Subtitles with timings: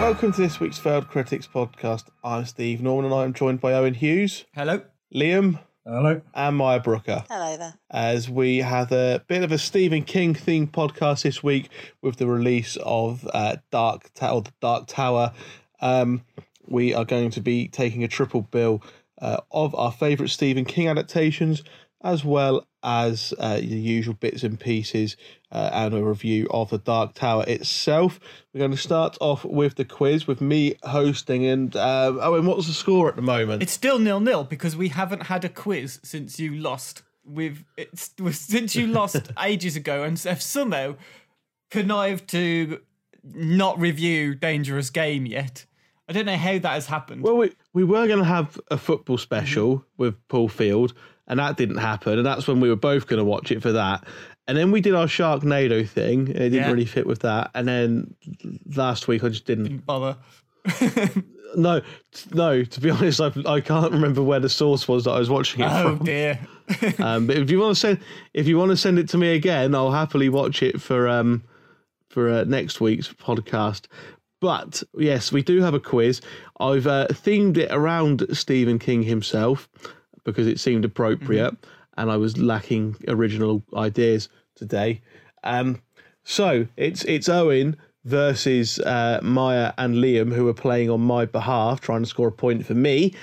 [0.00, 2.04] Welcome to this week's Failed Critics podcast.
[2.22, 4.82] I'm Steve Norman and I'm joined by Owen Hughes, Hello.
[5.14, 5.58] Liam,
[5.90, 6.20] Hello.
[6.34, 7.24] and Maya Brooker.
[7.28, 7.74] Hello there.
[7.90, 11.68] As we have a bit of a Stephen King themed podcast this week
[12.00, 15.32] with the release of uh, Dark Tower, the Dark Tower.
[15.80, 16.22] Um,
[16.68, 18.84] we are going to be taking a triple bill
[19.20, 21.64] uh, of our favourite Stephen King adaptations,
[22.04, 25.16] as well as uh, the usual bits and pieces
[25.52, 28.20] uh, and a review of the Dark Tower itself.
[28.52, 31.44] We're going to start off with the quiz with me hosting.
[31.46, 33.62] And uh, Owen, what's the score at the moment?
[33.62, 37.02] It's still nil nil because we haven't had a quiz since you lost.
[37.24, 40.96] We've it's since you lost ages ago, and have somehow
[41.70, 42.80] connived to
[43.22, 45.66] not review Dangerous Game yet.
[46.08, 47.22] I don't know how that has happened.
[47.22, 50.92] Well, we, we were going to have a football special with Paul Field,
[51.28, 52.18] and that didn't happen.
[52.18, 54.02] And that's when we were both going to watch it for that.
[54.50, 56.22] And then we did our Sharknado thing.
[56.22, 56.70] and It didn't Yeah.
[56.72, 57.52] really fit with that.
[57.54, 58.14] And then
[58.74, 59.64] last week I just didn't.
[59.64, 60.16] Didn't bother.
[61.56, 61.80] No,
[62.32, 62.62] no.
[62.62, 65.64] To be honest, I, I can't remember where the source was that I was watching
[65.64, 65.86] it from.
[65.86, 66.06] Oh from.
[66.06, 66.38] dear.
[67.00, 67.98] Um, but if you want to send,
[68.34, 71.42] if you want to send it to me again, I'll happily watch it for um
[72.08, 73.86] for uh, next week's podcast.
[74.40, 76.20] But yes, we do have a quiz.
[76.60, 79.68] I've uh, themed it around Stephen King himself
[80.22, 81.56] because it seemed appropriate,
[81.96, 84.28] and I was lacking original ideas
[84.60, 85.00] today.
[85.42, 85.82] Um,
[86.22, 91.80] so it's it's Owen versus uh, Maya and Liam who are playing on my behalf,
[91.80, 93.14] trying to score a point for me.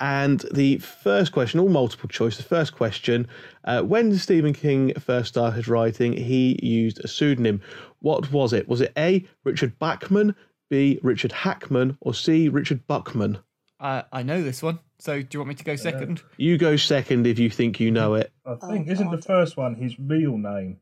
[0.00, 2.36] And the first question, all multiple choice.
[2.36, 3.28] The first question:
[3.64, 7.60] uh, When Stephen King first started writing, he used a pseudonym.
[8.00, 8.66] What was it?
[8.68, 9.26] Was it A.
[9.44, 10.34] Richard Bachman,
[10.70, 10.98] B.
[11.02, 12.48] Richard Hackman, or C.
[12.48, 13.38] Richard Buckman?
[13.78, 14.78] I I know this one.
[14.98, 16.22] So do you want me to go uh, second?
[16.36, 18.32] You go second if you think you know it.
[18.44, 19.24] I oh, think Oh, isn't the God.
[19.24, 20.80] first one his real name?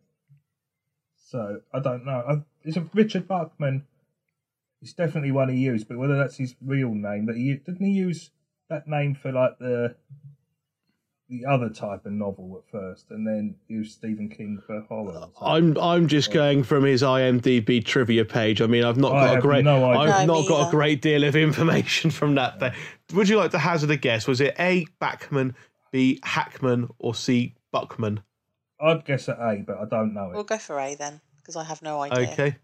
[1.16, 2.22] So I don't know.
[2.26, 3.84] I, it's a Richard Bachman.
[4.80, 7.92] It's definitely one he used, but whether that's his real name that he didn't he
[7.92, 8.30] use
[8.68, 9.96] that name for like the
[11.28, 15.28] the other type of novel at first, and then use Stephen King for horror.
[15.40, 18.62] I'm I'm just going from his IMDb trivia page.
[18.62, 20.14] I mean, I've not I got a great no idea.
[20.14, 22.60] I've No, not me got a great deal of information from that.
[22.60, 22.72] Thing.
[23.14, 24.26] Would you like to hazard a guess?
[24.26, 24.86] Was it A.
[25.00, 25.56] Bachman,
[25.90, 26.20] B.
[26.22, 27.54] Hackman, or C.
[27.72, 28.20] Buckman?
[28.80, 30.34] I'd guess at A, but I don't know it.
[30.34, 32.30] We'll go for A then, because I have no idea.
[32.32, 32.56] Okay.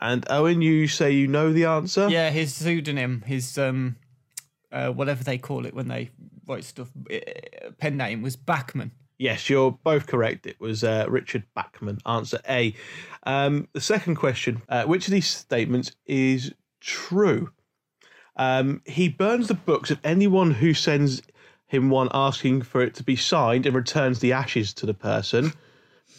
[0.00, 2.08] And Owen, you say you know the answer?
[2.08, 3.96] Yeah, his pseudonym, his um,
[4.72, 6.10] uh, whatever they call it when they
[6.50, 8.92] write stuff, uh, pen name was Bachman.
[9.18, 10.46] Yes, you're both correct.
[10.46, 11.98] It was uh, Richard Bachman.
[12.06, 12.74] Answer A.
[13.24, 17.50] Um, the second question: uh, Which of these statements is true?
[18.36, 21.22] Um, he burns the books of anyone who sends
[21.66, 25.52] him one asking for it to be signed and returns the ashes to the person.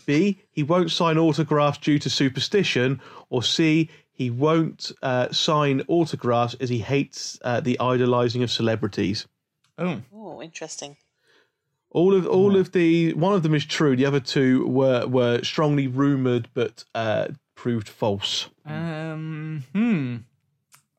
[0.06, 0.40] B.
[0.52, 3.02] He won't sign autographs due to superstition.
[3.30, 3.90] Or C.
[4.12, 9.28] He won't uh, sign autographs as he hates uh, the idolizing of celebrities.
[9.78, 10.98] Oh, Oh, interesting.
[11.90, 13.96] All of all of the one of them is true.
[13.98, 18.48] The other two were were strongly rumored but uh, proved false.
[18.66, 20.18] um, hmm.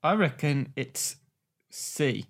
[0.02, 1.16] I reckon it's
[1.70, 2.26] C.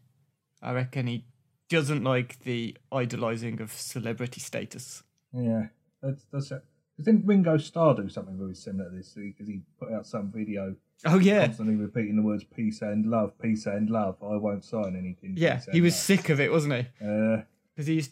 [0.62, 1.24] I reckon he
[1.68, 5.02] doesn't like the idolizing of celebrity status.
[5.32, 5.66] Yeah,
[6.00, 6.62] that's that's it.
[7.02, 9.14] Didn't Ringo Starr do something very similar to this?
[9.14, 13.32] Because he put out some video Oh yeah, constantly repeating the words "peace and love,
[13.40, 15.34] peace and love." I won't sign anything.
[15.36, 15.60] yeah.
[15.72, 16.00] He was love.
[16.00, 16.80] sick of it, wasn't he?
[17.06, 17.42] Uh,
[17.74, 18.10] Because he's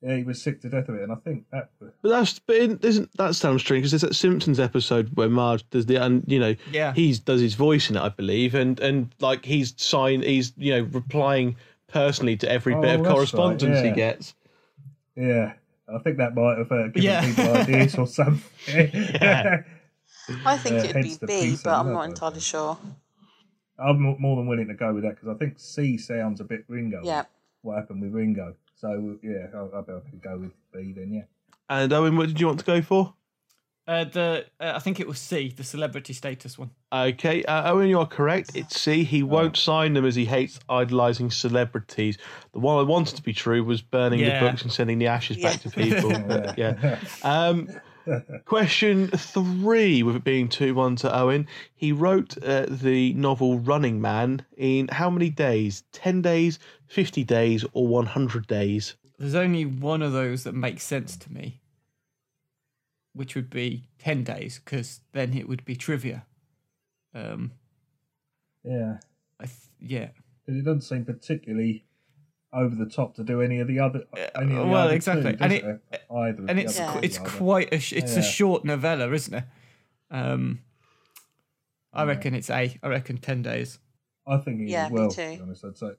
[0.00, 1.70] yeah, he was sick to death of it, and I think that.
[1.80, 5.68] But that's but it isn't that sounds strange because there's that Simpsons episode where Marge
[5.70, 6.92] does the and you know Yeah.
[6.94, 10.72] he's does his voice in it I believe and and like he's sign he's you
[10.76, 11.56] know replying
[11.88, 14.34] personally to every Oh, bit of that's right, correspondence he gets.
[15.16, 15.54] Yeah,
[15.92, 17.26] I think that might have uh, given Yeah.
[17.26, 18.90] people ideas or something.
[18.94, 19.62] Yeah.
[20.44, 22.78] I think Uh, it'd be B, but I'm not entirely sure.
[23.78, 26.64] I'm more than willing to go with that because I think C sounds a bit
[26.68, 27.00] Ringo.
[27.04, 27.24] Yeah.
[27.62, 28.54] What happened with Ringo?
[28.74, 31.12] So yeah, I'll, I'll be able to go with B then.
[31.12, 31.22] Yeah.
[31.70, 33.14] And Owen, what did you want to go for?
[33.86, 36.70] Uh, the uh, I think it was C, the celebrity status one.
[36.92, 38.50] Okay, uh, Owen, you are correct.
[38.54, 39.02] It's C.
[39.02, 42.18] He won't sign them as he hates idolising celebrities.
[42.52, 44.40] The one I wanted to be true was burning Yeah.
[44.40, 46.10] the books and sending the ashes back to people.
[46.58, 46.74] Yeah.
[46.82, 46.98] yeah.
[47.22, 47.68] Um,
[48.44, 51.46] question three, with it being 2 1 to Owen.
[51.74, 55.84] He wrote uh, the novel Running Man in how many days?
[55.92, 58.96] 10 days, 50 days, or 100 days?
[59.18, 61.60] There's only one of those that makes sense to me,
[63.14, 66.24] which would be ten days, because then it would be trivia.
[67.14, 67.52] Um,
[68.64, 68.98] Yeah.
[69.40, 70.08] I th- yeah.
[70.46, 71.84] 'Cause it doesn't seem particularly
[72.52, 74.04] over the top to do any of the other.
[74.34, 75.32] Any of the well, other exactly.
[75.32, 76.02] two, And it- it?
[76.10, 76.44] either.
[76.48, 76.92] and it's Yeah.
[76.92, 77.28] qu- it's either.
[77.30, 78.20] quite a sh- it's Yeah.
[78.20, 79.44] a short novella, isn't it?
[80.10, 80.60] Um,
[81.92, 82.78] I reckon it's A.
[82.82, 83.78] I reckon ten days.
[84.26, 85.10] I think it is Yeah, as me well.
[85.10, 85.22] too.
[85.22, 85.90] To be honest, I'd say.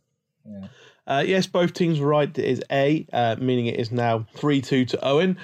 [0.45, 0.67] Yeah.
[1.05, 2.29] Uh, yes, both teams were right.
[2.37, 5.37] It is A, uh, meaning it is now 3 2 to Owen.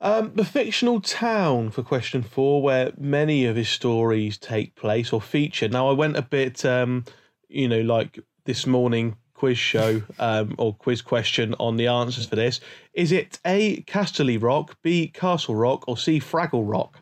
[0.00, 5.20] Um, the fictional town for question four, where many of his stories take place or
[5.20, 5.68] feature.
[5.68, 7.04] Now, I went a bit, um,
[7.48, 12.34] you know, like this morning quiz show um, or quiz question on the answers for
[12.34, 12.60] this.
[12.92, 16.98] Is it A, Casterly Rock, B, Castle Rock, or C, Fraggle Rock?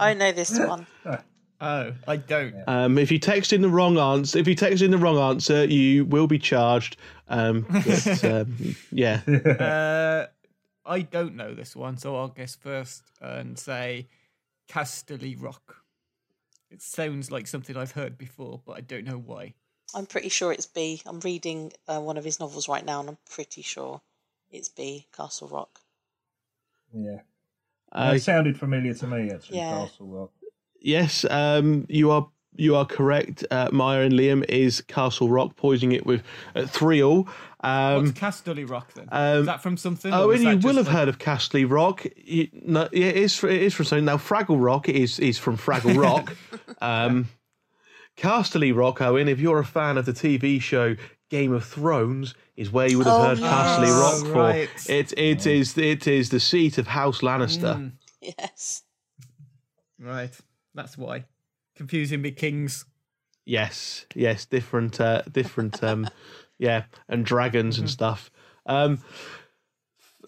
[0.00, 0.86] I know this one.
[1.60, 2.54] Oh, I don't.
[2.66, 5.66] Um, if you text in the wrong answer, if you text in the wrong answer,
[5.66, 6.96] you will be charged.
[7.28, 9.20] Um, but, um, yeah.
[9.26, 10.26] Uh,
[10.86, 14.08] I don't know this one, so I'll guess first and say
[14.70, 15.76] Casterly Rock.
[16.70, 19.52] It sounds like something I've heard before, but I don't know why.
[19.94, 21.02] I'm pretty sure it's B.
[21.06, 24.00] I'm reading uh, one of his novels right now, and I'm pretty sure
[24.50, 25.06] it's B.
[25.16, 25.80] Castle Rock.
[26.92, 27.20] Yeah.
[27.92, 29.58] Uh, it sounded familiar to me actually.
[29.58, 29.86] Yeah.
[29.86, 30.30] Castle Rock.
[30.80, 33.44] Yes, um, you are you are correct.
[33.50, 36.22] Uh, Maya and Liam is Castle Rock, poising it with
[36.54, 37.28] uh, three all.
[37.60, 39.08] Um, What's Casterly Rock then?
[39.12, 40.12] um, is that from something?
[40.12, 42.06] oh, and you will have like- heard of Castley Rock.
[42.16, 43.44] You, no, yeah, it is.
[43.44, 44.04] It is from something.
[44.04, 46.36] Now, Fraggle Rock is is from Fraggle Rock.
[46.80, 47.28] um,
[48.20, 49.28] Casterly Rock, Owen.
[49.28, 50.94] If you're a fan of the TV show
[51.30, 53.52] Game of Thrones, is where you would have Oh, heard yes.
[53.52, 54.38] Casterly Rock Oh, for.
[54.42, 54.68] right.
[54.90, 57.76] It it is it is the seat of House Lannister.
[57.76, 58.82] Mm, Yes.
[59.98, 60.36] right,
[60.74, 61.24] that's why.
[61.76, 62.84] Confusing with kings.
[63.46, 66.06] Yes, yes, different, uh, different, um,
[66.58, 68.30] yeah, and dragons and stuff.
[68.66, 68.98] Um,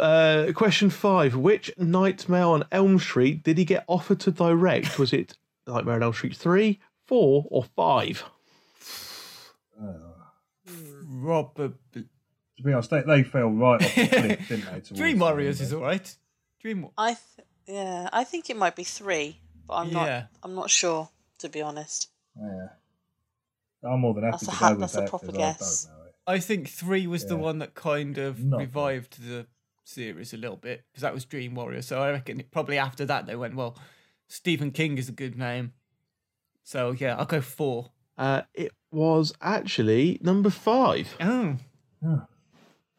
[0.01, 4.99] uh, question five: Which Nightmare on Elm Street did he get offered to direct?
[4.99, 5.37] Was it
[5.67, 6.81] Nightmare on Elm Street three,
[7.13, 8.25] four, or five?
[9.81, 9.93] Uh,
[11.07, 11.73] Robert.
[11.95, 12.01] Uh,
[12.57, 14.95] to be honest, they, they fell right off the cliff, didn't they?
[14.97, 15.79] Dream Warriors is there.
[15.79, 16.17] all right.
[16.61, 16.89] Dream.
[16.97, 19.95] I th- yeah, I think it might be three, but I'm Yeah.
[19.95, 20.29] not.
[20.43, 21.09] I'm not sure
[21.41, 22.09] to be honest.
[22.41, 22.69] Yeah.
[23.85, 25.09] I'm more than happy That's a to ha- go with that's a that.
[25.11, 25.87] proper 'cause guess.
[25.87, 26.15] I don't know it.
[26.27, 28.65] I think three was the one that kind of Not bad.
[28.69, 29.47] revived the
[29.85, 31.83] series a little bit because that was Dream Warrior.
[31.83, 33.77] So I reckon it, probably after that they went, well,
[34.29, 35.73] Stephen King is a good name.
[36.63, 37.91] So yeah, I'll go four.
[38.17, 41.17] Uh, it was actually number five.
[41.21, 41.57] Oh,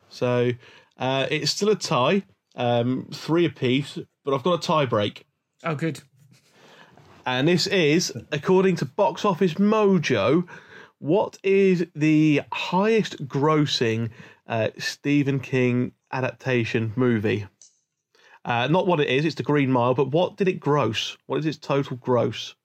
[0.10, 0.52] So
[0.98, 2.24] uh, it's still a tie,
[2.56, 5.26] um, three apiece, but I've got a tie break.
[5.64, 6.02] oh, good.
[7.26, 10.46] And this is, according to Box Office Mojo,
[11.00, 14.10] what is the highest grossing
[14.48, 17.48] uh, Stephen King adaptation movie?
[18.44, 21.18] Uh, not what it is, it's the Green Mile, but what did it gross?
[21.28, 22.56] What is its total gross?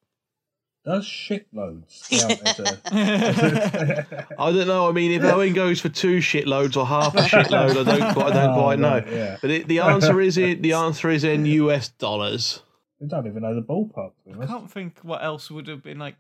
[0.88, 4.26] Does shitloads count as a.
[4.38, 4.88] I don't know.
[4.88, 8.26] I mean, if Owen goes for two shitloads or half a shitload, I don't quite,
[8.26, 9.04] I don't Oh, quite know.
[9.07, 9.37] yeah.
[9.42, 12.62] But it, the answer is in the answer is in US dollars.
[13.00, 14.12] We don't even know the ballpark.
[14.40, 16.16] I can't think what else would have been like.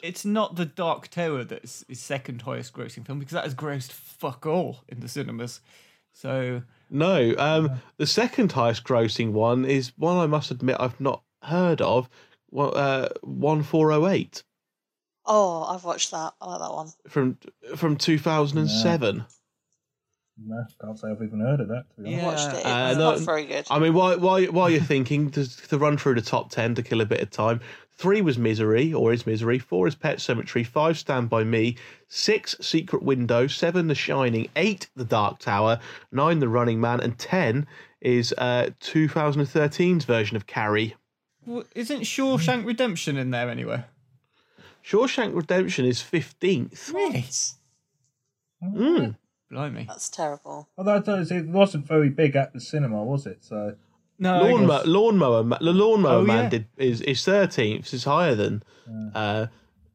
[0.00, 3.90] It's not the Dark Tower that's his second highest grossing film because that has grossed
[3.90, 5.60] fuck all in the cinemas.
[6.12, 11.24] So No, um, the second highest grossing one is one I must admit I've not
[11.42, 12.08] heard of.
[12.52, 14.42] One- Uh, one four oh eight
[15.24, 16.34] Oh, I've watched that.
[16.40, 16.88] I like that one.
[17.08, 17.38] from
[17.76, 19.24] from two thousand and seven.
[20.44, 21.84] No, can't say I've even heard of that.
[21.96, 22.22] To be honest.
[22.22, 22.26] Yeah.
[22.52, 22.66] Watched it.
[22.66, 23.66] Uh, It's no, not very good.
[23.70, 26.82] I mean, why why why you're thinking to, to run through the top ten to
[26.82, 27.60] kill a bit of time?
[27.98, 29.58] Three was Misery or is Misery.
[29.60, 30.66] Four is Pet Sematary.
[30.66, 31.76] Five Stand by Me.
[32.08, 33.46] Six Secret Window.
[33.46, 34.48] Seven The Shining.
[34.56, 35.78] Eight The Dark Tower.
[36.10, 37.00] Nine The Running Man.
[37.00, 37.66] And ten
[38.00, 40.96] is uh 2013's version of Carrie.
[41.46, 43.86] Well, isn't Shawshank Redemption in there anywhere?
[44.84, 46.90] Shawshank Redemption is fifteenth.
[46.92, 47.24] Really?
[48.62, 49.16] Mm.
[49.50, 49.84] Blimey.
[49.88, 50.68] That's terrible.
[50.78, 53.44] Although I don't- it wasn't very big at the cinema, was it?
[53.44, 53.74] So
[54.18, 56.48] No, Lawnmower, lawnmower, Ma- the lawnmower Oh, man yeah.
[56.50, 57.92] did is is thirteenth.
[57.92, 58.62] Is higher than
[59.14, 59.46] uh, uh,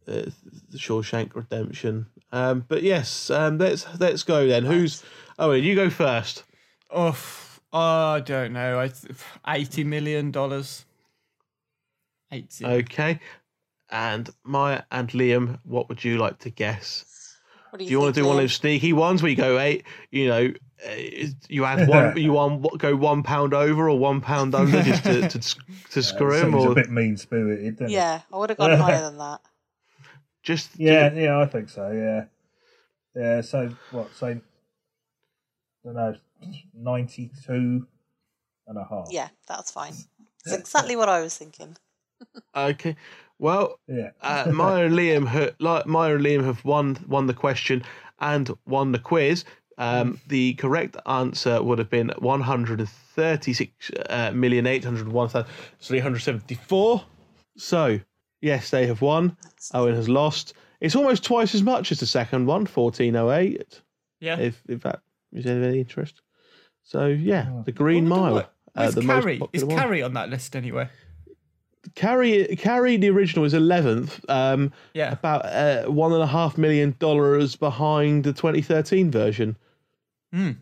[0.05, 2.07] the Shawshank Redemption.
[2.33, 4.65] Um, but yes, um, let's let's go then.
[4.65, 5.01] Who's
[5.39, 5.63] Owen?
[5.63, 6.43] You go first.
[6.91, 8.79] Oh, f- I don't know.
[8.79, 8.91] I
[9.55, 10.83] eighty million dollars.
[12.31, 12.65] Eighty.
[12.65, 13.19] Okay.
[13.89, 17.05] And Maya and Liam, what would you like to guess?
[17.69, 19.37] What do you, Do you want to do one of those sneaky ones where you
[19.37, 19.85] go eight?
[20.11, 20.53] You know,
[20.85, 20.95] uh,
[21.47, 25.27] you add one, you want go one pound over or one pound under just to
[25.29, 25.39] to,
[25.91, 27.93] to screw him, Seems a bit mean spirited, doesn't it?
[27.93, 29.39] Yeah, I would have gone higher than that.
[30.43, 31.91] just Yeah, yeah, I think so.
[31.91, 32.25] Yeah,
[33.15, 33.41] yeah.
[33.41, 34.13] So what?
[34.15, 34.41] So I
[35.83, 36.15] don't know,
[36.73, 37.87] ninety-two
[38.67, 39.07] and a half.
[39.11, 39.93] Yeah, that's fine.
[40.45, 41.75] It's exactly what I was thinking.
[42.55, 42.95] Okay.
[43.39, 44.09] Well, yeah.
[44.21, 47.83] uh, Maya and Liam, ha- like Maya and Liam have won won the question
[48.19, 49.45] and won the quiz.
[49.77, 55.07] Um, the correct answer would have been one hundred and thirty-six uh, million eight hundred
[55.07, 57.03] one thousand three hundred seventy-four.
[57.57, 57.99] So
[58.41, 59.37] yes, they have won.
[59.75, 60.55] Owen has lost.
[60.81, 63.81] It's almost twice as much as the second one, fourteen oh eight.
[64.19, 64.39] yeah.
[64.39, 66.21] If if that is of any interest.
[66.81, 68.49] So yeah, the Green Mile.
[68.75, 69.41] uh, most Carrie?
[69.53, 69.63] Is.
[69.63, 70.89] Carrie on that list anyway?
[71.95, 74.23] Carrie, Carrie, the original is eleventh.
[74.29, 75.11] Um, Yeah.
[75.13, 79.55] about uh, one and a half million dollars behind the 2013 version.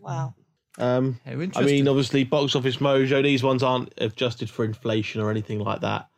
[0.00, 0.34] Wow.
[0.78, 3.22] Um, I mean, obviously, Box Office Mojo.
[3.22, 6.08] These ones aren't adjusted for inflation or anything like that.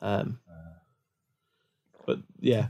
[0.00, 0.38] Um,
[2.06, 2.68] but yeah.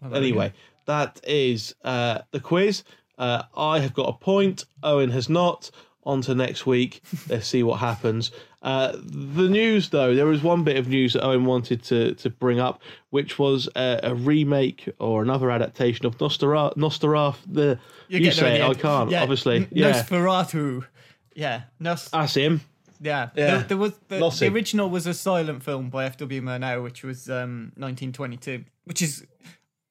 [0.00, 0.52] Well, Anyway,
[0.86, 2.84] that is uh, the quiz.
[3.18, 4.64] Uh, I have got a point.
[4.82, 5.70] Owen has not.
[6.06, 7.02] On to next week.
[7.28, 8.30] Let's see what happens.
[8.62, 12.30] Uh, the news, though, there was one bit of news that Owen wanted to, to
[12.30, 17.34] bring up, which was a, a remake or another adaptation of Nostra Nostra.
[17.50, 19.10] The You're you say it, I can't.
[19.10, 19.92] Yeah, Obviously, N- yeah.
[19.92, 20.86] Nosferatu.
[21.34, 21.62] Yeah.
[21.80, 22.60] Nos- That's him.
[23.00, 23.30] yeah.
[23.34, 23.46] Yeah.
[23.46, 26.40] There, there was the, the original was a silent film by F.W.
[26.40, 29.26] Murnau, which was um, 1922, which is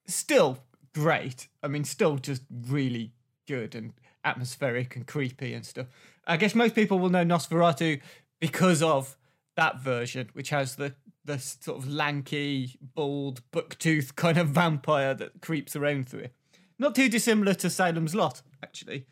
[0.07, 0.59] still
[0.93, 1.47] great.
[1.61, 3.11] I mean, still just really
[3.47, 3.93] good and
[4.25, 5.87] atmospheric and creepy and stuff.
[6.27, 8.01] I guess most people will know Nosferatu
[8.39, 9.15] because of
[9.55, 15.41] that version, which has the the sort of lanky, bald, bucktooth kind of vampire that
[15.41, 16.35] creeps around through it.
[16.77, 19.07] Not too dissimilar to Salem's Lot, actually,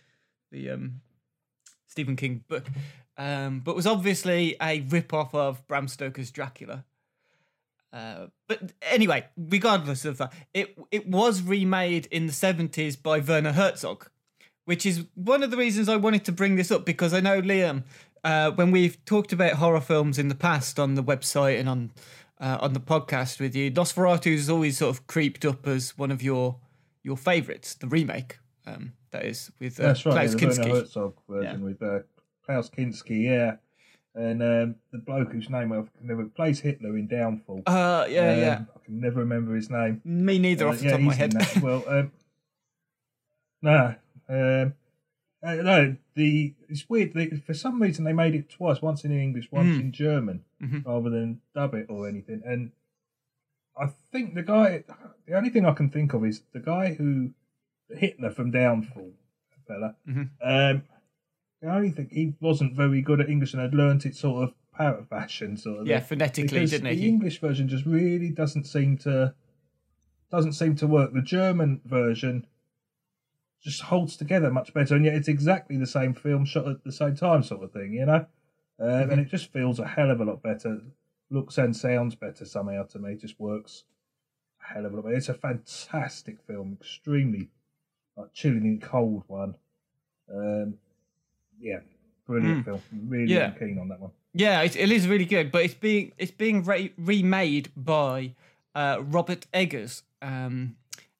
[0.51, 1.01] the um,
[1.87, 2.67] Stephen King book,
[3.17, 6.85] um, but was obviously a rip-off of Bram Stoker's Dracula.
[7.91, 13.53] Uh, but anyway, regardless of that, it it was remade in the seventies by Werner
[13.53, 14.09] Herzog,
[14.65, 17.41] which is one of the reasons I wanted to bring this up because I know
[17.41, 17.83] Liam,
[18.23, 21.91] uh, when we've talked about horror films in the past on the website and on
[22.39, 26.11] uh, on the podcast with you, Nosferatu has always sort of creeped up as one
[26.11, 26.57] of your
[27.03, 28.39] your favourites, the remake.
[28.65, 30.29] Um, that is with uh, That's right.
[30.29, 30.69] Klaus Yeah, Kinski.
[30.71, 31.99] Herzog version with uh,
[32.45, 33.55] Klaus Kinski, yeah,
[34.15, 37.63] and um, the bloke whose name I can never plays Hitler in Downfall.
[37.67, 38.61] Uh, yeah, Um, yeah.
[38.75, 40.01] I can never remember his name.
[40.05, 41.61] Me neither, Uh, off the yeah, top of my he's in head.
[41.63, 42.11] well, um,
[43.61, 43.95] no,
[44.33, 44.73] um,
[45.43, 45.95] uh, no.
[46.15, 47.13] The it's weird.
[47.13, 48.81] They, for some reason, they made it twice.
[48.81, 49.79] Once in English, once Mm.
[49.81, 50.85] in German, Mhm.
[50.85, 52.41] rather than dub it or anything.
[52.45, 52.71] And
[53.77, 54.83] I think the guy.
[55.27, 57.33] The only thing I can think of is the guy who
[57.89, 59.13] Hitler from Downfall,
[59.67, 59.95] fella.
[60.07, 60.29] Mhm.
[60.41, 60.83] Um,
[61.61, 64.53] I only think he wasn't very good at English and had learnt it sort of
[64.73, 65.87] parrot fashion, sort of.
[65.87, 66.07] Yeah, thing.
[66.19, 67.01] phonetically, Because didn't the he?
[67.01, 69.33] The English version just really doesn't seem to
[70.31, 71.13] doesn't seem to work.
[71.13, 72.47] The German version
[73.63, 76.91] just holds together much better, and yet it's exactly the same film shot at the
[76.91, 78.15] same time, sort of thing, you know.
[78.15, 78.25] Um,
[78.89, 79.11] Mm-hmm.
[79.11, 80.81] And it just feels a hell of a lot better,
[81.29, 83.15] looks and sounds better somehow to me.
[83.15, 83.83] Just works
[84.61, 85.15] a hell of a lot better.
[85.15, 87.49] It's a fantastic film, extremely
[88.17, 89.55] like chilling and cold one.
[90.33, 90.75] Um,
[91.59, 91.79] yeah,
[92.27, 92.81] brilliant film.
[93.07, 93.35] Really Mm.
[93.35, 93.49] Yeah.
[93.51, 94.11] keen on that one.
[94.33, 98.33] Yeah, it, it is really good, but it's being it's being re- remade by
[98.73, 100.75] uh, Robert Eggers, um,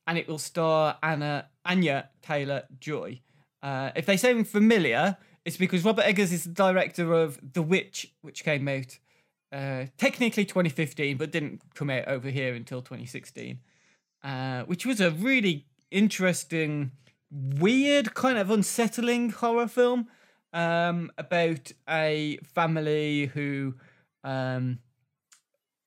[0.08, 3.22] and it will star Anna Anya Taylor Joy.
[3.62, 8.14] Uh, if they sound familiar, it's because Robert Eggers is the director of The Witch,
[8.22, 8.98] which came out
[9.52, 13.60] uh, technically 2015, but didn't come out over here until 2016,
[14.24, 16.92] uh, which was a really interesting,
[17.32, 20.08] weird, kind of unsettling horror film
[20.54, 23.76] um, about a family who
[24.24, 24.80] um,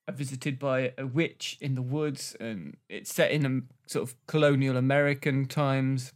[0.07, 4.15] are visited by a witch in the woods, and it's set in um, sort of
[4.27, 6.13] colonial American times.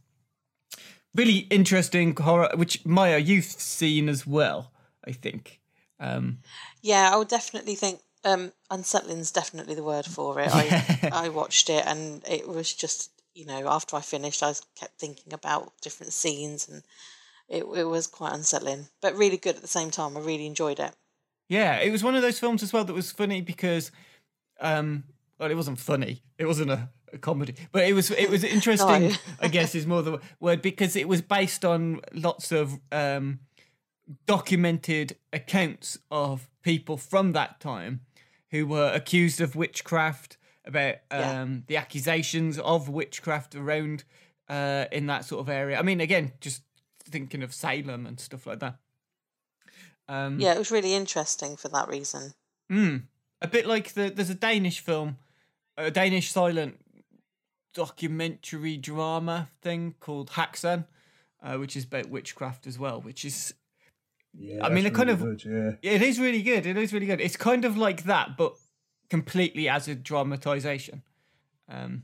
[1.14, 4.72] Really interesting horror, which Maya you've seen as well,
[5.06, 5.60] I think.
[6.00, 6.40] Um,
[6.82, 10.50] Yeah, I would definitely think um, unsettling's definitely the word for it.
[10.52, 15.00] I I watched it and it was just you know after I finished, I kept
[15.00, 16.84] thinking about different scenes and
[17.50, 20.16] it it was quite unsettling, but really good at the same time.
[20.16, 20.94] I really enjoyed it.
[21.52, 23.92] Yeah, it was one of those films as well that was funny because,
[24.62, 25.04] um,
[25.38, 26.22] well, it wasn't funny.
[26.38, 29.10] It wasn't a, a comedy, but it was it was interesting.
[29.10, 29.16] No.
[29.42, 33.40] I guess is more the word because it was based on lots of um,
[34.26, 38.02] documented accounts of people from that time
[38.52, 41.42] who were accused of witchcraft, about Yeah.
[41.42, 44.04] um, the accusations of witchcraft around
[44.50, 45.80] uh, in that sort of area.
[45.80, 46.62] I mean, again, just
[47.04, 48.76] thinking of Salem and stuff like that.
[50.12, 52.34] Um, Yeah, it was really interesting for that reason.
[52.72, 53.04] Mm.
[53.42, 55.18] A bit like the there's a Danish film,
[55.78, 56.78] a Danish silent
[57.74, 60.86] documentary drama thing called Haxan,
[61.42, 63.02] uh, which is about witchcraft as well.
[63.02, 63.54] Which is
[64.38, 65.72] Yeah, I mean, that's it kind of- good, yeah.
[65.82, 66.66] it is really good.
[66.66, 67.22] It is really good.
[67.22, 68.56] It's kind of like that, but
[69.10, 71.04] completely as a dramatization.
[71.70, 72.04] Um,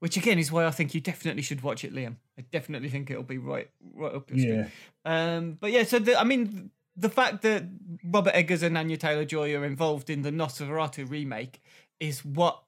[0.00, 2.16] which again is why I think you definitely should watch it, Liam.
[2.38, 4.66] I definitely think it'll be right right up your street.
[5.06, 5.36] Yeah.
[5.36, 7.64] Um, but yeah, so the, I mean, the fact that
[8.04, 11.60] Robert Eggers and Anya Taylor Joy are involved in the Nosferatu remake
[11.98, 12.62] is what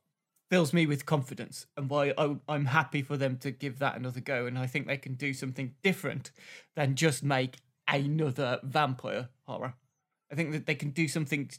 [0.50, 2.12] fills me with confidence and why
[2.48, 4.46] I'm happy for them to give that another go.
[4.46, 6.30] And I think they can do something different
[6.74, 7.56] than just make
[7.88, 9.74] another vampire horror.
[10.30, 11.50] I think that they can do something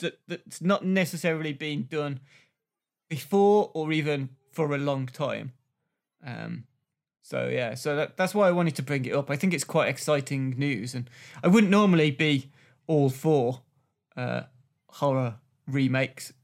[0.00, 2.20] that's not necessarily being done
[3.08, 5.52] before or even for a long time.
[6.24, 6.64] Um,
[7.24, 9.30] so yeah, so that, that's why I wanted to bring it up.
[9.30, 11.08] I think it's quite exciting news, and
[11.42, 12.50] I wouldn't normally be
[12.86, 13.62] all for
[14.14, 14.42] uh,
[14.88, 16.34] horror remakes,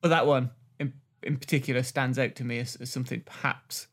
[0.00, 3.86] but that one in in particular stands out to me as, as something perhaps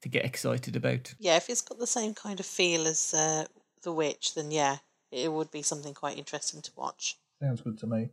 [0.00, 1.14] to get excited about.
[1.20, 3.44] Yeah, if it's got the same kind of feel as uh,
[3.82, 4.78] The Witch, then yeah,
[5.12, 7.16] it would be something quite interesting to watch.
[7.40, 8.10] Sounds good to me.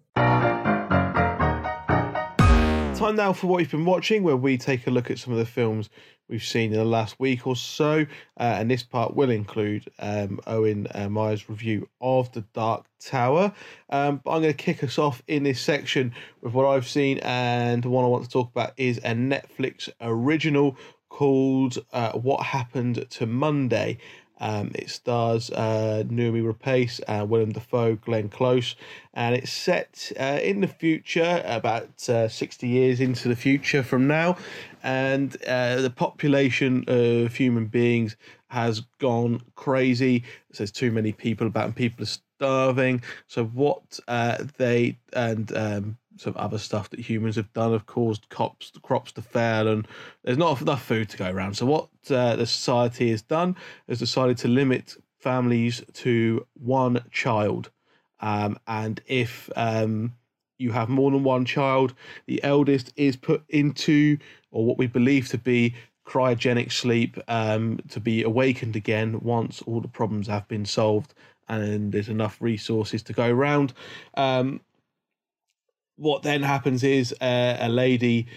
[3.02, 5.40] Time now for what you've been watching, where we take a look at some of
[5.40, 5.90] the films
[6.30, 8.06] we've seen in the last week or so.
[8.40, 13.54] Uh, and this part will include um, Owen uh, Meyer's review of The Dark Tower.
[13.90, 17.18] Um, but I'm going to kick us off in this section with what I've seen.
[17.24, 20.78] And the one I want to talk about is a Netflix original
[21.10, 23.98] called uh, What Happened to Monday.
[24.42, 28.76] Um, it stars uh, Noomi Rapace, uh, Willem Dafoe, Glenn Close,
[29.14, 34.08] and it's set uh, in the future, about uh, 60 years into the future from
[34.08, 34.36] now.
[34.82, 38.16] And uh, the population of human beings
[38.52, 40.24] has gone crazy.
[40.58, 43.02] There's too many people about, and people are starving.
[43.28, 48.28] So, what uh, they and um, some other stuff that humans have done have caused
[48.28, 49.88] crops crops to fail, and
[50.24, 51.56] there's not enough food to go around.
[51.56, 53.56] So, what uh, the society has done
[53.88, 57.70] has decided to limit families to one child,
[58.20, 60.14] um, and if um,
[60.58, 61.94] you have more than one child,
[62.26, 64.18] the eldest is put into,
[64.52, 65.74] or what we believe to be,
[66.12, 71.14] cryogenic sleep um, to be awakened again once all the problems have been solved
[71.48, 73.74] and there's enough resources to go around.
[74.16, 74.62] Um,
[75.96, 78.28] what then happens is uh, a lady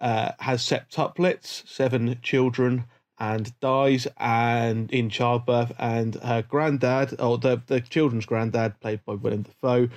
[0.00, 2.84] uh, has septuplets, seven children,
[3.18, 5.72] and dies and in childbirth.
[5.78, 9.88] And her granddad, or the, the children's granddad, played by William Dafoe,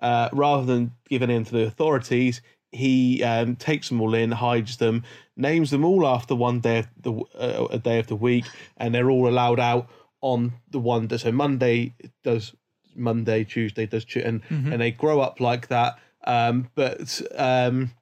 [0.00, 2.40] uh, rather than giving in to the authorities,
[2.72, 5.04] he um, takes them all in, hides them,
[5.36, 8.44] names them all after one day of the uh, a day of the week,
[8.76, 9.88] and they're all allowed out
[10.20, 12.54] on the one that so Monday does
[12.94, 15.98] Monday, Tuesday does and and they grow up like that.
[16.24, 17.92] Um, but um,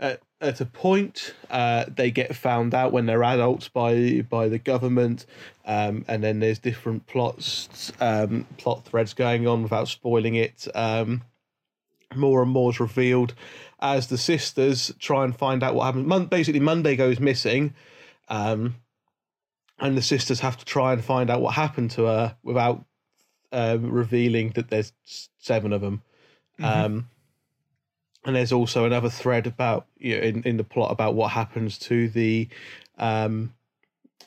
[0.00, 4.58] at, at a point, uh, they get found out when they're adults by by the
[4.58, 5.26] government,
[5.66, 10.66] um, and then there's different plots, um, plot threads going on without spoiling it.
[10.74, 11.22] Um,
[12.14, 13.34] more and more is revealed
[13.84, 16.06] as the sisters try and find out what happened.
[16.06, 17.74] Mon- basically, Monday goes missing,
[18.28, 18.76] um,
[19.78, 22.82] and the sisters have to try and find out what happened to her without
[23.52, 24.94] um, revealing that there's
[25.38, 26.02] seven of them.
[26.62, 27.08] Um,
[28.24, 31.76] and there's also another thread about you know, in in the plot about what happens
[31.76, 32.48] to the
[32.96, 33.52] um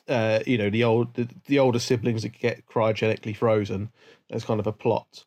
[0.08, 3.90] uh you know the old the, the older siblings that get cryogenically frozen
[4.28, 5.24] there's kind of a plot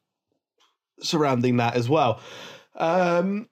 [1.02, 2.22] surrounding that as well
[2.76, 3.50] um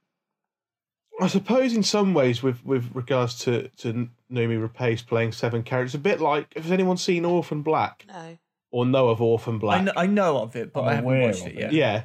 [1.20, 5.96] i suppose in some ways with with regards to to Noomi Rapace playing seven characters
[5.96, 8.38] a bit like has anyone seen Orphan Black No.
[8.72, 11.06] or know of Orphan Black I know, I know of it, but I'm I haven't
[11.10, 11.60] aware watched of it it.
[11.60, 11.74] yet.
[11.74, 12.04] yeah.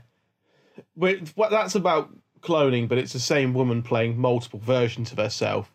[0.96, 5.70] Wait, what that's about cloning, but it's the same woman playing multiple versions of herself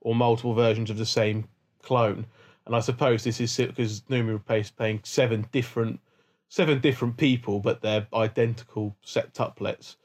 [0.00, 1.46] or multiple versions of the same
[1.82, 2.26] clone.
[2.66, 6.00] And I suppose this is because Noomi Rapace playing seven different
[6.48, 9.96] seven different people, but they're identical septuplets.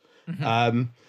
[0.44, 1.05] Um, it,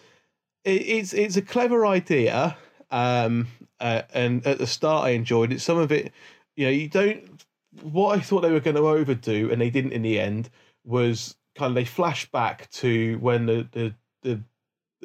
[0.66, 2.56] it's it's a clever idea,
[2.90, 3.46] um,
[3.80, 5.60] uh, and at the start I enjoyed it.
[5.60, 6.12] Some of it,
[6.56, 7.44] you know, you don't.
[7.82, 10.50] What I thought they were going to overdo, and they didn't in the end,
[10.84, 14.40] was kind of they flash back to when the the the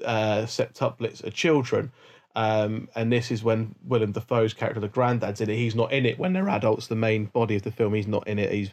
[0.06, 1.92] uh, septuplets are children.
[2.34, 5.58] Um, and this is when Willem Dafoe's character, the granddad's in it.
[5.58, 6.88] He's not in it when they're adults.
[6.88, 8.54] The main body of the film, he's not in it.
[8.54, 8.72] He's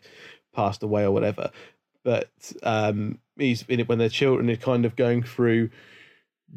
[0.55, 1.51] passed away or whatever.
[2.05, 2.31] But
[2.62, 4.46] um, he's in it when they're children.
[4.46, 5.70] They're kind of going through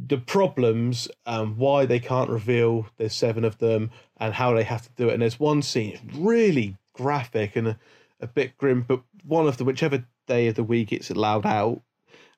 [0.08, 4.84] the problems, um, why they can't reveal there's seven of them, and how they have
[4.84, 5.14] to do it.
[5.14, 7.80] And there's one scene really graphic and a,
[8.20, 11.82] a bit grim, but one of the whichever day of the week it's allowed out,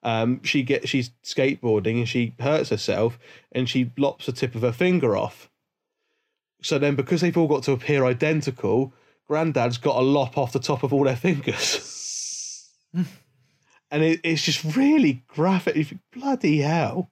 [0.03, 3.17] um, she gets she's skateboarding and she hurts herself
[3.51, 5.49] and she lops the tip of her finger off.
[6.61, 8.93] So then, because they've all got to appear identical,
[9.27, 14.75] Granddad's got a lop off the top of all their fingers, and it, it's just
[14.75, 15.93] really graphic.
[16.13, 17.11] Bloody hell!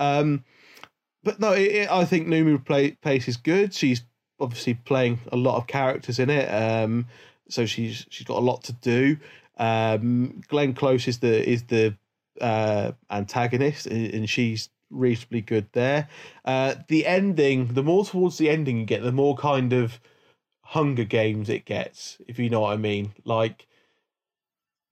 [0.00, 0.44] Um,
[1.22, 3.72] but no, it, it, I think Noomi play, Pace is good.
[3.74, 4.02] She's
[4.40, 7.06] obviously playing a lot of characters in it, um,
[7.48, 9.18] so she's she's got a lot to do.
[9.58, 11.96] Um, Glenn Close is the is the
[12.40, 16.08] uh, antagonist, and she's reasonably good there.
[16.44, 20.00] Uh, the ending, the more towards the ending you get, the more kind of
[20.62, 23.12] Hunger Games it gets, if you know what I mean.
[23.24, 23.66] Like,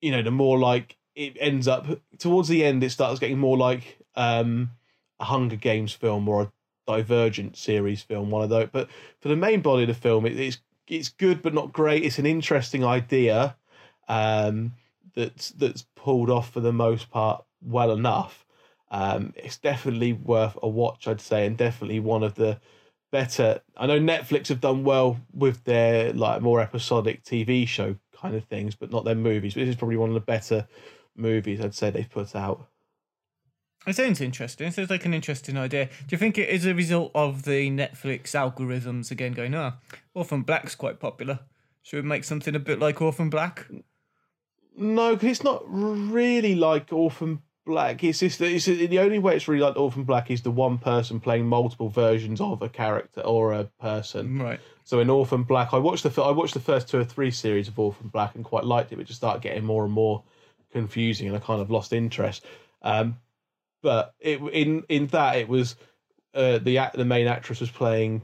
[0.01, 1.87] you know, the more like it ends up
[2.19, 4.71] towards the end, it starts getting more like um,
[5.21, 6.53] a Hunger Games film or a
[6.87, 8.69] Divergent series film, one of those.
[8.73, 8.89] But
[9.21, 12.03] for the main body of the film, it, it's it's good but not great.
[12.03, 13.57] It's an interesting idea.
[14.09, 14.73] Um,
[15.15, 18.47] that's that's pulled off for the most part well enough.
[18.91, 22.59] Um, it's definitely worth a watch, I'd say, and definitely one of the
[23.11, 23.61] better.
[23.77, 28.45] I know Netflix have done well with their like more episodic TV show kind of
[28.45, 29.55] things, but not their movies.
[29.55, 30.67] But this is probably one of the better
[31.17, 32.67] movies I'd say they've put out.
[33.87, 34.69] It sounds interesting.
[34.69, 35.87] It sounds like an interesting idea.
[35.87, 39.99] Do you think it is a result of the Netflix algorithms again going, ah, oh,
[40.15, 41.41] Orphan Black's quite popular?
[41.83, 43.67] Should we make something a bit like Orphan Black?
[44.77, 48.03] No, because it's not really like Orphan Black.
[48.05, 51.21] It's just it's the only way it's really like Orphan Black is the one person
[51.21, 54.39] playing multiple versions of a character or a person.
[54.39, 54.61] Right.
[54.85, 57.69] So in Orphan Black, I watched the I watched the first two or three series
[57.69, 60.23] of Orphan Black and quite liked it, but just started getting more and more
[60.73, 62.45] confusing, and I kind of lost interest.
[62.83, 63.17] Um,
[63.83, 65.77] but it in in that it was
[66.35, 68.23] uh, the the main actress was playing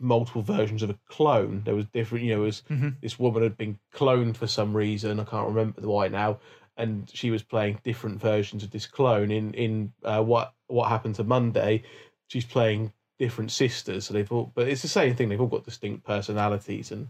[0.00, 1.62] multiple versions of a clone.
[1.64, 2.90] There was different, you know, was mm-hmm.
[3.00, 5.20] this woman had been cloned for some reason.
[5.20, 6.38] I can't remember why now,
[6.76, 9.30] and she was playing different versions of this clone.
[9.30, 11.82] In in uh, what what happened to Monday,
[12.28, 14.06] she's playing different sisters.
[14.06, 15.28] So they've all, but it's the same thing.
[15.28, 17.08] They've all got distinct personalities and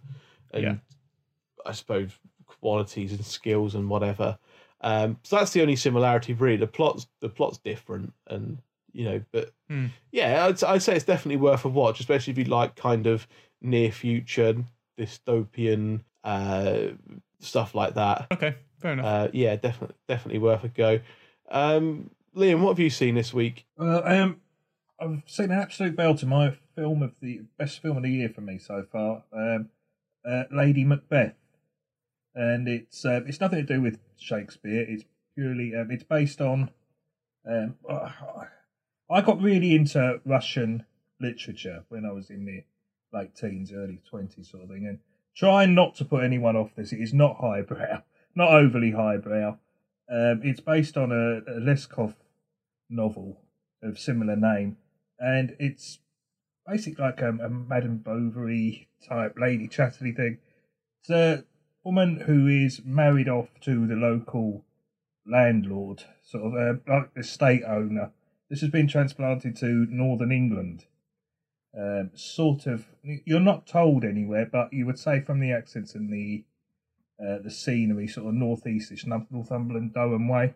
[0.52, 0.74] and yeah.
[1.66, 2.12] I suppose
[2.46, 4.38] qualities and skills and whatever.
[4.84, 6.58] Um, so that's the only similarity, really.
[6.58, 8.58] The plot's the plot's different, and
[8.92, 9.22] you know.
[9.32, 9.88] But mm.
[10.12, 13.26] yeah, I'd, I'd say it's definitely worth a watch, especially if you like kind of
[13.62, 14.56] near future
[14.98, 16.88] dystopian uh,
[17.40, 18.26] stuff like that.
[18.30, 19.06] Okay, fair enough.
[19.06, 21.00] Uh, yeah, definitely, definitely worth a go.
[21.50, 23.64] Um, Liam, what have you seen this week?
[23.80, 24.40] Uh, um,
[25.00, 26.24] I've seen an absolute belter.
[26.24, 29.22] My film of the best film of the year for me so far.
[29.32, 29.70] Um,
[30.28, 31.34] uh, Lady Macbeth,
[32.34, 34.84] and it's uh, it's nothing to do with Shakespeare.
[34.88, 36.70] It's purely um, it's based on
[37.48, 37.74] um,
[39.10, 40.84] I got really into Russian
[41.20, 42.64] literature when I was in my
[43.18, 44.98] late teens, early twenties, sort of thing, and
[45.36, 46.92] trying not to put anyone off this.
[46.92, 48.02] It is not highbrow,
[48.34, 49.58] not overly highbrow.
[50.10, 52.14] Um, it's based on a, a Leskov
[52.88, 53.40] novel
[53.82, 54.78] of similar name,
[55.18, 55.98] and it's
[56.66, 60.38] basically like a, a Madame Bovary type Lady Chatterley thing.
[61.00, 61.44] It's a
[61.84, 64.64] woman who is married off to the local
[65.26, 68.12] landlord, sort of uh, like estate owner
[68.50, 70.84] this has been transplanted to northern England.
[71.76, 76.12] Um, sort of, you're not told anywhere, but you would say from the accents and
[76.12, 76.44] the
[77.20, 80.54] uh, the scenery, sort of northeastish, Northumberland, Durham way.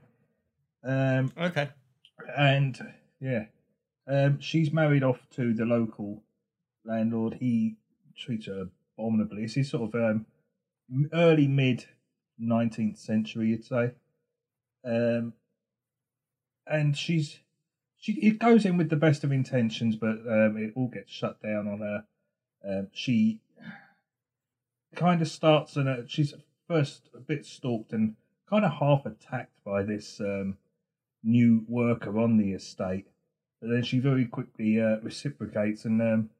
[0.84, 1.70] Um, okay.
[2.36, 2.78] And
[3.20, 3.46] yeah,
[4.08, 6.22] um, she's married off to the local
[6.84, 7.38] landlord.
[7.40, 7.76] He
[8.16, 9.42] treats her abominably.
[9.42, 10.26] This is sort of um,
[11.12, 11.86] early mid
[12.40, 13.92] 19th century, you'd say.
[14.84, 15.34] Um,
[16.66, 17.40] and she's
[17.96, 21.42] she it goes in with the best of intentions, but um, it all gets shut
[21.42, 22.04] down on her.
[22.64, 23.40] Um, she
[24.94, 26.34] kind of starts and uh, she's
[26.66, 28.14] first a bit stalked and
[28.48, 30.56] kind of half attacked by this um,
[31.22, 33.06] new worker on the estate,
[33.60, 36.30] but then she very quickly uh, reciprocates and um,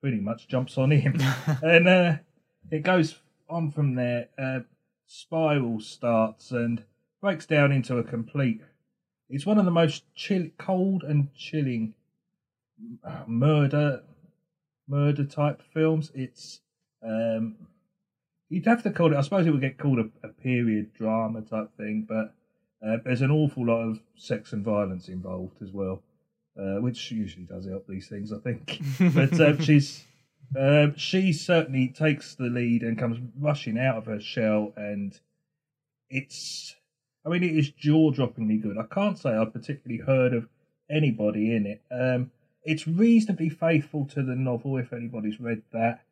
[0.00, 1.20] pretty much jumps on him,
[1.62, 2.16] and uh,
[2.70, 3.16] it goes
[3.48, 4.28] on from there.
[4.38, 4.60] Uh,
[5.06, 6.82] spiral starts and
[7.20, 8.60] breaks down into a complete
[9.28, 11.94] it's one of the most chill, cold and chilling
[13.04, 14.02] uh, murder,
[14.88, 16.12] murder type films.
[16.14, 16.60] It's
[17.02, 17.56] um,
[18.48, 19.16] you'd have to call it.
[19.16, 22.34] I suppose it would get called a, a period drama type thing, but
[22.86, 26.02] Uh, there's an awful lot of sex and violence involved as well,
[26.60, 28.80] uh, which usually does help these things, I think.
[29.14, 30.04] but uh, she's
[30.54, 35.18] um, she certainly takes the lead and comes rushing out of her shell, and
[36.08, 36.76] it's
[37.26, 38.78] I mean, it is jaw droppingly good.
[38.78, 40.48] I can't say I've particularly heard of
[40.88, 41.82] anybody in it.
[41.90, 42.30] Um,
[42.62, 46.04] it's reasonably faithful to the novel if anybody's read that.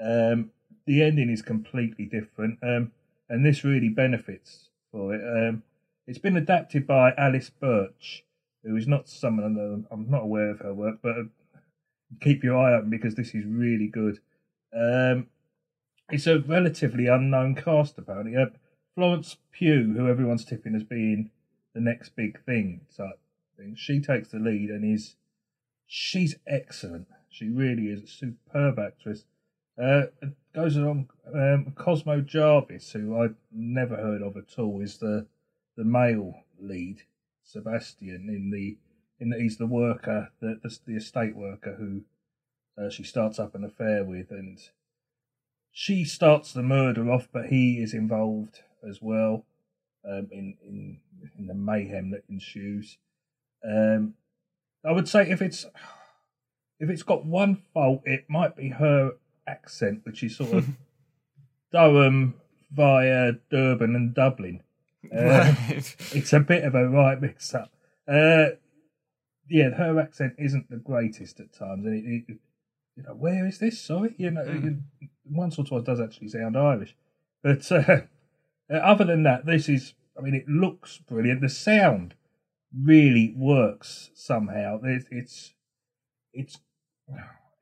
[0.00, 0.50] Um,
[0.86, 2.92] the ending is completely different, um,
[3.28, 5.22] and this really benefits for it.
[5.22, 5.62] Um,
[6.06, 8.24] it's been adapted by Alice Birch,
[8.62, 11.16] who is not someone I'm not aware of her work, but
[12.20, 14.18] keep your eye open because this is really good.
[14.74, 15.28] Um,
[16.10, 18.36] it's a relatively unknown cast, apparently.
[18.36, 18.46] Uh,
[18.94, 21.30] Florence Pugh, who everyone's tipping as being
[21.74, 23.18] the next big thing type
[23.56, 25.16] thing, she takes the lead and is
[25.86, 27.08] she's excellent.
[27.28, 29.24] She really is a superb actress.
[29.80, 30.04] Uh,
[30.54, 35.26] goes along um, Cosmo Jarvis, who I've never heard of at all, is the
[35.76, 37.02] the male lead,
[37.44, 38.78] Sebastian in the
[39.18, 42.02] in that he's the worker, the the, the estate worker who
[42.82, 44.58] uh, she starts up an affair with, and
[45.72, 49.44] she starts the murder off, but he is involved as well
[50.08, 50.98] um, in in
[51.38, 52.98] in the mayhem that ensues.
[53.64, 54.14] Um,
[54.84, 55.66] I would say if it's
[56.78, 59.12] if it's got one fault, it might be her
[59.46, 60.68] accent, which is sort of
[61.72, 62.34] Durham
[62.70, 64.62] via Durban and Dublin.
[65.06, 65.96] Uh, right.
[66.16, 67.70] It's a bit of a right mix up.
[68.08, 68.46] Uh,
[69.48, 72.38] yeah, her accent isn't the greatest at times, and it, it,
[72.96, 73.80] you know, where is this?
[73.80, 74.82] Sorry, you know, mm.
[75.00, 76.96] it, once or twice does actually sound Irish,
[77.42, 78.00] but uh,
[78.74, 79.94] other than that, this is.
[80.18, 81.42] I mean, it looks brilliant.
[81.42, 82.14] The sound
[82.74, 84.80] really works somehow.
[84.82, 85.54] It's it's,
[86.32, 86.58] it's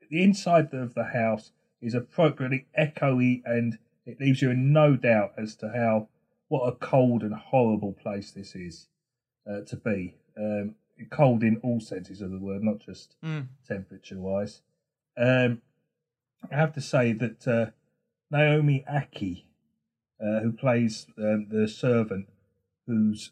[0.09, 5.33] the inside of the house is appropriately echoey, and it leaves you in no doubt
[5.37, 6.07] as to how
[6.47, 8.87] what a cold and horrible place this is
[9.49, 10.15] uh, to be.
[10.37, 10.75] Um,
[11.09, 13.47] cold in all senses of the word, not just mm.
[13.67, 14.61] temperature wise.
[15.17, 15.61] Um,
[16.51, 17.65] I have to say that uh,
[18.31, 19.43] Naomi Ackie,
[20.21, 22.27] uh, who plays um, the servant,
[22.87, 23.31] who's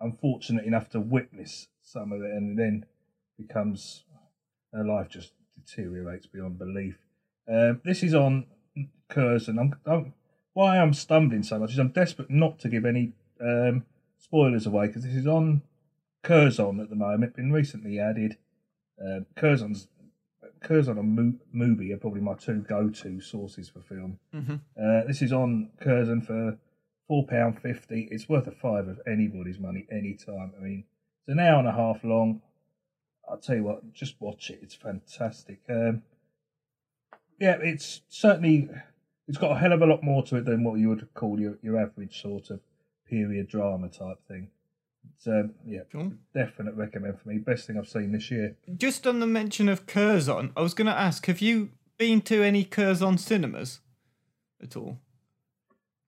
[0.00, 2.84] unfortunate enough to witness some of it and then
[3.38, 4.04] becomes
[4.72, 6.98] her life just deteriorates beyond belief.
[7.48, 8.46] Um, this is on
[9.08, 9.58] Curzon.
[9.58, 10.14] I'm, I'm,
[10.54, 13.84] why I'm stumbling so much is I'm desperate not to give any um,
[14.18, 15.62] spoilers away because this is on
[16.22, 17.36] Curzon at the moment.
[17.36, 18.36] Been recently added.
[19.02, 19.88] Uh, Curzon's
[20.60, 24.18] Curzon and Mo- Mubi are probably my two go-to sources for film.
[24.34, 24.54] Mm-hmm.
[24.80, 26.58] Uh, this is on Curzon for
[27.08, 28.08] four pound fifty.
[28.10, 30.52] It's worth a five of anybody's money any time.
[30.56, 30.84] I mean,
[31.20, 32.42] it's an hour and a half long.
[33.28, 34.60] I'll tell you what, just watch it.
[34.62, 35.60] It's fantastic.
[35.68, 36.02] Um,
[37.40, 38.68] yeah, it's certainly
[39.26, 41.40] it's got a hell of a lot more to it than what you would call
[41.40, 42.60] your your average sort of
[43.08, 44.50] period drama type thing.
[45.14, 46.12] It's, um, yeah, cool.
[46.34, 47.38] definite recommend for me.
[47.38, 48.56] Best thing I've seen this year.
[48.76, 52.42] Just on the mention of Curzon, I was going to ask: Have you been to
[52.42, 53.80] any Curzon cinemas
[54.62, 54.98] at all?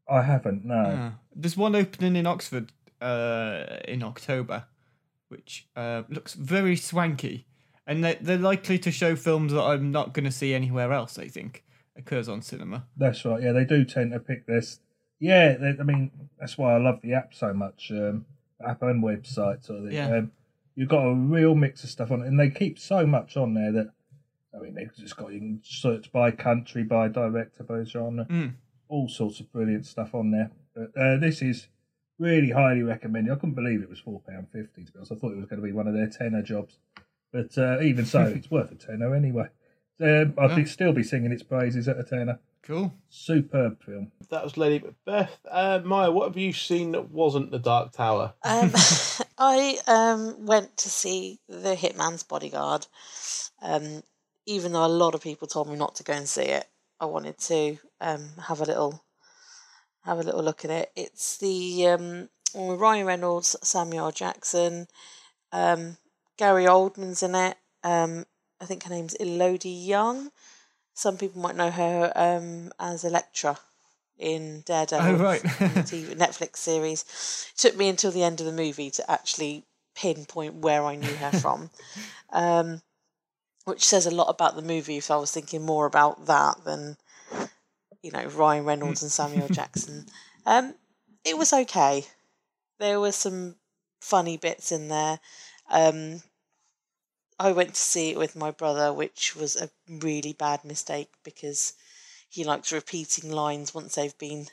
[0.09, 0.65] I haven't.
[0.65, 0.83] No.
[0.83, 1.11] Yeah.
[1.35, 4.65] There's one opening in Oxford uh, in October,
[5.29, 7.47] which uh, looks very swanky,
[7.87, 11.19] and they're, they're likely to show films that I'm not going to see anywhere else.
[11.19, 11.65] I think
[11.97, 12.87] a Curzon cinema.
[12.97, 13.43] That's right.
[13.43, 14.81] Yeah, they do tend to pick this.
[15.21, 17.91] Yeah, they, I mean that's why I love the app so much.
[17.91, 18.27] Um,
[18.67, 19.95] app and website sort of thing.
[19.95, 20.17] Yeah.
[20.19, 20.33] Um,
[20.75, 23.55] you've got a real mix of stuff on it, and they keep so much on
[23.55, 23.91] there that
[24.55, 28.27] I mean they've just got you can search by country, by director, by genre.
[28.31, 28.55] Mm
[28.89, 30.51] all sorts of brilliant stuff on there.
[30.75, 31.69] But uh, this is
[32.19, 33.33] really highly recommended.
[33.33, 34.85] I couldn't believe it was four pound fifty.
[34.85, 36.79] To be honest, I thought it was going to be one of their tenner jobs,
[37.33, 39.49] but uh, even so, it's worth a tenner anyway.
[40.01, 40.65] Um, I'd yeah.
[40.65, 42.41] still be singing its praises at a tenner.
[42.63, 44.11] Cool, superb film.
[44.31, 45.39] That was Lady Macbeth.
[45.51, 48.33] Uh, Maya, what have you seen that wasn't The Dark Tower?
[48.43, 48.73] Um,
[49.39, 52.87] I um, went to see The Hitman's Bodyguard.
[53.61, 54.03] Um,
[54.47, 56.67] even though a lot of people told me not to go and see it,
[56.99, 59.05] I wanted to um, have a little
[60.05, 60.91] have a little look at it.
[60.97, 64.87] It's the um, Ryan Reynolds, Samuel Jackson,
[65.53, 65.97] um,
[66.37, 67.57] Gary Oldman's in it.
[67.83, 68.25] Um,
[68.61, 70.31] I think her name's Elodie Yung.
[70.95, 73.59] Some people might know her um, as Elektra
[74.17, 75.43] in Daredevil, oh, right.
[75.43, 77.05] TV, Netflix series.
[77.55, 79.65] It took me until the end of the movie to actually
[79.97, 81.71] pinpoint where I knew her from.
[82.31, 82.83] Um,
[83.65, 86.97] which says a lot about the movie if I was thinking more about that than
[88.03, 90.07] you know Ryan Reynolds and Samuel Jackson.
[90.45, 90.75] Um,
[91.25, 92.05] it was okay.
[92.81, 93.55] There were some
[94.01, 95.21] funny bits in there.
[95.71, 96.23] Um,
[97.45, 101.75] I went to see it with my brother, which was a really bad mistake because
[102.27, 104.47] he likes repeating lines once they've been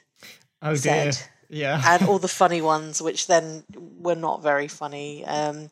[0.61, 1.13] oh, said.
[1.13, 1.61] Dear.
[1.61, 1.81] Yeah.
[1.87, 5.25] and all the funny ones, which then were not very funny.
[5.25, 5.71] Um,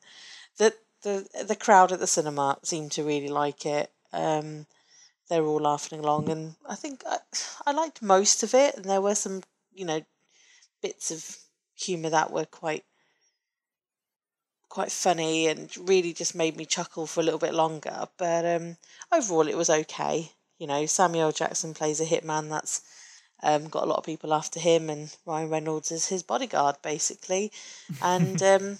[0.57, 3.91] the the the crowd at the cinema seemed to really like it.
[4.13, 4.65] Um,
[5.29, 7.17] they were all laughing along, and I think I,
[7.65, 8.75] I liked most of it.
[8.75, 10.01] And there were some, you know,
[10.81, 11.37] bits of
[11.75, 12.85] humour that were quite
[14.69, 18.07] quite funny and really just made me chuckle for a little bit longer.
[18.17, 18.77] But um,
[19.11, 20.31] overall, it was okay.
[20.57, 22.81] You know, Samuel Jackson plays a hitman that's
[23.41, 27.51] um, got a lot of people after him, and Ryan Reynolds is his bodyguard, basically.
[28.01, 28.77] And um,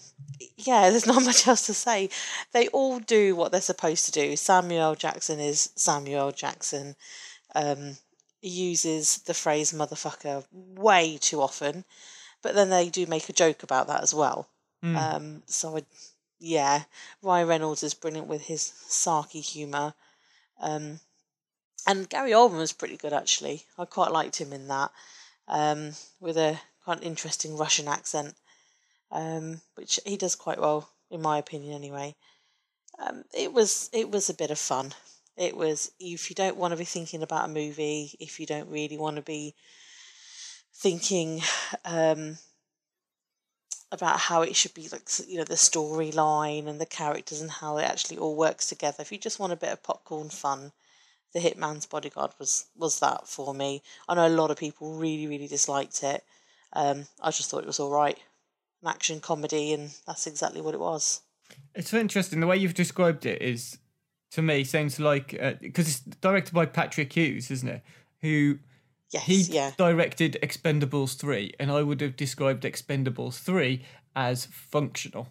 [0.58, 2.10] yeah, there's not much else to say.
[2.52, 4.36] They all do what they're supposed to do.
[4.36, 6.96] Samuel Jackson is Samuel Jackson.
[7.56, 7.98] Um,
[8.42, 11.84] uses the phrase motherfucker way too often,
[12.42, 14.48] but then they do make a joke about that as well.
[14.96, 15.84] Um, so, I,
[16.40, 16.84] yeah,
[17.22, 19.94] Ryan Reynolds is brilliant with his sarky humour.
[20.60, 21.00] Um,
[21.88, 23.66] and Gary Oldman was pretty good actually.
[23.78, 24.92] I quite liked him in that,
[25.48, 28.36] um, with a quite interesting Russian accent,
[29.12, 32.16] um, which he does quite well in my opinion anyway.
[33.00, 34.94] Um, it was it was a bit of fun.
[35.38, 38.70] It was if you don't want to be thinking about a movie, if you don't
[38.70, 39.56] really want to be
[40.74, 41.42] thinking
[41.86, 42.38] um,
[43.92, 47.78] about how it should be like you know the storyline and the characters and how
[47.78, 49.02] it actually all works together.
[49.02, 50.72] If you just want a bit of popcorn fun,
[51.34, 53.82] the Hitman's Bodyguard was was that for me.
[54.08, 56.24] I know a lot of people really really disliked it.
[56.74, 58.18] Um, I just thought it was all right,
[58.84, 61.22] an action comedy, and that's exactly what it was.
[61.74, 62.40] It's interesting.
[62.40, 63.80] The way you've described it is,
[64.32, 67.82] to me, seems like because it's directed by Patrick Hughes, isn't it?
[68.22, 68.60] Who
[69.12, 73.84] Yes, he yeah, directed Expendables three, and I would have described Expendables three
[74.16, 75.30] as functional,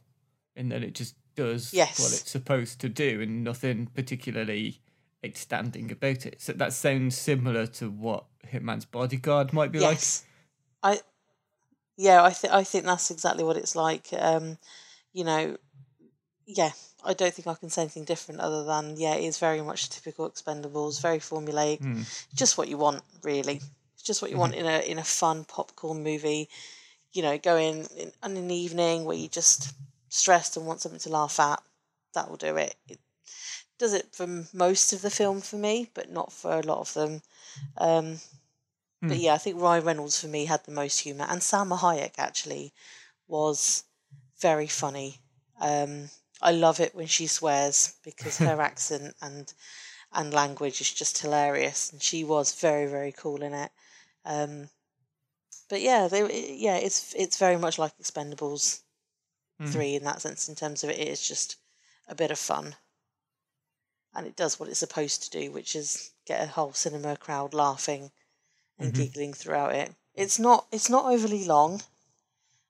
[0.57, 2.01] in that it just does Yes.
[2.01, 4.81] what it's supposed to do, and nothing particularly
[5.25, 6.41] outstanding about it.
[6.41, 10.25] So that sounds similar to what Hitman's Bodyguard might be yes.
[10.83, 11.01] I
[11.97, 14.09] yeah, I think I think that's exactly what it's like.
[14.12, 14.59] Um,
[15.12, 15.57] you know,
[16.48, 16.72] yeah,
[17.04, 19.90] I don't think I can say anything different other than yeah, it is very much
[19.90, 22.02] typical Expendables, very formulaic, Hmm.
[22.34, 23.61] just what you want really.
[24.02, 26.48] Just what you want in a in a fun popcorn movie.
[27.12, 29.72] You know, go in, in on an evening where you just
[30.08, 31.62] stressed and want something to laugh at.
[32.14, 32.74] That will do it.
[32.88, 32.98] It
[33.78, 36.94] does it for most of the film for me, but not for a lot of
[36.94, 37.22] them.
[37.76, 38.20] Um,
[39.00, 39.08] Hmm.
[39.08, 42.14] But yeah, I think Ryan Reynolds for me had the most humour, and Salma Hayek
[42.18, 42.72] actually
[43.28, 43.84] was
[44.40, 45.20] very funny.
[45.61, 46.11] Um,
[46.42, 49.53] I love it when she swears because her accent and
[50.12, 53.72] and language is just hilarious, and she was very very cool in it.
[54.24, 54.70] Um,
[55.68, 58.83] but yeah, they, yeah, it's it's very much like Expendables
[59.59, 59.72] Hmm.
[59.72, 60.48] three in that sense.
[60.48, 61.57] In terms of it, it is just
[62.09, 62.77] a bit of fun,
[64.12, 67.55] and it does what it's supposed to do, which is get a whole cinema crowd
[67.55, 68.12] laughing
[68.79, 68.94] and Mm-hmm.
[68.94, 69.94] giggling throughout it.
[70.14, 71.83] It's not it's not overly long.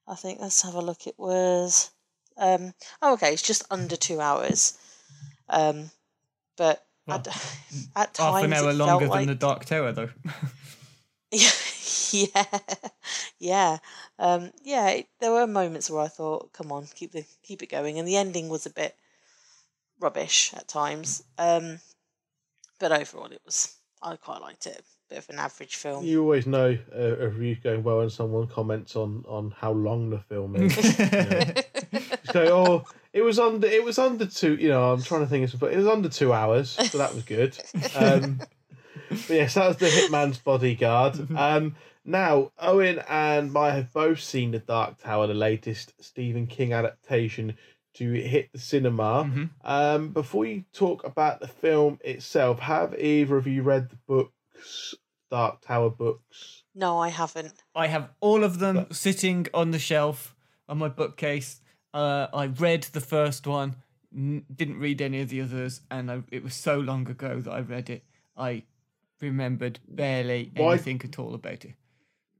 [0.08, 1.06] I think let's have a look.
[1.06, 1.90] It was
[2.38, 4.78] um oh okay, it's just under two hours.
[5.48, 5.90] Um,
[6.56, 7.26] but Well, at,
[7.96, 8.18] at like.
[8.18, 10.10] Half times an hour longer than the Dark Tower, though.
[11.30, 12.44] yeah,
[13.38, 13.78] yeah,
[14.18, 14.88] um, yeah.
[14.90, 18.06] It, there were moments where I thought, "Come on, keep the keep it going," and
[18.06, 18.96] the ending was a bit
[20.00, 21.22] rubbish at times.
[21.38, 21.80] Um,
[22.78, 24.84] but overall, it was I quite liked it.
[25.08, 26.04] Bit of an average film.
[26.04, 30.10] You always know uh, a review going well when someone comments on on how long
[30.10, 30.74] the film is.
[30.76, 34.56] Just go, oh, it was under it was under two.
[34.56, 36.98] You know, I'm trying to think of some, but it was under two hours, so
[36.98, 37.56] that was good.
[37.96, 38.40] Um,
[39.08, 41.34] but yes, that was the Hitman's Bodyguard.
[41.34, 46.74] Um, now Owen and I have both seen the Dark Tower, the latest Stephen King
[46.74, 47.56] adaptation
[47.94, 49.24] to hit the cinema.
[49.24, 49.50] Mhm.
[49.64, 53.96] Um, before you talk about the film itself, have either of you read the
[54.58, 54.94] books,
[55.30, 56.62] Dark Tower books?
[56.74, 57.62] No, I haven't.
[57.74, 60.34] I have all of them sitting on the shelf
[60.68, 61.60] on my bookcase.
[61.94, 63.76] Uh, I read the first one,
[64.14, 67.50] n- didn't read any of the others, and I, it was so long ago that
[67.50, 68.04] I read it.
[68.36, 68.64] I
[69.20, 71.74] remembered barely Why- anything at all about it.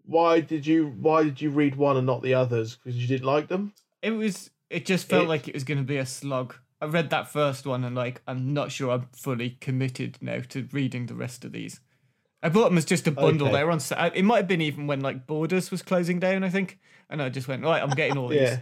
[0.05, 2.77] Why did you Why did you read one and not the others?
[2.77, 3.75] Because you didn't like them.
[4.01, 4.51] It was.
[4.71, 6.55] It just felt It- like it was going to be a slog.
[6.81, 10.69] I read that first one, and like I'm not sure I'm fully committed now to
[10.73, 11.81] reading the rest of these.
[12.43, 13.49] I bought them as just a bundle.
[13.49, 13.57] Okay.
[13.57, 13.81] They were on.
[14.15, 16.45] It might have been even when like Borders was closing down.
[16.45, 16.79] I think,
[17.11, 17.83] and I just went right.
[17.83, 18.41] I'm getting all these.
[18.41, 18.59] Yeah.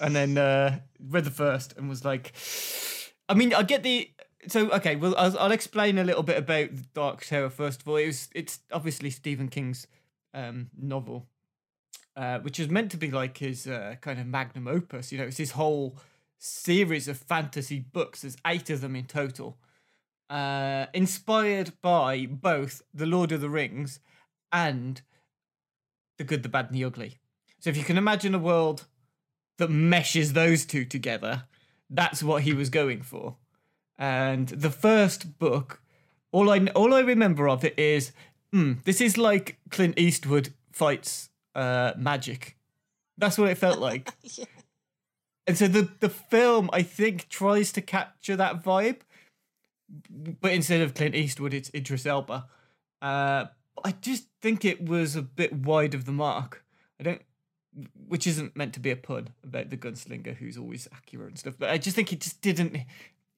[0.00, 2.32] and then uh, read the first and was like,
[3.28, 4.10] I mean, I get the
[4.48, 4.96] so okay.
[4.96, 7.96] Well, I'll, I'll explain a little bit about Dark Tower first of all.
[7.96, 9.86] It was it's obviously Stephen King's
[10.34, 11.26] um, novel,
[12.16, 15.12] uh, which is meant to be like his uh, kind of magnum opus.
[15.12, 15.96] You know, it's his whole
[16.38, 18.22] series of fantasy books.
[18.22, 19.58] There's eight of them in total,
[20.30, 24.00] uh, inspired by both The Lord of the Rings
[24.52, 25.02] and
[26.18, 27.18] The Good, the Bad, and the Ugly.
[27.58, 28.86] So if you can imagine a world
[29.58, 31.44] that meshes those two together,
[31.90, 33.36] that's what he was going for.
[33.98, 35.82] And the first book,
[36.32, 38.12] all I all I remember of it is,
[38.52, 42.56] hmm, this is like Clint Eastwood fights uh, magic.
[43.18, 44.10] That's what it felt like.
[44.22, 44.46] Yeah.
[45.46, 49.00] And so the the film, I think, tries to capture that vibe,
[50.40, 52.46] but instead of Clint Eastwood, it's Idris Elba.
[53.02, 53.46] Uh,
[53.84, 56.64] I just think it was a bit wide of the mark.
[56.98, 57.22] I don't,
[58.06, 61.54] which isn't meant to be a pun about the gunslinger who's always accurate and stuff.
[61.58, 62.76] But I just think it just didn't.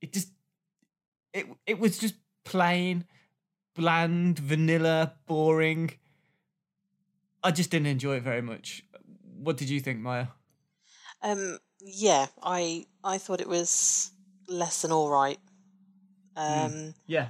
[0.01, 0.31] It just,
[1.33, 3.05] it it was just plain,
[3.75, 5.93] bland, vanilla, boring.
[7.45, 8.85] I just didn't enjoy it very much.
[9.39, 10.29] What did you think, Maya?
[11.23, 14.11] Um, yeah, I I thought it was
[14.49, 15.39] less than all right.
[16.37, 17.29] Um, Yeah,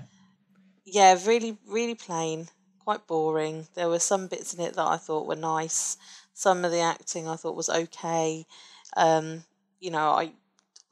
[0.85, 2.49] yeah, really, really plain,
[2.79, 3.69] quite boring.
[3.75, 5.97] There were some bits in it that I thought were nice.
[6.35, 8.47] Some of the acting I thought was okay.
[8.97, 9.45] Um,
[9.81, 10.33] you know, I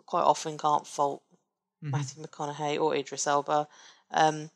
[0.07, 1.23] quite often can't fault
[1.93, 3.69] Matthew McConaughey or Idris Elba,
[4.13, 4.51] um,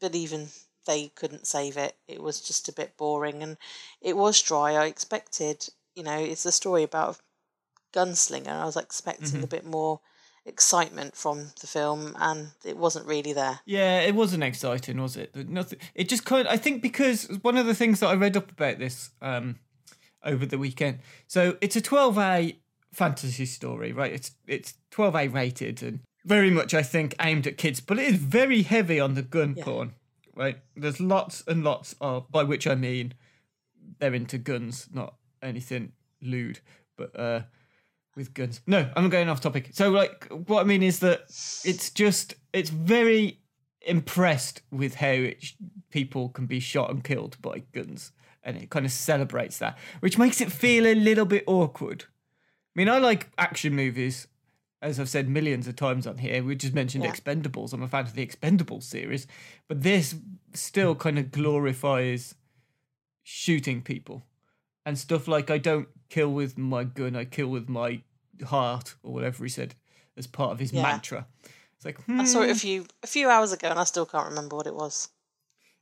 [0.00, 0.48] but even
[0.86, 1.96] they couldn't save it.
[2.08, 3.56] It was just a bit boring, and
[4.00, 4.72] it was dry.
[4.74, 8.48] I expected, you know, it's a story about a gunslinger.
[8.48, 10.00] I was expecting a bit more
[10.48, 13.60] excitement from the film, and it wasn't really there.
[13.66, 15.34] Yeah, it wasn't exciting, was it?
[15.48, 15.78] Nothing.
[15.94, 16.48] It just kind.
[16.48, 19.56] I think because one of the things that I read up about this um,
[20.24, 20.98] over the weekend.
[21.26, 22.56] So it's a twelve A
[22.92, 24.12] fantasy story, right?
[24.12, 28.06] It's it's twelve A rated and very much, I think, aimed at kids, but it
[28.06, 29.64] is very heavy on the gun Yeah.
[29.64, 29.94] porn,
[30.34, 30.58] right?
[30.76, 33.14] There's lots and lots of, by which I mean,
[33.98, 36.60] they're into guns, not anything lewd,
[36.98, 37.42] but uh,
[38.18, 38.60] with guns.
[38.66, 39.70] No, I'm going off topic.
[39.72, 41.20] So, like, what I mean is that
[41.64, 43.40] it's just, it's very
[43.80, 45.52] impressed with how it,
[45.90, 48.12] people can be shot and killed by guns,
[48.42, 52.04] and it kind of celebrates that, which makes it feel a little bit awkward.
[52.76, 54.26] I mean, I like action movies,
[54.82, 56.42] as I've said millions of times on here.
[56.42, 57.12] We just mentioned Yeah.
[57.12, 57.72] Expendables.
[57.72, 59.26] I'm a fan of the Expendables series,
[59.68, 60.16] but this
[60.54, 62.34] still kind of glorifies
[63.22, 64.24] shooting people
[64.86, 68.02] and stuff like I don't kill with my gun, I kill with my
[68.46, 69.74] heart or whatever he said
[70.16, 70.82] as part of his Yeah.
[70.82, 71.26] mantra.
[71.76, 74.06] It's like I saw it a hmm, few a few hours ago, and I still
[74.06, 75.08] can't remember what it was.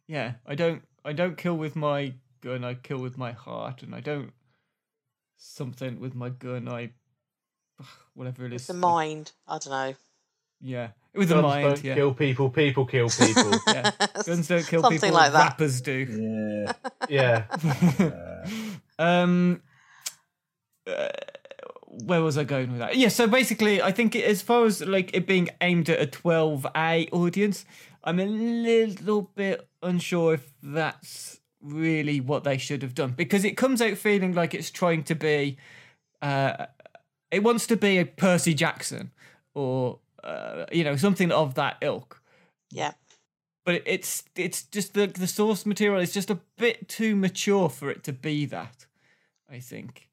[0.06, 3.94] yeah, I don't I don't kill with my gun, I kill with my heart, and
[3.94, 4.32] I don't
[5.36, 6.90] something with my gun, I
[8.14, 8.62] whatever it is.
[8.62, 9.32] It's the mind.
[9.46, 9.94] I don't know.
[10.60, 10.88] Yeah.
[11.14, 11.94] With the Guns mind, don't yeah.
[11.94, 12.50] kill people.
[12.50, 13.52] People kill people.
[13.66, 13.90] yeah.
[14.24, 15.14] Guns don't kill Something people.
[15.14, 15.50] like that.
[15.50, 16.72] Rappers do.
[17.08, 17.46] Yeah.
[18.08, 18.44] yeah.
[18.98, 19.62] Um,
[20.86, 21.08] uh,
[22.04, 22.96] where was I going with that?
[22.96, 27.08] Yeah, so basically, I think as far as like it being aimed at a 12A
[27.12, 27.64] audience,
[28.04, 33.56] I'm a little bit unsure if that's really what they should have done because it
[33.56, 35.56] comes out feeling like it's trying to be,
[36.22, 36.66] uh,
[37.30, 39.10] it wants to be a Percy Jackson
[39.54, 42.20] or uh, you know something of that ilk
[42.70, 42.92] Yeah.
[43.64, 47.90] but it's it's just the the source material is just a bit too mature for
[47.90, 48.86] it to be that.
[49.50, 50.05] I think.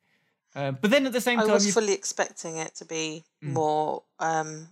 [0.55, 2.85] Um, but then at the same I time, I was you- fully expecting it to
[2.85, 3.53] be Mm.
[3.53, 4.67] more um,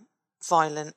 [0.48, 0.94] violent,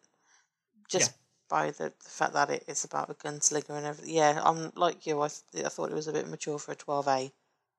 [0.90, 1.18] just Yeah.
[1.50, 4.14] by the, the fact that it is about a gunslinger and everything.
[4.14, 5.22] Yeah, I'm like you.
[5.22, 7.32] I th- I thought it was a bit mature for a 12A.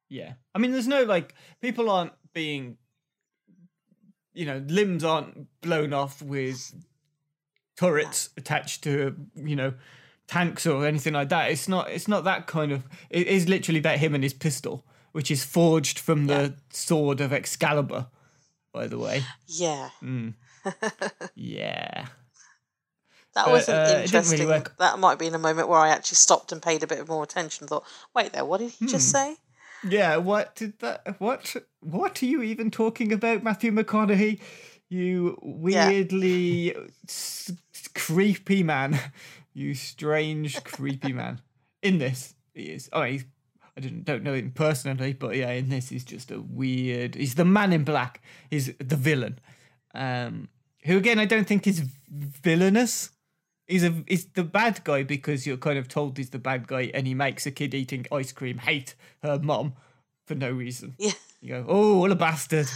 [0.09, 0.35] yeah.
[0.55, 2.77] I mean, there's no like people aren't being,
[4.35, 6.75] you know, limbs aren't blown off with
[7.77, 9.75] turrets attached to you know
[10.27, 11.51] tanks or anything like that.
[11.51, 11.89] It's not.
[11.91, 12.85] It's not that kind of.
[13.11, 14.85] It is literally about him and his pistol,
[15.17, 18.07] which is forged from the sword of Excalibur.
[18.71, 20.35] By the way, Yeah, mm.
[21.35, 22.09] yeah.
[23.35, 24.47] that was uh, an really interesting.
[24.47, 24.77] work.
[24.79, 27.23] That might be been a moment where I actually stopped and paid a bit more
[27.23, 27.63] attention.
[27.65, 28.91] and Thought, wait there, what did he Hmm.
[28.91, 29.37] just say?
[29.89, 31.19] Yeah, what did that?
[31.19, 31.57] What?
[31.81, 34.41] What are you even talking about, Matthew McConaughey?
[34.91, 36.75] You weirdly
[37.09, 37.53] s-
[37.95, 38.99] creepy man.
[39.55, 41.41] You strange creepy man.
[41.81, 42.91] In this, he is.
[42.93, 43.25] Oh, he's,
[43.77, 47.15] I didn't don't know him personally, but yeah, in this he's just a weird.
[47.15, 48.23] He's the man in black.
[48.51, 49.39] He's the villain.
[49.95, 50.49] Um,
[50.85, 53.11] who again I don't think is villainous.
[53.67, 56.91] He's a he's the bad guy because you're kind of told he's the bad guy,
[56.95, 59.75] and he makes a kid eating ice cream hate her mom
[60.27, 60.95] for no reason.
[60.99, 62.69] Yeah, You go, oh, what a bastard,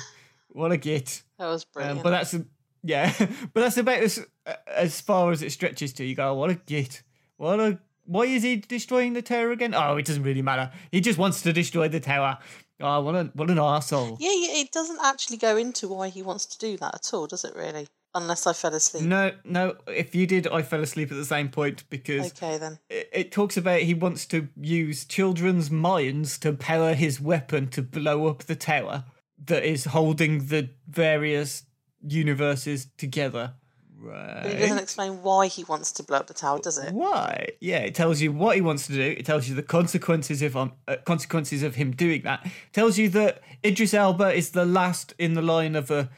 [0.49, 1.23] what a git.
[1.39, 1.99] that was brilliant.
[1.99, 2.35] Um, but that's
[2.83, 3.13] yeah,
[3.55, 4.27] but that's about as
[4.67, 6.05] as far as it stretches to.
[6.05, 7.03] You go, oh, what a git,
[7.37, 7.79] what a.
[8.11, 9.73] Why is he destroying the tower again?
[9.73, 10.73] Oh, it doesn't really matter.
[10.91, 12.39] He just wants to destroy the tower.
[12.81, 14.17] Oh, what a what an arsehole.
[14.19, 17.29] yeah, yeah, it doesn't actually go into why he wants to do that at all,
[17.29, 17.55] does it?
[17.55, 17.87] Really?
[18.13, 19.05] unless I fell asleep.
[19.05, 19.77] No, no.
[19.87, 22.81] If you did, I fell asleep at the same point because Okay then.
[22.89, 27.83] it, it talks about he wants to use children's minds to power his weapon to
[27.83, 29.05] blow up the tower
[29.45, 31.63] that is holding the various
[32.03, 33.55] universes together.
[34.03, 36.93] But it doesn't explain why he wants to blow up the tower, does it?
[36.95, 37.49] Why?
[37.61, 39.03] Yeah, it tells you what he wants to do.
[39.19, 42.45] It tells you the consequences of um, uh, consequences of him doing that.
[42.47, 46.09] It tells you that Idris Elba is the last in the line of a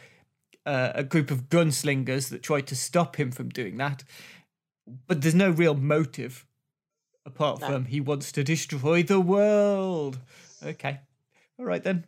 [0.64, 4.04] uh, a group of gunslingers that tried to stop him from doing that.
[5.08, 6.46] But there's no real motive
[7.26, 7.66] apart No.
[7.66, 10.18] from he wants to destroy the world.
[10.64, 11.00] Okay.
[11.58, 12.06] All right then.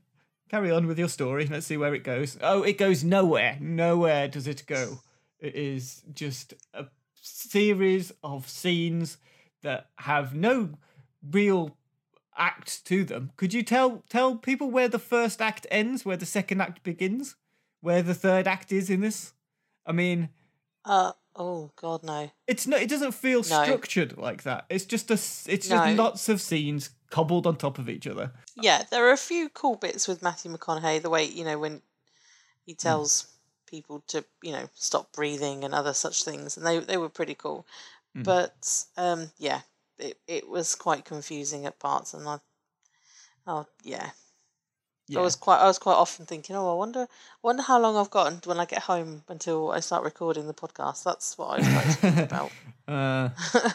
[0.51, 1.47] Carry on with your story.
[1.47, 2.39] Let's see where it goes.
[2.41, 3.57] Oh, it goes nowhere.
[3.61, 5.01] Nowhere does it go.
[5.45, 6.87] It is just a
[7.21, 9.19] series of scenes
[9.63, 10.71] that have no
[11.31, 11.77] real
[12.37, 13.31] act to them.
[13.37, 17.37] Could you tell tell people where the first act ends, where the second act begins,
[17.83, 19.35] where the third act is in this?
[19.85, 20.31] I mean,
[20.83, 22.31] Uh oh god no.
[22.47, 22.81] it's not.
[22.81, 23.65] It doesn't feel No.
[23.65, 24.65] structured like that.
[24.71, 25.15] It's just a.
[25.15, 25.77] It's No.
[25.77, 28.33] just lots of scenes cobbled on top of each other.
[28.57, 31.03] Yeah, there are a few cool bits with Matthew McConaughey.
[31.03, 31.83] The way you know when
[32.65, 33.27] he tells
[33.75, 37.35] people to you know stop breathing and other such things, and they they were pretty
[37.35, 37.67] cool.
[38.17, 39.61] But um, yeah,
[39.99, 42.39] it it was quite confusing at parts, and I
[43.47, 44.11] oh yeah.
[45.07, 45.19] Yeah.
[45.21, 47.07] I was quite I was quite often thinking, oh, I wonder
[47.43, 51.03] wonder how long I've got when I get home until I start recording the podcast.
[51.05, 52.51] That's what I was like to about.
[52.87, 53.31] Uh,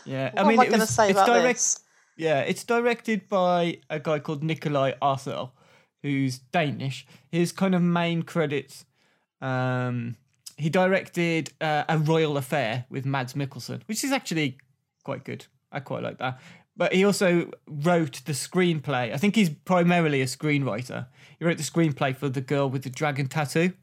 [0.06, 1.58] yeah, I mean, am I it going to was- say it's about direct.
[1.58, 1.80] this?
[2.16, 5.52] Yeah, it's directed by a guy called Nikolai Arcel,
[6.04, 7.08] who's Danish.
[7.32, 8.86] His kind of main credits.
[9.42, 10.16] Um,
[10.58, 14.58] he directed uh, A Royal Affair with Mads Mikkelsen, which is actually
[15.04, 15.46] quite good.
[15.72, 16.40] I quite like that.
[16.76, 19.14] But he also wrote the screenplay.
[19.14, 21.08] I think he's primarily a screenwriter.
[21.38, 23.74] He wrote the screenplay for The Girl with the Dragon Tattoo,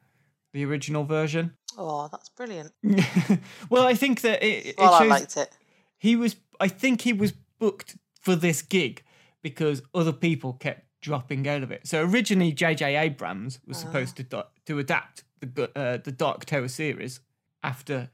[0.52, 1.54] the original version.
[1.78, 2.72] Oh, that's brilliant.
[3.70, 5.50] well, I think that it, it Well, I shows liked it.
[5.98, 9.02] he was i think he was booked for this gig
[9.42, 14.22] because other people kept dropping out of it so originally jj abrams was supposed to
[14.22, 17.20] do- to adapt the uh, the dark tower series
[17.62, 18.10] after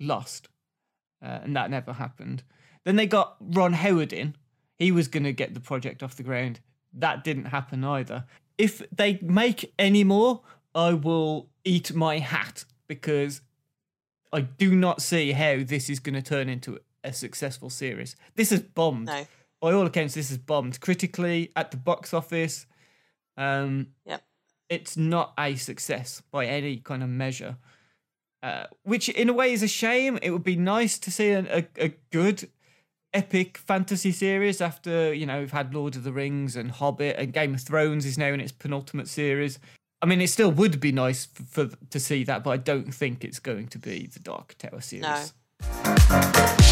[0.00, 0.48] lost
[1.22, 2.42] uh, and that never happened
[2.84, 4.34] then they got ron howard in
[4.76, 6.60] he was going to get the project off the ground
[6.92, 8.24] that didn't happen either
[8.58, 10.42] if they make any more
[10.74, 13.40] i will eat my hat because
[14.34, 18.16] I do not see how this is going to turn into a successful series.
[18.34, 19.06] This is bombed.
[19.06, 19.26] No.
[19.60, 22.66] By all accounts, this is bombed critically at the box office.
[23.36, 24.22] Um, Yep.
[24.74, 27.56] It's not a success by any kind of measure,
[28.42, 30.18] uh, which in a way is a shame.
[30.22, 32.50] It would be nice to see a, a, good
[33.12, 37.32] epic fantasy series after you know we've had Lord of the Rings and Hobbit and
[37.32, 39.58] Game of Thrones is now in its penultimate series.
[40.02, 42.92] I mean, it still would be nice for, for to see that, but I don't
[42.92, 45.32] think it's going to be the Dark Tower series.
[45.62, 46.63] No.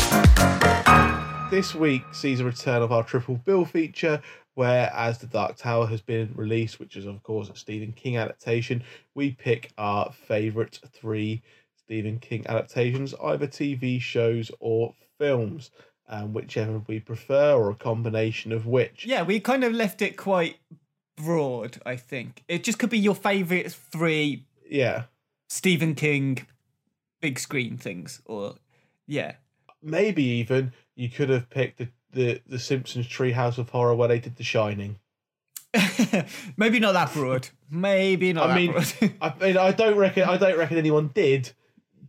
[1.52, 4.22] This week sees a return of our triple bill feature,
[4.54, 8.16] where as The Dark Tower has been released, which is of course a Stephen King
[8.16, 8.82] adaptation,
[9.14, 11.42] we pick our favourite three
[11.76, 15.70] Stephen King adaptations, either TV shows or films,
[16.08, 19.04] um, whichever we prefer, or a combination of which.
[19.04, 20.56] Yeah, we kind of left it quite
[21.18, 21.82] broad.
[21.84, 25.02] I think it just could be your favorite three Yeah.
[25.50, 26.46] Stephen King
[27.20, 28.54] big screen things, or
[29.06, 29.34] yeah,
[29.82, 34.18] Maybe even you could have picked the, the, the Simpsons Treehouse of Horror where they
[34.18, 34.98] did The Shining.
[36.56, 37.48] maybe not that broad.
[37.70, 38.92] Maybe not I that mean, broad.
[39.22, 41.50] I mean, I don't reckon I don't reckon anyone did,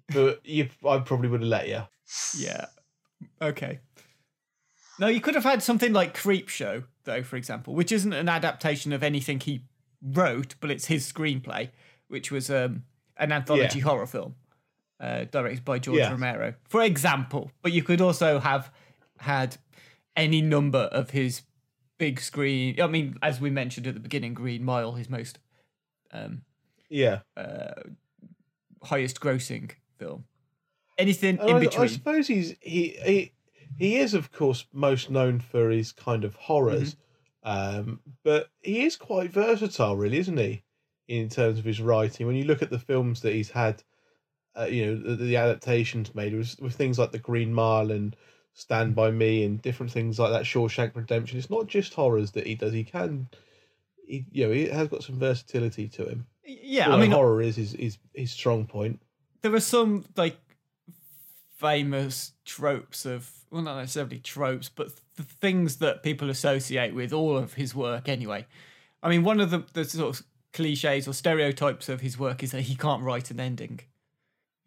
[0.09, 1.83] but you, I probably would have let you.
[2.37, 2.65] yeah.
[3.41, 3.79] Okay.
[4.99, 8.93] No, you could have had something like Creepshow, though, for example, which isn't an adaptation
[8.93, 9.63] of anything he
[10.01, 11.69] wrote, but it's his screenplay,
[12.09, 12.83] which was um,
[13.17, 13.85] an anthology Yeah.
[13.85, 14.35] horror film
[15.03, 16.11] uh, directed by George Yeah.
[16.11, 17.51] Romero, for example.
[17.61, 18.71] But you could also have
[19.17, 19.57] had
[20.15, 21.41] any number of his
[21.97, 22.79] big screen.
[22.81, 25.39] I mean, as we mentioned at the beginning, Green Mile, his most
[26.11, 26.43] um,
[26.89, 27.19] Yeah.
[28.83, 30.25] highest grossing film.
[30.97, 33.31] Anything And in I, I suppose he's he he
[33.77, 36.95] he is of course most known for his kind of horrors,
[37.45, 37.79] Mm-hmm.
[37.79, 40.63] um, but he is quite versatile, really, isn't he?
[41.07, 43.83] In terms of his writing, when you look at the films that he's had,
[44.59, 48.15] uh, you know, the, the adaptations made with, with things like The Green Mile and
[48.53, 51.39] Stand by Me and different things like that, Shawshank Redemption.
[51.39, 52.71] It's not just horrors that he does.
[52.73, 53.27] He can,
[54.05, 56.27] he you know, he has got some versatility to him.
[56.45, 58.99] yeah, I mean, horror is his, his his strong point.
[59.41, 60.37] there are some like
[61.57, 67.37] famous tropes of well not necessarily tropes but the things that people associate with all
[67.37, 68.45] of his work anyway
[69.01, 72.51] i mean one of the, the sort of cliches or stereotypes of his work is
[72.51, 73.79] that he can't write an ending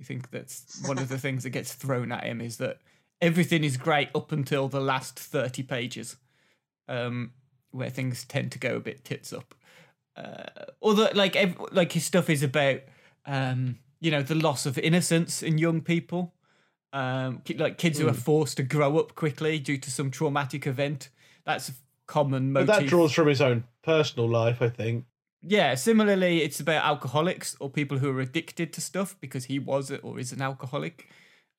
[0.00, 2.78] I think that's one of the things that gets thrown at him is that
[3.20, 6.16] everything is great up until the last 30 pages,
[6.88, 7.32] um,
[7.70, 9.54] where things tend to go a bit tits up.
[10.16, 10.44] Uh,
[10.80, 12.80] although, like, ev- like his stuff is about,
[13.26, 16.34] um, you know, the loss of innocence in young people,
[16.92, 21.10] um, like kids who are forced to grow up quickly due to some traumatic event.
[21.44, 21.72] That's a
[22.06, 25.04] common But that draws from his own personal life, I think.
[25.42, 29.90] Yeah, similarly, it's about alcoholics or people who are addicted to stuff because he was
[29.90, 31.08] or is an alcoholic.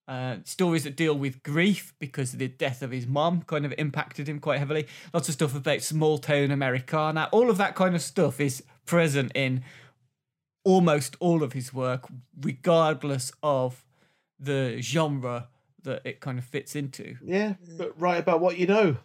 [0.07, 4.29] Uh, stories that deal with grief because the death of his mom kind of impacted
[4.29, 4.87] him quite heavily.
[5.13, 7.27] Lots of stuff about small town Americana.
[7.33, 9.65] All of that kind of stuff is present in
[10.63, 12.07] almost all of his work,
[12.39, 13.83] regardless of
[14.39, 15.49] the genre
[15.83, 17.15] that it kind of fits into.
[17.23, 18.97] Yeah, but write about what you know.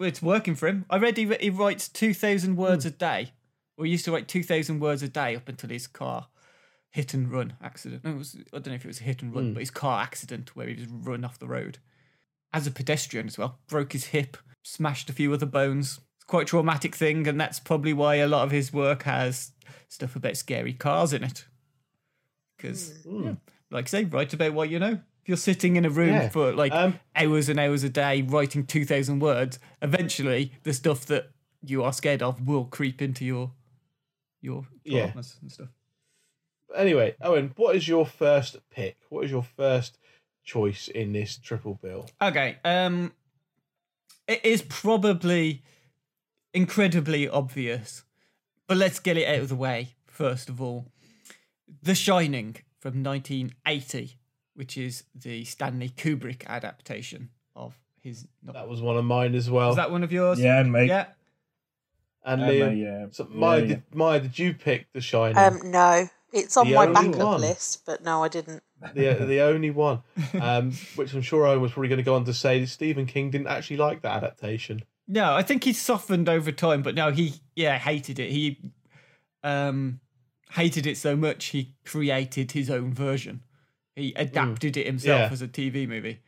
[0.00, 0.86] It's working for him.
[0.88, 3.32] I read he, he writes 2,000 words a day.
[3.76, 6.28] Or he used to write 2,000 words a day up until his car
[6.90, 8.04] hit and run accident.
[8.04, 9.70] No, it was, I don't know if it was a hit and run, but his
[9.70, 11.78] car accident where he was run off the road.
[12.52, 16.00] As a pedestrian as well, broke his hip, smashed a few other bones.
[16.16, 19.52] It's quite a traumatic thing, and that's probably why a lot of his work has
[19.88, 21.44] stuff about scary cars in it.
[22.56, 23.34] Because, yeah,
[23.70, 24.92] like I say, write about what you know.
[25.22, 26.28] If you're sitting in a room Yeah.
[26.30, 31.30] for like Um, hours and hours a day writing 2,000 words, eventually the stuff that
[31.62, 33.52] you are scared of will creep into your
[34.46, 35.12] your Yeah.
[35.14, 35.68] and stuff.
[36.74, 38.96] Anyway, Owen, what is your first pick?
[39.08, 39.98] What is your first
[40.44, 42.08] choice in this triple bill?
[42.22, 43.12] Okay, um
[44.28, 45.62] it is probably
[46.54, 48.04] incredibly obvious,
[48.66, 50.86] but let's get it out of the way first of all.
[51.82, 54.16] The Shining from 1980,
[54.54, 58.60] which is the Stanley Kubrick adaptation of his novel.
[58.60, 59.70] That was one of mine as well.
[59.70, 60.38] Is that one of yours?
[60.40, 60.86] Yeah, and me.
[60.86, 61.06] Yeah.
[62.26, 63.06] And and Liam, yeah.
[63.12, 63.66] so Yeah, Maya, yeah.
[63.66, 65.38] Did, Maya, did you pick The Shining?
[65.38, 67.40] Um, no, it's on The my only backup one.
[67.40, 68.62] list, but no, I didn't.
[68.94, 70.02] the the only one,
[70.40, 73.06] um, which I'm sure Owen was probably going to go on to say that Stephen
[73.06, 74.82] King didn't actually like that adaptation.
[75.08, 78.30] No, I think he softened over time, but no, he yeah hated it.
[78.32, 78.60] He
[79.42, 80.00] um
[80.52, 83.42] hated it so much he created his own version.
[83.94, 85.28] He adapted it himself Yeah.
[85.32, 86.20] as a TV movie.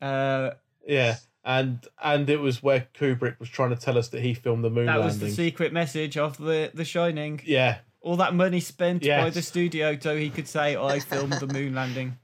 [0.00, 0.50] Uh,
[0.86, 1.16] Yeah,
[1.46, 4.68] and and it was where Kubrick was trying to tell us that he filmed the
[4.70, 7.40] moon that was the secret message of the The Shining.
[7.44, 11.46] yeah, All that money spent by the studio so he could say, "I filmed the
[11.46, 12.18] moon landing."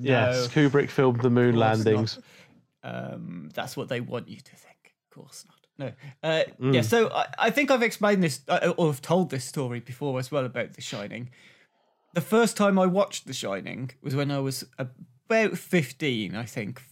[0.00, 2.18] yes, Kubrick filmed the moon landings.
[2.82, 4.94] Um, that's what they want you to think.
[5.10, 5.54] Of course not.
[5.76, 5.92] No.
[6.28, 6.74] Uh, Mm.
[6.74, 6.82] Yeah.
[6.82, 10.30] So I, I think I've explained this uh, or I've told this story before as
[10.30, 11.30] well about The Shining.
[12.14, 16.82] The first time I watched The Shining was when I was about fifteen, I think,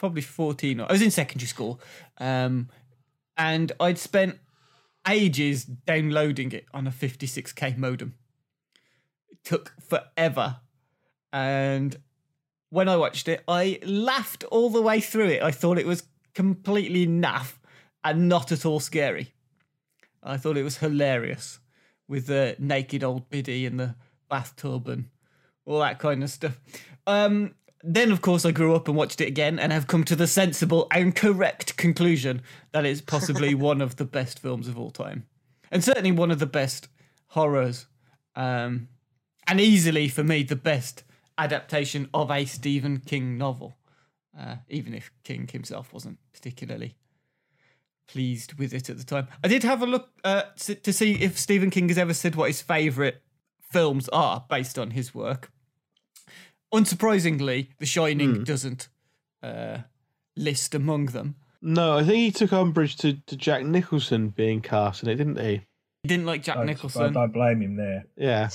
[0.00, 0.80] probably fourteen.
[0.80, 1.80] Or, I was in secondary school,
[2.18, 2.68] um,
[3.36, 4.38] and I'd spent
[5.06, 8.14] ages downloading it on a fifty-six k modem.
[9.28, 10.56] It took forever,
[11.32, 11.96] and
[12.70, 15.42] when I watched it, I laughed all the way through it.
[15.42, 17.58] I thought it was completely naff
[18.02, 19.34] and not at all scary.
[20.22, 21.60] I thought it was hilarious
[22.08, 23.94] with the naked old biddy in the
[24.28, 25.08] bathtub and
[25.64, 26.60] all that kind of stuff.
[27.06, 30.16] Um, then, of course, I grew up and watched it again and have come to
[30.16, 34.90] the sensible and correct conclusion that it's possibly one of the best films of all
[34.90, 35.26] time.
[35.70, 36.88] And certainly one of the best
[37.28, 37.86] horrors.
[38.36, 38.88] Um,
[39.46, 41.04] and easily, for me, the best
[41.38, 43.76] adaptation of a Stephen King novel.
[44.38, 46.96] Uh, even if King himself wasn't particularly
[48.06, 49.28] pleased with it at the time.
[49.42, 52.48] I did have a look uh, to see if Stephen King has ever said what
[52.48, 53.16] his favourite
[53.70, 55.50] films are based on his work.
[56.72, 58.88] Unsurprisingly, The Shining doesn't
[59.42, 59.78] uh,
[60.36, 61.36] list among them.
[61.62, 65.38] No, I think he took umbrage to, to Jack Nicholson being cast in it, didn't
[65.38, 65.62] he?
[66.02, 67.12] He didn't like Jack I, I Nicholson.
[67.12, 68.06] don't blame him there.
[68.16, 68.48] Yeah.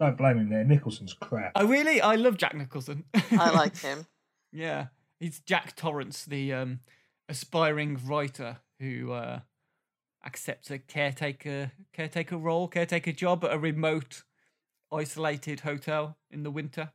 [0.00, 0.64] Don't blame him there.
[0.64, 1.52] Nicholson's crap.
[1.54, 3.04] I really, I love Jack Nicholson.
[3.32, 4.06] I like him.
[4.50, 4.86] Yeah,
[5.20, 6.80] he's Jack Torrance, the um,
[7.28, 9.40] aspiring writer who uh,
[10.24, 14.22] accepts a caretaker caretaker role, caretaker job at a remote,
[14.90, 16.92] isolated hotel in the winter.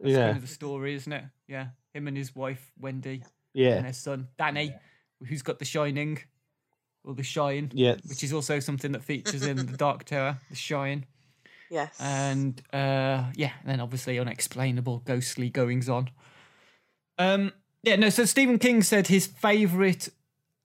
[0.00, 0.24] That's Yeah.
[0.26, 1.24] kind of the story, isn't it?
[1.48, 3.22] Yeah, him and his wife Wendy
[3.54, 3.76] Yeah.
[3.76, 4.74] and their son Danny,
[5.26, 6.18] who's got the Shining,
[7.04, 7.96] or the Shine, Yeah.
[8.08, 11.06] which is also something that features in the Dark Tower, the Shine
[11.70, 11.96] Yes.
[12.00, 16.10] and uh yeah and then obviously unexplainable ghostly goings on
[17.18, 17.52] um
[17.82, 20.08] yeah no so stephen king said his favorite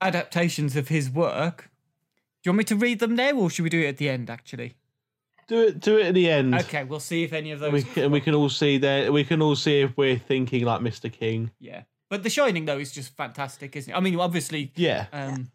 [0.00, 1.70] adaptations of his work
[2.42, 4.08] do you want me to read them now or should we do it at the
[4.08, 4.74] end actually
[5.48, 6.54] Do it do it at the end.
[6.54, 9.24] okay we'll see if any of those We can, we can all see that we
[9.24, 11.12] can all see if we're thinking like Mr.
[11.12, 11.50] King.
[11.60, 15.06] yeah but the shining though is just fantastic isn't it i mean obviously Yeah.
[15.12, 15.50] um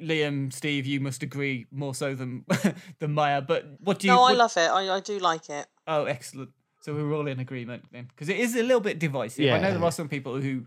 [0.00, 2.44] Liam, Steve, you must agree more so than
[2.98, 3.40] than Maya.
[3.40, 4.12] But what do you?
[4.12, 4.68] no, I love it.
[4.68, 5.66] I, I do like it.
[5.86, 6.50] Oh, excellent.
[6.80, 9.52] So we're all in agreement then, because it is a little bit divisive.
[9.52, 10.66] I know there are some people who,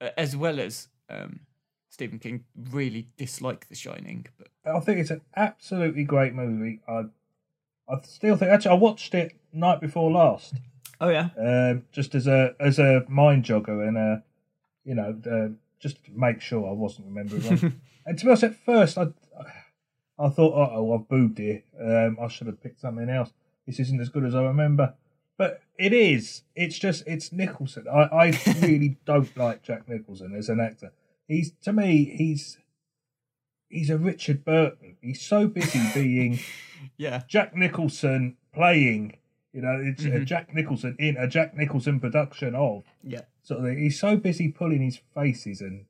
[0.00, 1.40] uh, as well as um,
[1.92, 4.26] Stephen King, really dislike The Shining.
[4.38, 6.80] But I think it's an absolutely great movie.
[6.88, 7.04] I,
[7.86, 10.54] I still think actually I watched it night before last,
[11.02, 14.22] oh yeah, um, just as a as a mind jogger and a,
[14.84, 17.74] you know, uh, just to make sure I wasn't remembering wrong.
[18.06, 19.08] and to be honest, at first I,
[20.18, 21.62] I thought, oh, oh I've boobed here.
[21.78, 23.32] Um, I should have picked something else.
[23.66, 24.94] This isn't as good as I remember.
[25.36, 26.42] But it is.
[26.56, 27.84] It's just it's Nicholson.
[27.86, 30.92] I, I really don't like Jack Nicholson as an actor.
[31.32, 32.58] He's to me he's
[33.68, 34.96] he's a Richard Burton.
[35.00, 36.38] He's so busy being
[36.96, 39.16] yeah, Jack Nicholson playing.
[39.52, 40.24] You know, it's a Mhm.
[40.24, 43.22] Jack Nicholson in a Jack Nicholson production of yeah.
[43.42, 43.76] sort of.
[43.76, 45.84] He's so busy pulling his faces and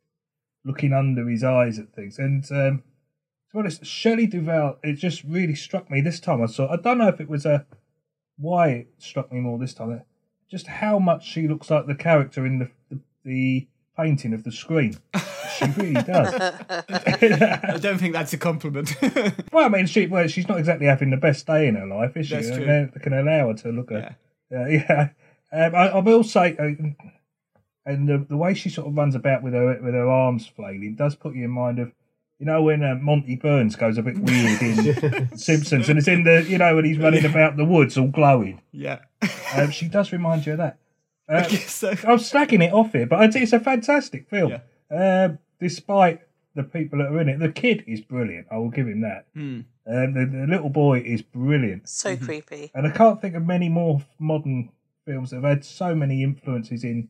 [0.64, 2.18] looking under his eyes at things.
[2.18, 6.42] And um, to be honest, Shelley Duvall, it just really struck me this time.
[6.42, 6.68] I saw.
[6.72, 7.66] I don't know if it was a
[8.36, 10.02] why it struck me more this time.
[10.50, 14.52] Just how much she looks like the character in the the, the painting of the
[14.52, 14.96] screen.
[15.58, 16.32] She really does.
[16.34, 18.94] I don't think that's a compliment.
[19.52, 22.16] Well, I mean, she well, she's not exactly having the best day in her life,
[22.16, 22.34] is she?
[22.36, 22.90] That's And true.
[22.94, 24.16] They can allow her to look at.
[24.50, 24.68] yeah.
[24.68, 24.84] Yeah,
[25.52, 25.66] yeah.
[25.66, 26.70] Um, I, I will say, uh,
[27.84, 30.94] and the, the way she sort of runs about with her with her arms flailing
[30.94, 31.92] does put you in mind of,
[32.38, 36.24] you know, when uh, Monty Burns goes a bit weird in Simpsons, and it's in
[36.24, 38.60] the, you know, when he's running about the woods all glowing.
[38.72, 39.00] Yeah.
[39.54, 40.78] Um, she does remind you of that.
[41.32, 44.52] Uh, so I'm slagging it off here, but it's- it's a fantastic film.
[44.90, 45.24] Yeah.
[45.26, 46.20] Um, despite
[46.54, 48.46] the people that are in it, the kid is brilliant.
[48.50, 49.26] I will give him that.
[49.34, 49.60] Hmm.
[49.86, 51.88] Um, the, the little boy is brilliant.
[51.88, 52.70] so creepy.
[52.74, 54.70] And I can't think of many more modern
[55.06, 57.08] films that have had so many influences in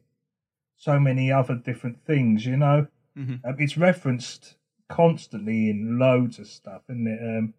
[0.77, 2.87] so many other different things, you know?
[3.18, 3.41] Mhm.
[3.45, 4.57] Um, it's referenced
[4.89, 7.20] constantly in loads of stuff, isn't it?
[7.39, 7.55] Um,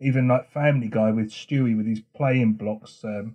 [0.00, 3.34] even like Family Guy with Stewie with his playing blocks um,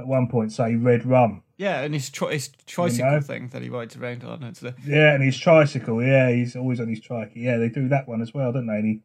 [0.00, 1.42] at one point say red rum.
[1.56, 3.20] yeah, and his, tri- his tricycle know?
[3.20, 4.42] thing that he rides around on.
[4.42, 7.32] It's the, Yeah, and his tricycle, yeah, he's always on his trike.
[7.34, 8.74] Yeah, they do that one as well, don't they?
[8.76, 9.00] And he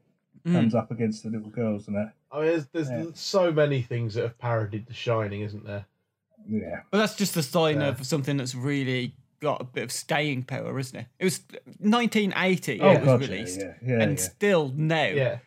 [0.47, 0.53] Mm.
[0.53, 2.13] comes up against the little girls and that.
[2.31, 3.11] I mean, there's, there's Yeah.
[3.15, 5.85] so many things that have parodied The Shining, isn't there?
[6.47, 6.81] Yeah.
[6.91, 7.87] But that's just a sign Yeah.
[7.87, 11.07] of something that's really got a bit of staying power, isn't it?
[11.17, 11.41] It was
[11.79, 14.23] 1980 Oh, it was God, yeah, released, yeah, yeah, and yeah.
[14.23, 15.37] still now Yeah.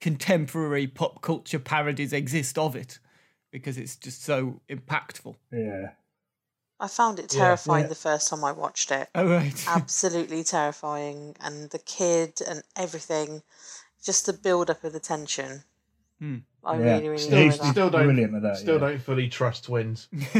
[0.00, 2.98] contemporary pop culture parodies exist of it
[3.50, 5.36] because it's just so impactful.
[5.52, 5.90] Yeah.
[6.78, 7.88] I found it terrifying Yeah.
[7.88, 9.08] the first time I watched it.
[9.14, 13.42] Oh right, Absolutely terrifying, and the kid and everything,
[14.04, 15.62] just the build up of the tension.
[16.18, 16.38] Hmm.
[16.64, 16.84] I Yeah.
[16.96, 17.70] really, really Still- enjoyed he's that.
[17.72, 18.80] Still don't, Brilliant at that, still yeah.
[18.80, 20.08] don't fully trust twins.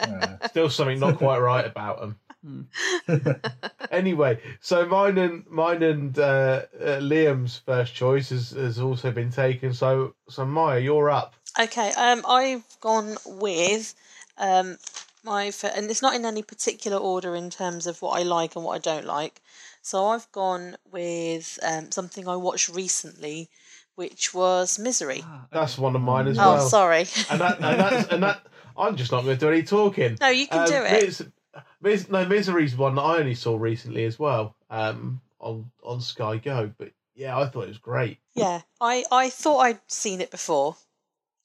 [0.00, 0.46] Yeah.
[0.48, 2.18] Still something not quite right about them.
[3.90, 9.30] anyway, so mine and mine and uh, uh, Liam's first choice has, has also been
[9.30, 9.72] taken.
[9.72, 11.34] So so Maya, you're up.
[11.60, 13.94] Okay, um, I've gone with
[14.38, 14.78] um,
[15.22, 18.56] my fa- and it's not in any particular order in terms of what I like
[18.56, 19.40] and what I don't like.
[19.82, 23.48] So I've gone with um, something I watched recently,
[23.96, 25.24] which was Misery.
[25.50, 26.68] That's one of mine as oh, well.
[26.68, 27.04] sorry.
[27.30, 28.42] And that and that's and that
[28.76, 30.16] I'm just not going to do any talking.
[30.20, 31.02] no, you can Um, do it.
[31.04, 31.22] Mis-
[31.80, 34.54] Mis- no, Misery's one that I only saw recently as well.
[34.70, 38.18] Um, on on Sky Go, but yeah, I thought it was great.
[38.34, 40.76] Yeah, I, I thought I'd seen it before.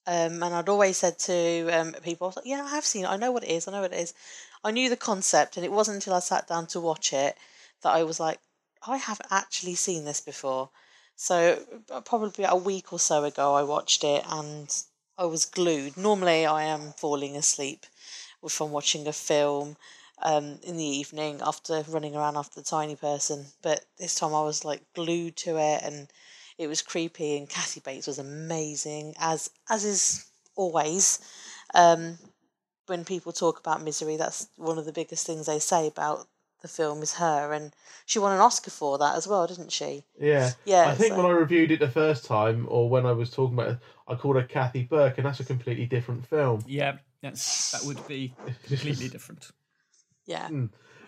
[0.05, 3.09] Um, and I'd always said to um, people, I like, yeah, I have seen it.
[3.09, 3.67] I know what it is.
[3.67, 4.13] I know what it is.
[4.63, 7.35] I knew the concept, and it wasn't until I sat down to watch it
[7.83, 8.39] that I was like,
[8.87, 10.69] I haven't actually seen this before.
[11.17, 11.59] So,
[11.91, 14.73] uh, probably a week or so ago, I watched it and
[15.17, 15.97] I was glued.
[15.97, 17.85] Normally, I am falling asleep
[18.61, 19.77] I'm watching a film
[20.22, 23.45] um, in the evening after running around after the tiny person.
[23.61, 26.07] But this time I was like glued to it and
[26.57, 31.20] it was creepy and Kathy Bates was amazing as as is always.
[31.74, 32.18] Um,
[32.88, 36.28] when people talk about misery, that's one of the biggest things they say about
[36.61, 37.74] the film is her and
[38.05, 40.03] she won an Oscar for that as well, didn't she?
[40.20, 43.11] Yeah, Yeah, I think so- when I reviewed it the first time, or when I
[43.11, 46.63] was talking about it, I called her Kathy Burke, and that's a completely different film.
[46.65, 49.51] yeah, that's that would be completely different.
[50.28, 50.49] Yeah.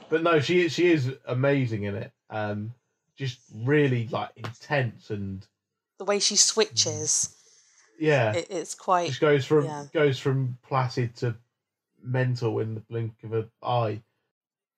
[0.10, 2.12] But no, she is she is amazing in it.
[2.32, 2.74] Um,
[3.16, 5.46] just really like intense and
[6.00, 7.36] The way she switches,
[8.00, 9.86] yeah, it, it's quite She goes from yeah.
[9.94, 11.36] goes from placid to
[12.02, 14.02] mental in the blink of an eye.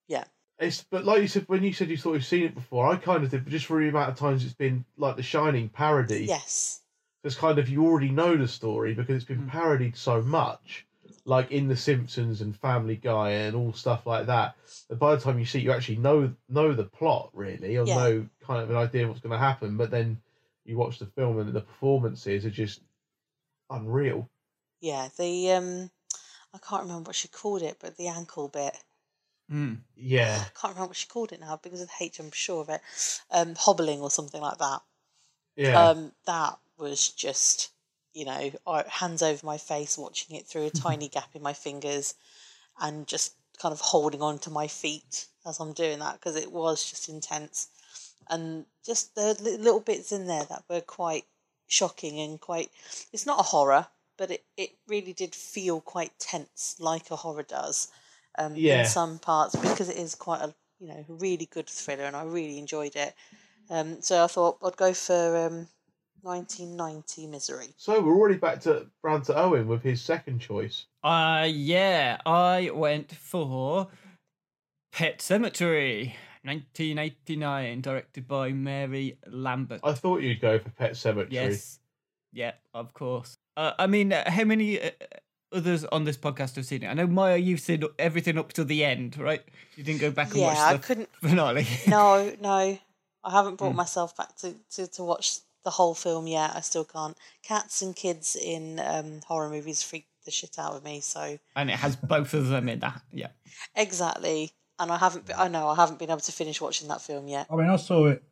[0.08, 0.24] Yeah.
[0.60, 2.96] It's but like you said when you said you thought you've seen it before, I
[2.98, 5.70] kind of did, but just for the amount of times it's been like the Shining
[5.70, 6.26] parody.
[6.26, 6.80] yes.
[7.24, 9.50] It's kind of you already know the story because it's been Mm.
[9.52, 10.88] parodied so much.
[11.26, 14.55] Like in The Simpsons and Family Guy and all stuff like that.
[14.89, 17.86] But by the time you see, it, you actually know know the plot really, or
[17.86, 17.95] Yeah.
[17.95, 19.78] know kind of an idea of what's going to happen.
[19.78, 20.22] But then
[20.65, 22.82] you watch the film and the performances are just
[23.69, 24.30] unreal.
[24.82, 25.91] Yeah, the um,
[26.53, 28.78] I can't remember what she called it, but the ankle bit.
[29.51, 29.84] Mm.
[29.95, 32.19] Yeah, I can't remember what she called it now because of the H.
[32.19, 32.82] I'm sure of it.
[33.32, 34.82] Um, hobbling or something like that.
[35.55, 37.69] yeah, Um, that was just,
[38.14, 41.53] you know, I- hands over my face, watching it through a tiny gap in my
[41.53, 42.16] fingers,
[42.80, 46.51] and just kind of holding on to my feet as I'm doing that because it
[46.51, 47.70] was just intense,
[48.30, 51.26] and just the little bits in there that were quite
[51.68, 52.72] shocking and quite.
[53.12, 53.88] It's not a horror,
[54.18, 57.89] but it it really did feel quite tense, like a horror does.
[58.38, 58.80] Um, Yeah.
[58.80, 62.24] in some parts because it is quite a you know really good thriller, and I
[62.24, 63.14] really enjoyed it.
[63.70, 65.68] Um, so I thought I'd go for um,
[66.24, 67.67] 1990 Misery.
[67.78, 70.86] So we're already back to round to Owen with his second choice.
[71.03, 73.88] Uh yeah, I went for
[74.91, 76.13] Pet Sematary,
[76.43, 79.82] 1989, directed by Mary Lambert.
[79.84, 81.32] I thought you'd go for Pet Sematary.
[81.32, 81.80] Yes.
[82.34, 83.38] Yeah, of course.
[83.57, 84.91] Uh, I mean, uh, how many uh,
[85.53, 86.88] others on this podcast have seen it?
[86.88, 89.43] I know Maya, you've seen everything up to the end, right?
[89.76, 91.09] You didn't go back and Yeah, watch I couldn't.
[91.22, 91.67] finale.
[91.88, 92.80] No, no, I
[93.30, 96.51] haven't brought myself back to, to, to watch the whole film yet.
[96.55, 97.18] I still can't.
[97.43, 100.99] Cats and kids in um, horror movies freak the shit out of me.
[101.01, 103.01] So and it has both of them in that.
[103.12, 103.28] Yeah.
[103.76, 105.26] exactly, and I haven't.
[105.28, 107.47] Be- I know I haven't been able to finish watching that film yet.
[107.49, 108.24] I mean, I saw it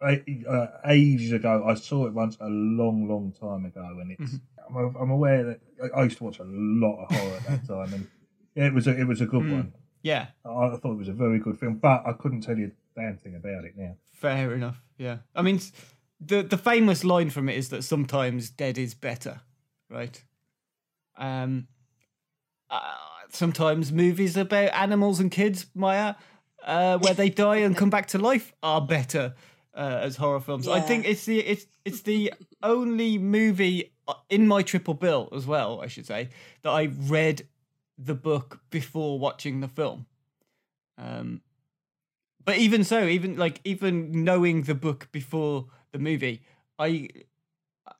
[0.00, 1.64] uh, ages ago.
[1.66, 4.34] I saw it once a long, long time ago, and it's.
[4.68, 7.66] I'm, I'm aware that I- I used to watch a lot of horror at that
[7.66, 8.06] time, and
[8.54, 9.72] it was a, it was a good one.
[10.02, 10.26] Yeah.
[10.44, 13.00] I, I thought it was a very good film, but I couldn't tell you a
[13.00, 13.96] damn thing about it now.
[14.12, 14.80] Fair enough.
[14.98, 15.18] Yeah.
[15.34, 15.72] I mean, s-
[16.20, 19.40] the the famous line from it is that sometimes dead is better,
[19.90, 20.22] right?
[21.16, 21.68] Um.
[22.70, 22.92] Uh,
[23.30, 26.14] sometimes movies about animals and kids, Maya,
[26.64, 29.34] uh, where they die and come back to life, are better
[29.74, 30.68] uh, as horror films.
[30.68, 35.46] I think it's the it's it's the only movie uh, in my triple bill as
[35.46, 35.80] well.
[35.80, 36.30] I should say
[36.62, 37.46] that I read
[37.96, 40.06] the book before watching the film.
[40.98, 41.42] Um,
[42.44, 45.66] but even so, even like even knowing the book before
[45.98, 46.42] the movie,
[46.78, 47.08] I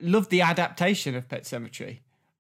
[0.01, 1.99] love the adaptation of Pet Sematary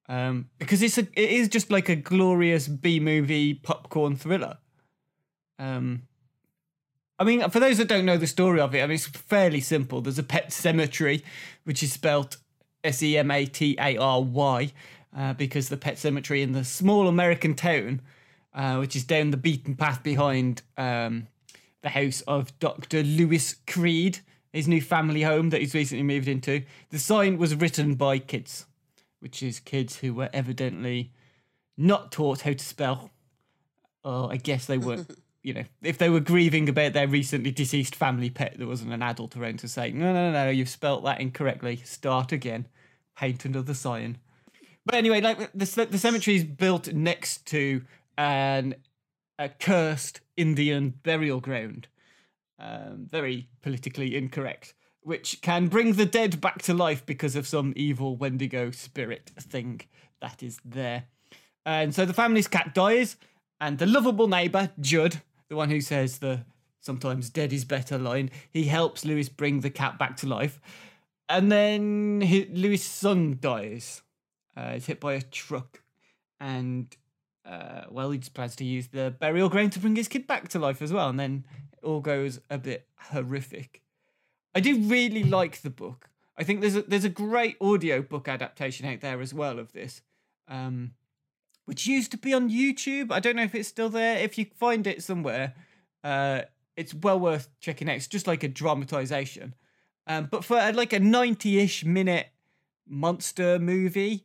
[0.08, 4.58] um, because it's a it is just like a glorious B movie popcorn thriller.
[5.58, 6.02] Um,
[7.18, 9.60] I mean, for those that don't know the story of it, I mean it's fairly
[9.60, 10.00] simple.
[10.00, 11.24] There's a pet cemetery,
[11.64, 12.38] which is spelt
[12.84, 14.72] S E M A T A R Y,
[15.16, 18.00] uh, because the pet cemetery in the small American town,
[18.54, 21.26] uh, which is down the beaten path behind um,
[21.82, 23.02] the house of Dr.
[23.02, 24.20] Louis Creed,
[24.52, 26.62] his new family home that he's recently moved into.
[26.90, 28.66] The sign was written by kids,
[29.20, 31.12] which is kids who were evidently
[31.76, 33.10] not taught how to spell.
[34.04, 35.10] Oh, I guess they weren't,
[35.42, 39.02] you know, if they were grieving about their recently deceased family pet, there wasn't an
[39.02, 41.76] adult around to say, no, no, no, you've spelt that incorrectly.
[41.84, 42.66] Start again.
[43.16, 44.18] Paint another sign.
[44.84, 47.82] But anyway, like the, the cemetery is built next to
[48.16, 48.74] an
[49.38, 51.88] a cursed Indian burial ground.
[52.60, 57.72] Um, very politically incorrect, which can bring the dead back to life because of some
[57.76, 59.82] evil Wendigo spirit thing
[60.20, 61.04] that is there.
[61.64, 63.16] And so the family's cat dies,
[63.60, 66.44] and the lovable neighbour, Judd, the one who says the
[66.80, 70.60] sometimes dead is better line, he helps Louis bring the cat back to life.
[71.28, 74.02] And then hi Louis' son dies.
[74.56, 75.82] Uh, he's hit by a truck,
[76.40, 76.96] and
[77.48, 80.48] uh, well, he just plans to use the burial ground to bring his kid back
[80.48, 81.08] to life as well.
[81.08, 83.82] And then it all goes a bit horrific.
[84.54, 86.10] I do really like the book.
[86.36, 89.72] I think there's a, there's a great audio book adaptation out there as well of
[89.72, 90.02] this,
[90.46, 90.92] um,
[91.64, 93.10] which used to be on YouTube.
[93.10, 94.18] I don't know if it's still there.
[94.18, 95.54] If you find it somewhere,
[96.04, 96.42] uh,
[96.76, 97.96] it's well worth checking out.
[97.96, 99.54] It's just like a dramatization.
[100.06, 102.28] Um, but for uh, like a 90 ish minute
[102.86, 104.24] monster movie,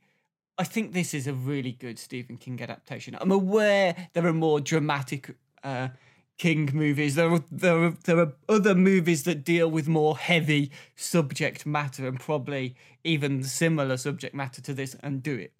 [0.57, 3.17] I think this is a really good Stephen King adaptation.
[3.19, 5.89] I'm aware there are more dramatic uh,
[6.37, 7.15] King movies.
[7.15, 12.07] There are, there are there are other movies that deal with more heavy subject matter
[12.07, 15.53] and probably even similar subject matter to this and do it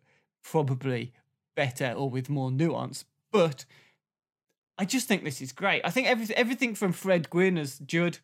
[0.43, 1.13] probably
[1.55, 3.05] better or with more nuance.
[3.31, 3.65] But
[4.77, 5.81] I just think this is great.
[5.85, 8.19] I think everything everything from Fred Gwynne as Judd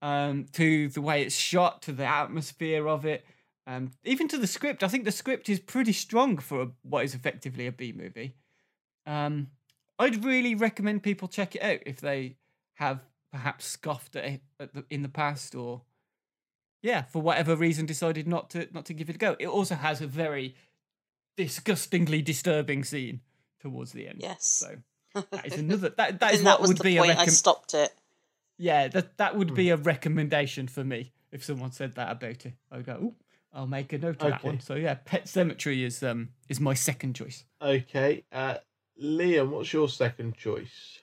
[0.00, 3.24] um, to the way it's shot, to the atmosphere of it,
[3.68, 4.82] um, even to the script.
[4.82, 8.34] I think the script is pretty strong for a, what is effectively a B movie.
[9.06, 9.48] Um,
[9.98, 12.36] I'd really recommend people check it out if they
[12.74, 13.00] have
[13.30, 15.82] perhaps scoffed at it at the, in the past or
[16.80, 19.36] yeah, for whatever reason decided not to not to give it a go.
[19.38, 20.54] It also has a very
[21.36, 23.20] disgustingly disturbing scene
[23.60, 24.20] towards the end.
[24.20, 24.46] Yes.
[24.46, 24.76] So
[25.30, 25.90] that is another.
[25.90, 27.34] That that I is think what that was would the be point a I recommendation.
[27.34, 27.90] stopped it.
[28.56, 32.54] Yeah, that that would be a recommendation for me if someone said that about it.
[32.72, 33.14] I'd go, "Ooh,
[33.52, 36.74] I'll make a note of that one." So yeah, Pet Sematary is um is my
[36.74, 37.44] second choice.
[37.60, 38.56] Okay, uh,
[39.02, 41.00] Liam, what's your second choice?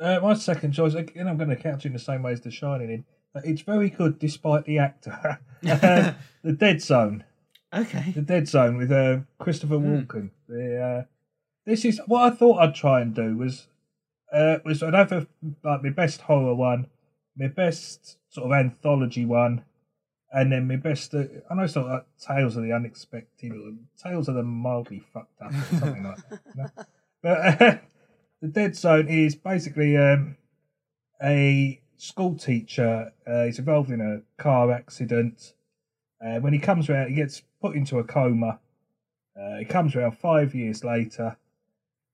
[0.00, 2.40] Uh, my second choice, again, I'm going to couch it in the same way as
[2.40, 2.88] The Shining.
[2.88, 3.04] In
[3.34, 5.40] that it's very good despite the actor.
[5.68, 6.12] Uh,
[6.44, 7.24] the Dead Zone,
[7.74, 8.12] Okay.
[8.12, 10.30] The Dead Zone with uh, Christopher Walken.
[10.48, 11.04] The, uh,
[11.66, 13.66] this is what I thought I'd try and do was
[14.32, 15.26] uh, was I'd have a,
[15.62, 16.86] like my best horror one,
[17.36, 19.64] my best sort of anthology one,
[20.32, 21.14] and then my best.
[21.14, 23.72] Uh, I know it's not like Tales of the Unexpected or
[24.02, 26.40] Tales of the Mildly Fucked Up or something like that.
[26.54, 26.68] you know?
[27.20, 27.78] But uh,
[28.42, 30.36] the Dead Zone is basically um,
[31.20, 33.12] a school teacher.
[33.26, 35.54] Uh, he's involved in a car accident.
[36.24, 38.60] Uh, when he comes around, he gets put into a coma.
[39.36, 41.36] Uh, he comes around five years later,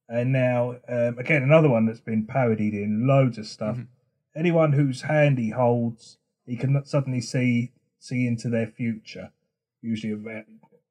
[0.09, 3.79] and now um, again another one that's been parodied in loads of stuff.
[4.35, 7.73] Anyone whose hand he holds, he can suddenly see
[8.05, 9.31] see into their future,
[9.81, 10.45] usually around,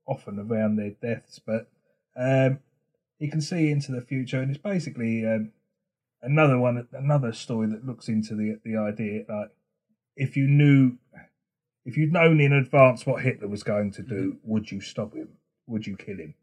[0.07, 1.39] often around their deaths.
[1.45, 1.69] But
[2.15, 2.59] um,
[3.19, 5.51] he can see into the future, and it's basically um,
[6.21, 9.51] another one, another story that looks into the the idea like
[10.15, 10.97] if you knew,
[11.85, 15.29] if you'd known in advance what Hitler was going to do, would you stop him?
[15.67, 16.35] Would you kill him?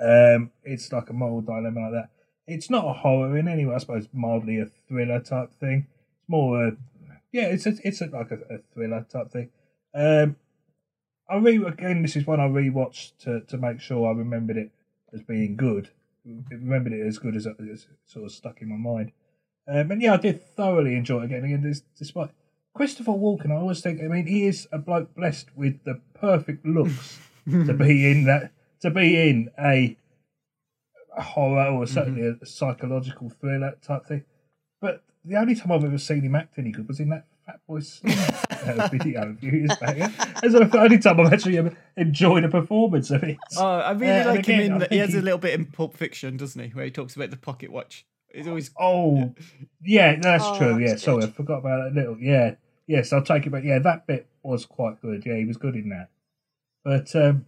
[0.00, 2.10] Um, it's like a moral dilemma like that.
[2.46, 3.74] It's not a horror in any way.
[3.74, 5.86] I suppose mildly a thriller type thing.
[6.18, 6.76] It's more a
[7.32, 7.46] yeah.
[7.46, 9.50] It's a, it's a, like a, a thriller type thing.
[9.94, 10.36] Um,
[11.28, 12.02] I re again.
[12.02, 14.70] This is one I rewatched to to make sure I remembered it
[15.12, 15.90] as being good.
[16.24, 19.12] Remembered it as good as it as sort of stuck in my mind.
[19.66, 21.44] Um, and yeah, I did thoroughly enjoy it again.
[21.44, 22.30] Again, this, despite
[22.74, 24.00] Christopher Walken, I always think.
[24.02, 27.18] I mean, he is a bloke blessed with the perfect looks
[27.48, 28.52] to be in that.
[28.82, 29.96] To be in a,
[31.16, 34.24] a horror or certainly a psychological thriller type thing.
[34.78, 37.84] But the only time I've ever seen him act any good was in that Fatboy
[37.84, 39.96] Slim uh, video a few years back.
[39.96, 43.36] That's the only time I've actually ever enjoyed a performance of it.
[43.56, 44.72] Oh, I really Uh, and like him again, in.
[44.72, 46.90] I The, he has he- a little bit in Pulp Fiction, doesn't he, where he
[46.90, 48.06] talks about the pocket watch.
[48.32, 49.32] He's always Oh,
[49.82, 50.78] yeah, that's Oh, true.
[50.78, 51.24] Yeah, that's sorry.
[51.24, 52.18] I forgot about that little.
[52.18, 53.62] Yeah, yes, I'll take it back.
[53.64, 55.22] Yeah, that bit was quite good.
[55.24, 56.08] Yeah, he was good in that.
[56.84, 57.46] But um,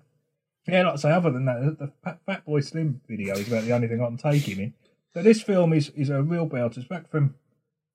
[0.69, 3.65] yeah, like I say, other than that, the, the Fat, Fatboy Slim video is about
[3.65, 4.75] the only thing I can take him in.
[5.13, 6.79] But this film is is a real belter.
[6.79, 7.35] It's back from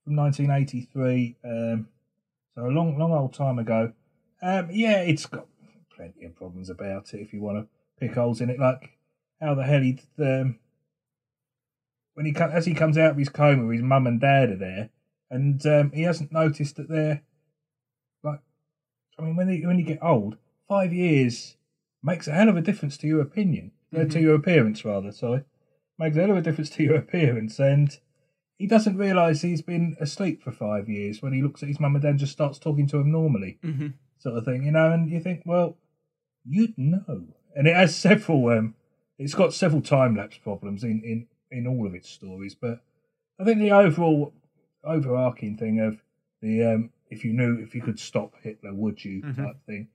[0.04, 1.88] from 1983, um,
[2.56, 3.94] so a long long old time ago.
[4.42, 5.48] Um, yeah, it's got
[5.96, 7.68] plenty of problems about it if you want to
[8.00, 8.98] pick holes in it, like
[9.40, 10.58] how the hell he um,
[12.14, 14.90] when he as he comes out of his coma, his mum and dad are there,
[15.30, 17.22] and um, he hasn't noticed that they're
[18.24, 18.40] like.
[19.20, 20.38] I mean, when they, when you get old,
[20.68, 21.58] five years
[22.02, 25.12] makes a hell of a difference to your opinion, uh, to your appearance rather.
[25.12, 25.44] Sorry,
[26.00, 28.00] makes a hell of a difference to your appearance, and
[28.62, 31.96] he doesn't realise he's been asleep for five years when he looks at his mum
[31.96, 33.94] and dad and just starts talking to him normally, Mhm.
[34.18, 34.92] sort of thing, you know.
[34.92, 35.78] And you think, well,
[36.46, 38.48] you'd know, and it has several.
[38.50, 38.76] Um,
[39.18, 42.82] it's got several time lapse problems in, in, in all of its stories, but
[43.40, 44.34] I think the overall
[44.84, 46.02] overarching thing of
[46.42, 49.88] the um, if you knew if you could stop Hitler, would you type thing.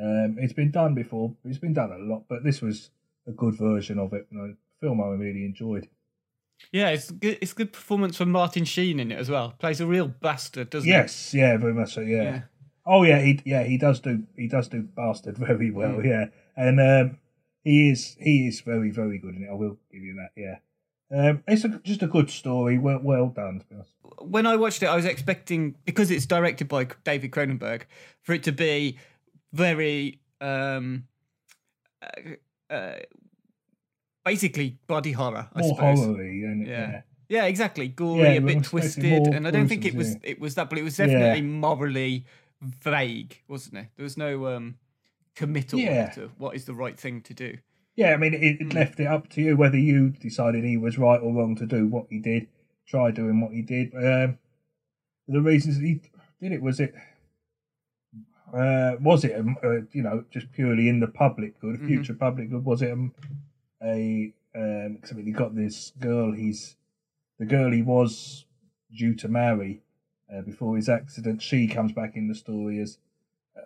[0.00, 1.34] Um, it's been done before.
[1.44, 2.90] It's been done a lot, but this was
[3.26, 4.26] a good version of it.
[4.30, 5.88] and a film I really enjoyed.
[6.72, 7.38] Yeah, it's good.
[7.40, 9.54] It's good performance from Martin Sheen in it as well.
[9.58, 10.92] Plays a real bastard, doesn't he?
[10.92, 12.00] Yes, yeah, very much so.
[12.00, 12.22] Yeah.
[12.22, 12.40] Yeah.
[12.86, 16.04] Oh yeah, he yeah he does do he does do bastard very well.
[16.04, 16.26] Yeah,
[16.56, 17.18] and um,
[17.62, 19.50] he is he is very very good in it.
[19.50, 20.30] I will give you that.
[20.36, 20.56] Yeah.
[21.10, 22.78] Um, it's a, just a good story.
[22.78, 23.60] Well, well done.
[23.60, 23.92] To be honest.
[24.20, 27.82] When I watched it, I was expecting because it's directed by David Cronenberg
[28.22, 28.98] for it to be
[29.52, 31.06] very um,
[32.02, 32.98] uh, uh,
[34.24, 35.48] basically body horror.
[35.54, 35.98] I More suppose.
[35.98, 36.66] horror-y, isn't?
[36.66, 36.90] Yeah.
[36.90, 37.00] yeah.
[37.28, 37.88] Yeah, exactly.
[37.88, 40.18] Gory, Yeah, a bit twisted, and I don't think it was yeah.
[40.32, 42.26] it was that, but it was definitely morally
[42.60, 43.86] vague, wasn't it?
[43.96, 44.76] There was no um
[45.34, 46.10] committal Yeah.
[46.10, 47.56] to what is the right thing to do.
[47.96, 50.98] Yeah, I mean, it, it left it up to you whether you decided he was
[50.98, 52.48] right or wrong to do what he did.
[52.86, 53.94] Try doing what he did.
[53.94, 54.38] Um,
[55.26, 56.02] the reasons he
[56.40, 56.94] did it was it
[58.52, 61.86] uh, was it um, uh, you know just purely in the public good, Mm-hmm.
[61.88, 62.64] future public good?
[62.64, 63.12] Was it um,
[63.84, 66.32] a um, 'cause I mean, he got this girl.
[66.32, 66.76] He's
[67.38, 68.44] the girl he was
[68.96, 69.82] due to marry
[70.32, 71.42] uh, before his accident.
[71.42, 72.98] She comes back in the story as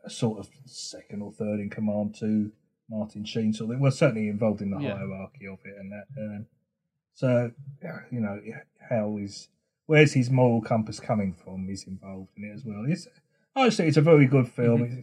[0.05, 2.51] a sort of second or third in command to
[2.89, 3.53] Martin Sheen.
[3.53, 4.97] So they were certainly involved in the Yeah.
[4.97, 6.07] hierarchy of it and that.
[6.17, 6.47] Um,
[7.15, 7.53] so
[8.11, 8.41] you know
[8.89, 9.49] how is
[9.87, 11.69] where's his moral compass coming from?
[11.69, 12.85] Is involved in it as well.
[12.89, 13.07] It's
[13.55, 14.83] honestly it's a very good film.
[14.85, 15.01] Mm-hmm.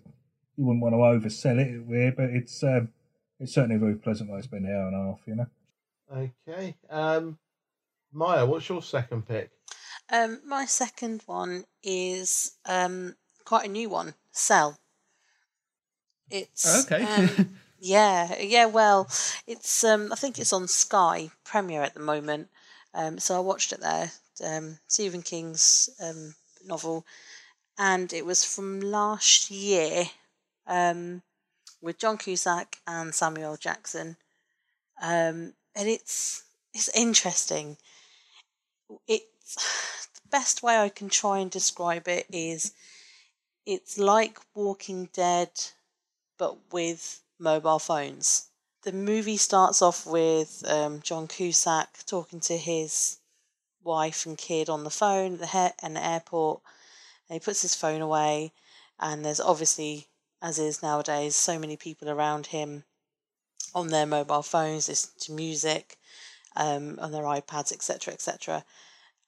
[0.57, 2.89] You wouldn't want to oversell it, but it's um,
[3.39, 5.19] it's certainly very pleasant way to spend an hour and a half.
[5.25, 5.47] You know.
[6.47, 6.75] Okay.
[6.89, 7.37] Um,
[8.11, 9.51] Maya, what's your second pick?
[10.11, 14.13] Um, my second one is um, quite a new one.
[14.31, 14.77] Cell.
[16.29, 17.03] It's Okay.
[17.03, 18.65] um, yeah, yeah.
[18.65, 19.07] Well,
[19.47, 22.49] it's um, I think it's on Sky Premiere at the moment.
[22.93, 24.11] Um, so I watched it there.
[24.43, 27.05] Um, Stephen King's um, novel,
[27.77, 30.05] and it was from last year
[30.67, 31.21] um,
[31.85, 34.17] with John Cusack and Samuel Jackson.
[35.01, 37.77] Um, and it's it's interesting.
[39.07, 42.73] It's the best way I can try and describe it is
[43.65, 45.49] it's like Walking Dead,
[46.37, 48.49] but with mobile phones.
[48.83, 53.17] The movie starts off with um, John Cusack talking to his
[53.83, 56.61] wife and kid on the phone at the, the airport.
[57.27, 58.51] And he puts his phone away,
[58.99, 60.07] and there's obviously,
[60.45, 62.83] as is nowadays, so many people around him
[63.73, 65.97] on their mobile phones, listening to music,
[66.55, 68.63] um, on their iPads, etc., etc.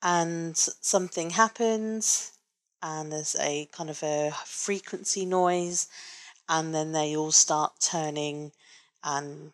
[0.03, 2.37] And something happens,
[2.83, 5.87] and there's a kind of a frequency noise,
[6.47, 8.51] and then they all start turning
[9.03, 9.53] and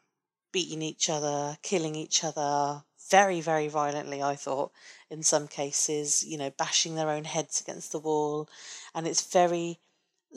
[0.52, 4.74] beating each other, killing each other very, very violently, I thought,
[5.10, 8.50] in some cases, you know, bashing their own heads against the wall.
[8.94, 9.80] And it's very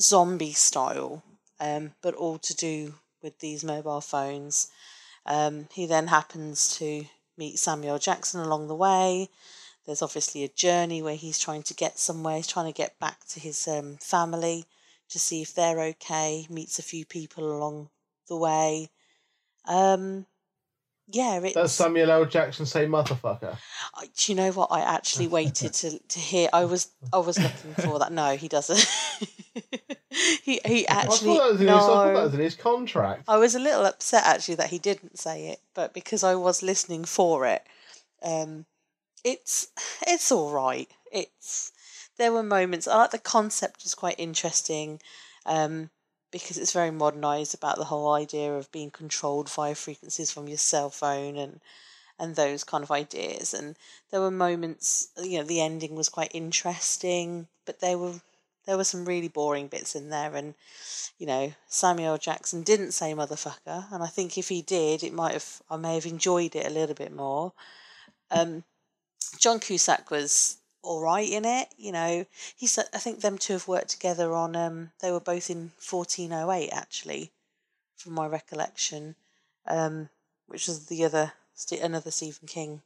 [0.00, 1.22] zombie style,
[1.60, 4.68] um, but all to do with these mobile phones.
[5.24, 9.28] Um, he then happens to meet Samuel Jackson along the way.
[9.84, 13.26] There's obviously a journey where he's trying to get somewhere, he's trying to get back
[13.28, 14.64] to his um, family
[15.08, 17.88] to see if they're okay, meets a few people along
[18.28, 18.90] the way.
[19.66, 20.26] Um,
[21.08, 21.54] yeah, it's.
[21.54, 22.24] Does Samuel L.
[22.24, 23.56] Jackson say motherfucker?
[23.94, 24.72] I- do you know what?
[24.72, 26.48] I actually waited to to hear.
[26.52, 28.10] I was I was looking for that.
[28.10, 28.84] No, he doesn't.
[30.42, 32.22] he he I actually thought that was in his, I thought that no.
[32.22, 33.24] was in his contract.
[33.28, 36.62] I was a little upset actually that he didn't say it, but because I was
[36.62, 37.62] listening for it,
[38.22, 38.66] um,
[39.24, 39.68] it's
[40.06, 40.88] it's all right.
[41.12, 41.72] It's
[42.18, 42.86] there were moments.
[42.86, 45.00] I like the concept is quite interesting,
[45.44, 45.90] um,
[46.30, 50.58] because it's very modernised about the whole idea of being controlled via frequencies from your
[50.58, 51.60] cell phone and
[52.18, 53.52] and those kind of ideas.
[53.52, 53.76] And
[54.10, 58.20] there were moments, you know, the ending was quite interesting, but there were
[58.66, 60.54] there were some really boring bits in there and
[61.18, 65.32] you know, Samuel Jackson didn't say motherfucker, and I think if he did, it might
[65.32, 67.52] have I may have enjoyed it a little bit more.
[68.30, 68.64] Um,
[69.38, 72.26] John Cusack was all right in it, you know.
[72.56, 74.56] He's I think them two have worked together on.
[74.56, 77.32] Um, they were both in fourteen oh eight actually,
[77.96, 79.16] from my recollection,
[79.66, 80.10] um,
[80.48, 81.32] which was the other
[81.82, 82.82] another Stephen King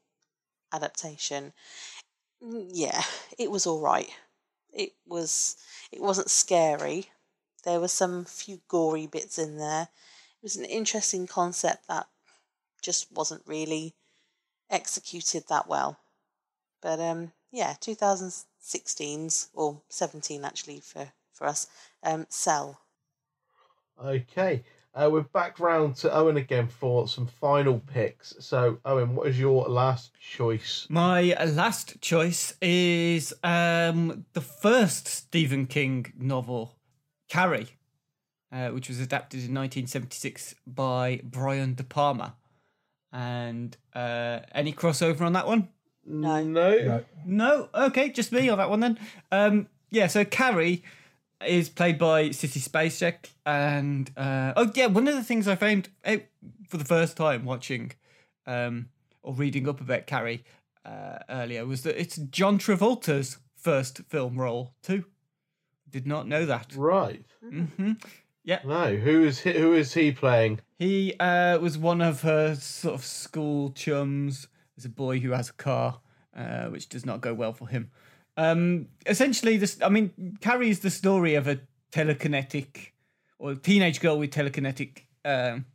[0.72, 1.52] adaptation.
[2.42, 3.02] Mm, Yeah,
[3.38, 4.10] it was all right.
[4.72, 5.56] It was.
[5.92, 7.10] It wasn't scary.
[7.64, 9.82] There were some few gory bits in there.
[9.82, 12.08] It was an interesting concept that
[12.80, 13.94] just wasn't really
[14.70, 15.98] executed that well.
[16.80, 21.66] But um, yeah, 2016's or 17 actually for for us.
[22.02, 22.80] Um, Cell.
[24.02, 24.64] Okay.
[24.92, 28.34] Uh, we're back round to Owen again for some final picks.
[28.40, 30.86] So, Owen, what is your last choice?
[30.90, 36.74] My last choice is um, the first Stephen King novel,
[37.28, 37.68] Carrie,
[38.50, 42.34] uh, which was adapted in 1976 by Brian De Palma.
[43.12, 45.68] And uh, any crossover on that one?
[46.04, 46.42] No.
[46.42, 46.78] No.
[46.78, 47.04] No.
[47.24, 48.98] No, okay, just me on that one then.
[49.30, 50.82] Um, yeah, so Carrie
[51.46, 55.88] is played by Sissy Spacek, and uh, oh yeah, one of the things I found
[56.04, 56.20] out
[56.68, 57.92] for the first time watching
[58.46, 58.88] um,
[59.22, 60.44] or reading up about Carrie
[60.84, 65.04] uh, earlier was that it's John Travolta's first film role too.
[65.88, 66.74] Did not know that.
[66.76, 67.24] Right.
[67.42, 67.92] hmm
[68.44, 68.94] Yeah, No.
[68.96, 70.60] Who is he, who is he playing?
[70.78, 74.46] he uh, was one of her sort of school chums.
[74.76, 76.00] There's a boy who has a car,
[76.34, 77.90] uh, which does not go well for him.
[78.40, 81.60] Um, essentially, this I mean, carries the story of a
[81.92, 82.92] telekinetic
[83.38, 85.66] or teenage girl with telekinetic um,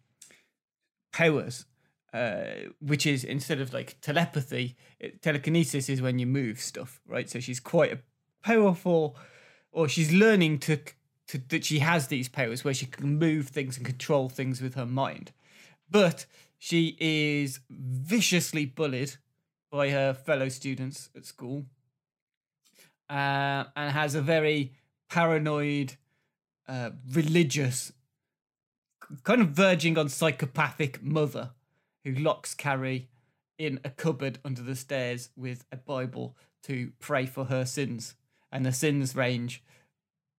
[1.14, 1.66] powers,
[2.12, 2.46] uh,
[2.80, 7.30] which is instead of like telepathy, it, telekinesis is when you move stuff, right?
[7.30, 8.00] So she's quite a
[8.44, 9.16] powerful,
[9.72, 10.80] or she's learning to
[11.28, 14.74] to that she has these powers where she can move things and control things with
[14.74, 15.32] her mind,
[15.88, 16.26] but
[16.58, 19.18] she is viciously bullied
[19.70, 21.66] by her fellow students at school,
[23.10, 24.73] uh, and has a very
[25.10, 25.95] paranoid,
[26.68, 27.91] uh, religious,
[29.23, 31.52] kind of verging on psychopathic mother
[32.03, 33.10] who locks Carrie
[33.57, 38.15] in a cupboard under the stairs with a Bible to pray for her sins.
[38.52, 39.64] And the sins range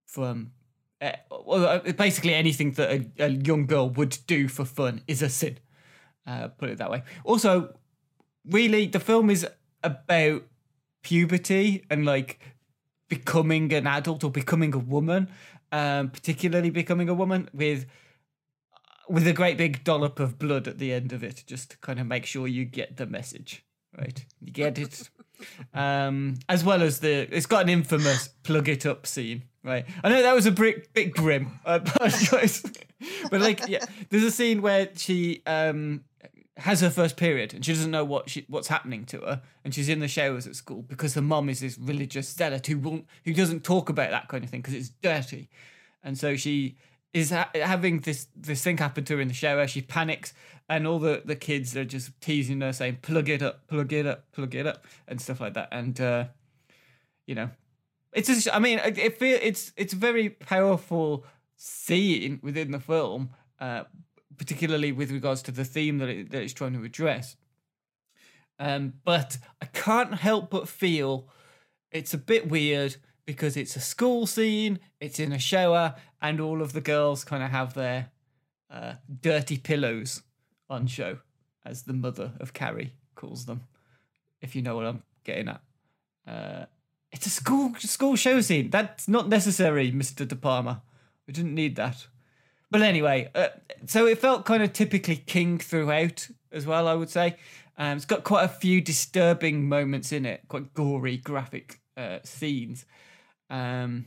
[0.04, 0.52] from
[1.00, 5.28] uh, well, basically anything that a, a young girl would do for fun is a
[5.28, 5.58] sin.
[6.26, 7.02] Uh, put it that way.
[7.24, 7.74] Also,
[8.44, 9.46] really the film is
[9.82, 10.42] about
[11.02, 12.40] puberty and like
[13.08, 15.28] becoming an adult or becoming a woman,
[15.72, 17.86] um, particularly becoming a woman with
[19.08, 22.00] with a great big dollop of blood at the end of it, just to kind
[22.00, 23.64] of make sure you get the message.
[23.96, 24.24] Right.
[24.40, 25.08] You get it.
[25.74, 29.44] um, as well as the it's got an infamous plug it up scene.
[29.62, 29.86] Right.
[30.04, 31.58] I know that was a bit, bit grim.
[31.66, 32.62] I apologize.
[33.30, 36.04] but like yeah, there's a scene where she um
[36.58, 39.74] has her first period and she doesn't know what she, what's happening to her and
[39.74, 43.06] she's in the showers at school because her mom is this religious zealot who won't
[43.24, 45.50] who doesn't talk about that kind of thing because it's dirty.
[46.02, 46.76] And so she
[47.12, 49.66] is ha- having this this thing happen to her in the shower.
[49.66, 50.32] She panics
[50.68, 54.06] and all the the kids are just teasing her saying plug it up plug it
[54.06, 55.68] up plug it up and stuff like that.
[55.72, 56.24] And uh
[57.26, 57.50] you know
[58.12, 61.24] it's just i mean it, it feel it's it's very powerful
[61.56, 63.30] scene within the film
[63.60, 63.82] uh
[64.38, 67.36] particularly with regards to the theme that, it, that it's trying to address.
[68.58, 71.28] Um, but I can't help but feel
[71.90, 72.96] it's a bit weird
[73.26, 77.42] because it's a school scene, it's in a shower, and all of the girls kind
[77.42, 78.10] of have their
[78.70, 80.22] uh, dirty pillows
[80.70, 81.18] on show,
[81.64, 83.62] as the mother of Carrie calls them,
[84.40, 85.60] if you know what I'm getting at.
[86.26, 86.66] Uh,
[87.12, 88.70] it's a school school show scene.
[88.70, 90.26] That's not necessary, Mr.
[90.26, 90.82] De Palma.
[91.26, 92.06] We didn't need that.
[92.70, 93.48] But anyway, uh,
[93.86, 97.36] so it felt kind of typically King throughout as well, I would say.
[97.78, 102.86] Um, it's got quite a few disturbing moments in it, quite gory, graphic uh, scenes.
[103.50, 104.06] Um,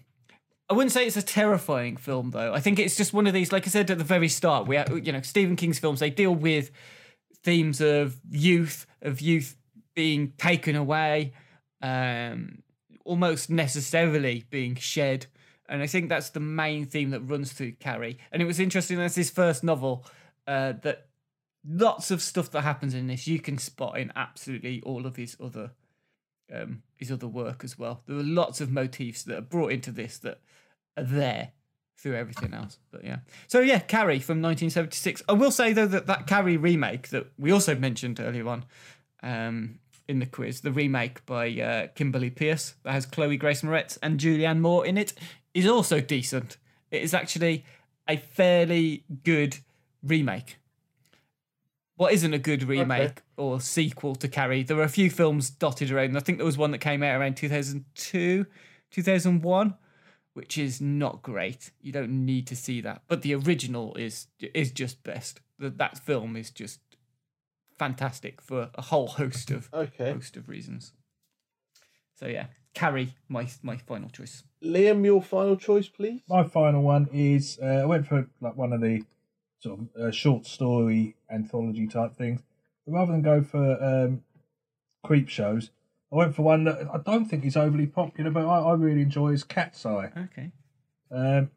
[0.70, 2.54] I wouldn't say it's a terrifying film, though.
[2.54, 4.78] I think it's just one of these, like I said at the very start, we,
[5.02, 6.72] you know, Stephen King's films they deal with
[7.44, 9.56] themes of youth, of youth
[9.96, 11.34] being taken away,
[11.82, 12.62] um,
[13.06, 15.28] almost necessarily being shed
[15.70, 18.18] and I think that's the main theme that runs through Carrie.
[18.32, 20.06] And it was interesting that's his first novel
[20.48, 21.08] uh, that
[21.68, 25.38] lots of stuff that happens in this you can spot in absolutely all of his
[25.42, 25.72] other
[26.54, 28.02] um, his other work as well.
[28.08, 30.40] There are lots of motifs that are brought into this that
[30.98, 31.52] are there
[31.96, 32.80] through everything else.
[32.92, 35.22] But yeah, so yeah, Carrie from 1976.
[35.30, 38.66] I will say though that that Carrie remake that we also mentioned earlier on
[39.22, 44.00] um, in the quiz, the remake by uh, Kimberly Peirce that has Chloe Grace Moretz
[44.02, 45.14] and Julianne Moore in it,
[45.54, 46.58] is also decent.
[46.92, 47.66] It is actually
[48.08, 49.58] a fairly good
[50.04, 50.58] remake.
[51.96, 53.22] What isn't a good remake okay.
[53.36, 54.64] or sequel to Carrie?
[54.64, 56.16] There were a few films dotted around.
[56.16, 58.46] I think there was one that came out around 2002,
[58.90, 59.74] 2001,
[60.34, 61.72] which is not great.
[61.82, 63.02] You don't need to see that.
[63.08, 65.42] But the original is is just best.
[65.60, 66.80] That That film is just
[67.78, 70.14] fantastic for a whole host of okay.
[70.14, 70.94] host of reasons.
[72.16, 74.44] So yeah, Carrie my my final choice.
[74.64, 76.22] Liam, your final choice, please.
[76.30, 79.04] My final one is uh, I went for like one of the
[79.60, 82.42] sort of uh, short story anthology type things.
[82.86, 84.24] But rather than go for um,
[85.06, 85.70] Creepshows,
[86.12, 89.02] I went for one that I don't think is overly popular, but I, I really
[89.02, 90.12] enjoy is Cat's Eye.
[90.18, 90.52] Okay.
[91.12, 91.52] Um,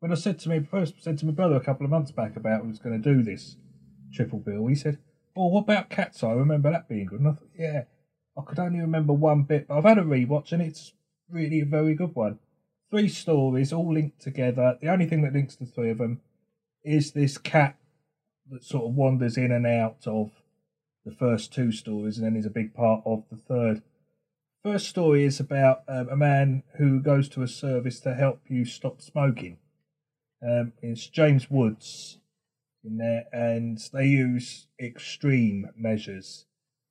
[0.00, 2.36] when I said to me first said to my brother a couple of months back
[2.36, 3.56] about I was going to do this
[4.12, 4.98] triple bill, he said,
[5.36, 6.28] "Oh, what about Cat's Eye?
[6.28, 7.82] I remember that being good." And I thought, "Yeah,
[8.38, 10.92] I could only remember one bit, but I've had a rewatch and it's
[11.28, 12.38] really a very good one
[12.90, 14.78] three stories all linked together.
[14.80, 16.20] The only thing that links the three of them
[16.84, 17.76] is this cat
[18.50, 20.30] that sort of wanders in and out of
[21.04, 23.82] the first two stories, and then is a big part of the third.
[24.62, 28.64] First story is about um, a man who goes to a service to help you
[28.64, 29.58] stop smoking.
[30.42, 32.18] Um, it's James Woods
[32.84, 36.46] in there, and they use extreme measures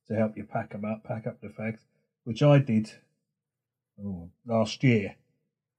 [0.08, 1.80] to help you pack them up, pack up the fags,
[2.24, 2.90] which I did
[4.04, 5.16] oh, last year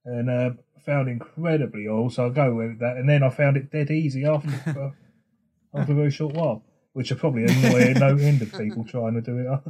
[0.05, 0.51] and uh,
[0.85, 2.13] found incredibly old.
[2.13, 2.97] So I'll go with that.
[2.97, 4.95] And then I found it dead easy after for,
[5.73, 9.21] after a very short while, which are probably annoy no end of people trying to
[9.21, 9.61] do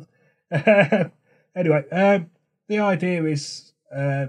[0.52, 1.12] it.
[1.56, 2.30] anyway, um,
[2.68, 4.28] the idea is uh,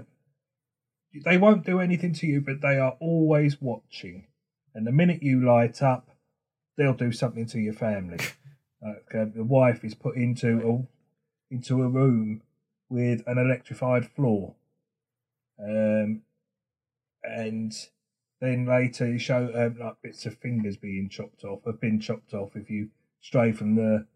[1.25, 4.27] they won't do anything to you, but they are always watching.
[4.73, 6.09] And the minute you light up,
[6.77, 8.19] they'll do something to your family.
[8.85, 10.87] Uh, the wife is put into
[11.49, 12.41] a into a room
[12.89, 14.55] with an electrified floor
[15.63, 16.21] um,
[17.23, 17.73] and
[18.39, 22.33] then later you show um, like bits of fingers being chopped off, have been chopped
[22.33, 22.89] off if you
[23.19, 24.07] stray from the,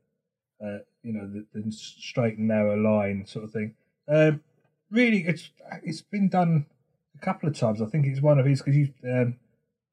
[0.63, 3.75] uh, you know, the, the, straight and narrow line sort of thing.
[4.07, 4.41] Um,
[4.89, 5.51] really, it's
[5.83, 6.65] it's been done
[7.15, 7.81] a couple of times.
[7.81, 9.37] I think it's one of his because you, um,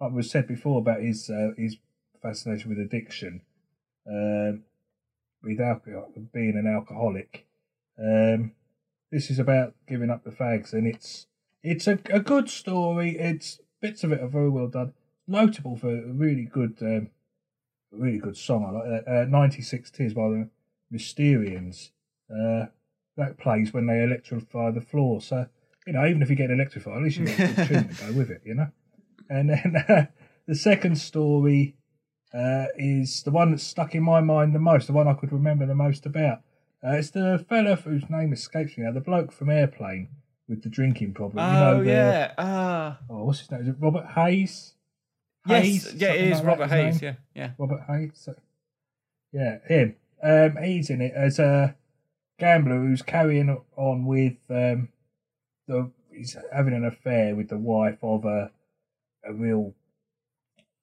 [0.00, 1.76] like was said before about his uh, his
[2.22, 3.42] fascination with addiction,
[4.08, 4.64] um,
[5.42, 7.46] with alcohol, being an alcoholic.
[7.98, 8.52] Um,
[9.10, 11.26] this is about giving up the fags, and it's
[11.62, 13.18] it's a, a good story.
[13.18, 14.94] It's bits of it are very well done.
[15.26, 17.10] Notable for a really good, um,
[17.90, 18.64] really good song.
[18.64, 19.22] I like that.
[19.22, 20.48] Uh, 96 Tears by the
[20.92, 21.90] Mysterians.
[22.30, 22.66] Uh,
[23.16, 25.20] that plays when they electrify the floor.
[25.20, 25.46] So,
[25.86, 28.06] you know, even if you get electrified, at least you get a good tune to
[28.06, 28.68] go with it, you know?
[29.30, 30.06] And then uh,
[30.46, 31.76] the second story
[32.34, 35.32] uh, is the one that's stuck in my mind the most, the one I could
[35.32, 36.38] remember the most about.
[36.84, 40.08] Uh, it's the fella whose name escapes me now, the bloke from Airplane
[40.48, 41.44] with the drinking problem.
[41.44, 42.32] you Oh know, the, yeah.
[42.38, 42.98] Ah.
[43.08, 43.60] Oh, what's his name?
[43.62, 44.74] Is it Robert Hays?
[45.46, 45.62] yes.
[45.64, 45.94] Hays?
[45.94, 47.00] Yeah, it is like Robert Hays.
[47.02, 47.16] name?
[47.34, 47.42] Yeah.
[47.42, 47.50] Yeah.
[47.58, 48.28] Robert Hays.
[49.32, 49.96] Yeah, him.
[50.22, 51.74] Um, he's in it as a
[52.38, 54.88] gambler who's carrying on with um,
[55.66, 55.90] the.
[56.14, 58.50] He's having an affair with the wife of a
[59.24, 59.74] a real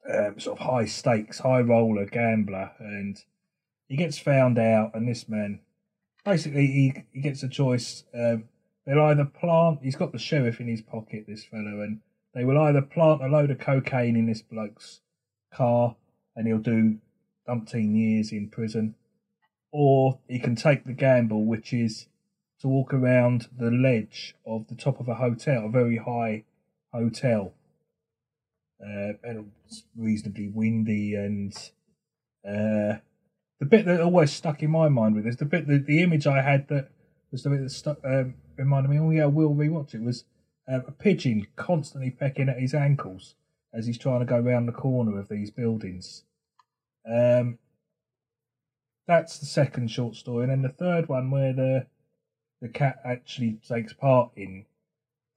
[0.08, 3.24] um, sort of high stakes, high roller gambler, and
[3.88, 4.94] he gets found out.
[4.94, 5.60] And this man,
[6.24, 8.04] basically, he he gets a choice.
[8.14, 8.46] Um,
[8.86, 9.80] they'll either plant.
[9.84, 11.26] He's got the sheriff in his pocket.
[11.28, 12.02] This fellow, and
[12.34, 15.02] they will either plant a load of cocaine in this bloke's
[15.54, 15.96] car,
[16.36, 17.00] and he'll do
[17.48, 18.96] umpteen years in prison,
[19.72, 22.08] or he can take the gamble, which is
[22.62, 26.44] to walk around the ledge of the top of a hotel, a very high
[26.94, 27.54] hotel.
[28.82, 31.54] Uh, and it's reasonably windy, and
[32.48, 33.00] uh,
[33.60, 36.26] the bit that always stuck in my mind with this, the bit that the image
[36.26, 36.90] I had that
[37.32, 40.24] was the bit that stuck, um, reminded me, oh yeah, we'll rewatch it, was
[40.68, 43.36] um, a pigeon constantly pecking at his ankles
[43.74, 46.24] as he's trying to go round the corner of these buildings.
[47.06, 47.60] Um,
[49.08, 51.88] that's the second short story, and then the third one where the
[52.62, 54.66] the cat actually takes part in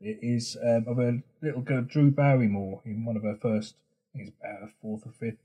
[0.03, 3.75] it is um, of a little girl, Drew Barrymore, in one of her first,
[4.15, 5.43] I think it's about her fourth or fifth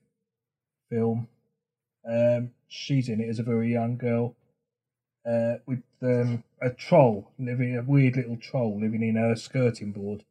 [0.90, 1.28] film.
[2.08, 4.36] Um, she's in it as a very young girl
[5.28, 10.24] uh, with um, a troll living, a weird little troll living in her skirting board,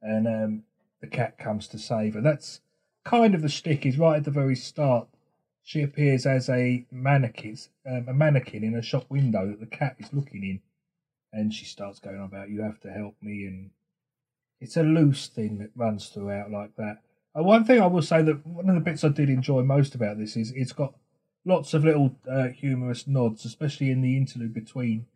[0.00, 0.62] and um,
[1.00, 2.20] the cat comes to save her.
[2.20, 2.60] That's
[3.04, 3.84] kind of the stick.
[3.84, 5.08] Is right at the very start.
[5.62, 9.96] She appears as a mannequin, um, a mannequin in a shop window that the cat
[9.98, 10.60] is looking in,
[11.32, 13.70] and she starts going on about you have to help me, and
[14.60, 16.98] it's a loose thing that runs throughout like that.
[17.38, 19.94] Uh, one thing I will say that one of the bits I did enjoy most
[19.94, 20.94] about this is it's got
[21.44, 25.06] lots of little uh, humorous nods, especially in the interlude between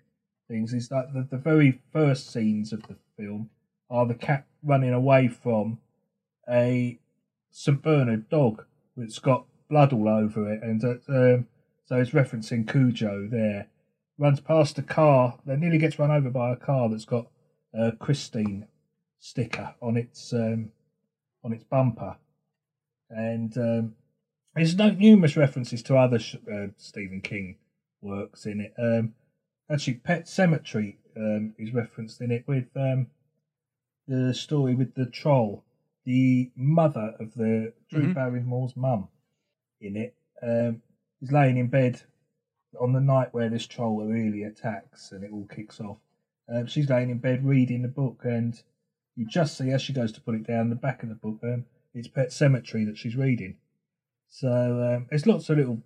[0.49, 0.73] things.
[0.73, 3.51] Is that the, the very first scenes of the film
[3.91, 5.79] are the cat running away from
[6.49, 6.99] a
[7.51, 8.65] St Bernard dog
[8.97, 11.47] that's got blood all over it, and uh, um,
[11.87, 13.69] so it's referencing Cujo there.
[14.17, 17.27] Runs past a car that nearly gets run over by a car that's got
[17.73, 18.69] a Christine
[19.19, 20.71] sticker on its um,
[21.43, 22.17] on its bumper,
[23.11, 23.95] and um,
[24.55, 27.57] there's no numerous references to other sh- uh, Stephen King
[28.03, 28.73] works in it.
[28.79, 29.15] Um,
[29.69, 33.09] actually, Pet Sematary um, is referenced in it with um,
[34.07, 35.65] the story with the troll,
[36.05, 38.15] the mother of the Drew Mhm.
[38.15, 39.09] Barrymore's mum
[39.81, 40.83] in it um,
[41.21, 42.03] is laying in bed
[42.81, 45.99] on the night where this troll really attacks and it all kicks off.
[46.49, 48.61] Um, she's laying in bed reading the book, and
[49.17, 51.39] you just see as she goes to put it down, the back of the book,
[51.43, 51.65] um,
[51.95, 53.57] it's Pet Sematary that she's reading.
[54.29, 55.83] So um, there's lots of little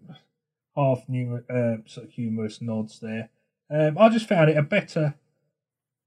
[0.74, 3.31] half numer- uh, sort of humorous nods there.
[3.70, 5.15] Um, I just found it a better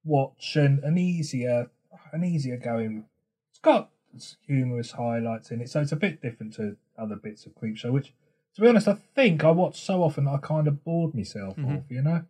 [0.04, 1.70] watch and an easier,
[2.12, 3.06] an easier going.
[3.52, 3.92] It's got
[4.48, 7.92] humorous highlights in it, so it's a bit different to other bits of Creepshow.
[7.92, 8.14] Which,
[8.56, 11.58] to be honest, I think I watched so often that I kind of bored myself
[11.58, 11.78] Mhm.
[11.78, 11.92] of.
[11.92, 12.26] You know,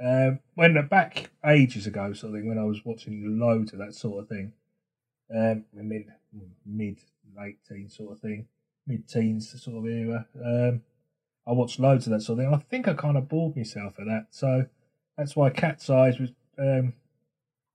[0.00, 3.94] um, when back ages ago, sort of thing, when I was watching loads of that
[3.94, 4.52] sort of thing,
[5.34, 6.12] um, mid
[6.64, 6.98] mid
[7.36, 8.46] late teen sort of thing,
[8.86, 10.26] mid teens sort of era.
[10.42, 10.82] Um,
[11.46, 12.54] I watched loads of that sort of thing.
[12.54, 14.66] I think I kind of bored myself at that, so
[15.16, 16.94] that's why Cat's Eyes was um,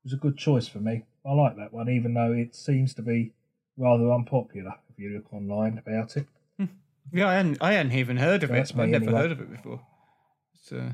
[0.03, 1.06] was a good choice for me.
[1.26, 3.34] I like that one, even though it seems to be
[3.78, 6.28] rather unpopular if you look online about it.
[7.12, 8.72] Yeah, I hadn't, I hadn't even heard of it.
[8.72, 9.14] I'd never anyway.
[9.14, 9.82] heard of it before.
[10.64, 10.92] So,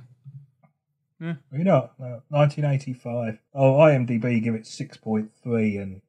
[1.20, 3.40] You know, no, 1985.
[3.54, 6.02] Oh, IMDb give it 6.3 and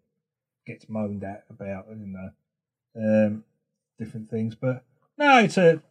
[0.67, 2.31] gets moaned at about, you know,
[2.97, 3.45] um,
[3.99, 4.55] different things.
[4.55, 4.85] But
[5.17, 5.83] no, it's a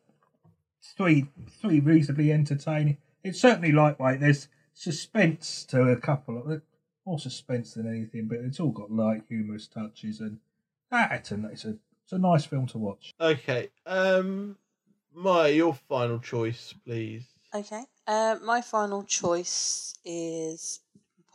[0.96, 1.28] three,
[1.62, 2.98] three reasonably entertaining.
[3.24, 4.20] It's certainly lightweight.
[4.20, 6.62] There's suspense to a couple of
[7.06, 10.40] more suspense than anything, but it's all got light, humorous touches, and
[10.92, 11.78] ah, it's a it's a
[12.08, 13.14] it's a nice film to watch.
[13.20, 13.70] Okay.
[13.86, 14.56] Um,
[15.14, 17.26] Maya, your final choice, please.
[17.54, 17.84] Okay.
[18.08, 20.80] Uh, my final choice is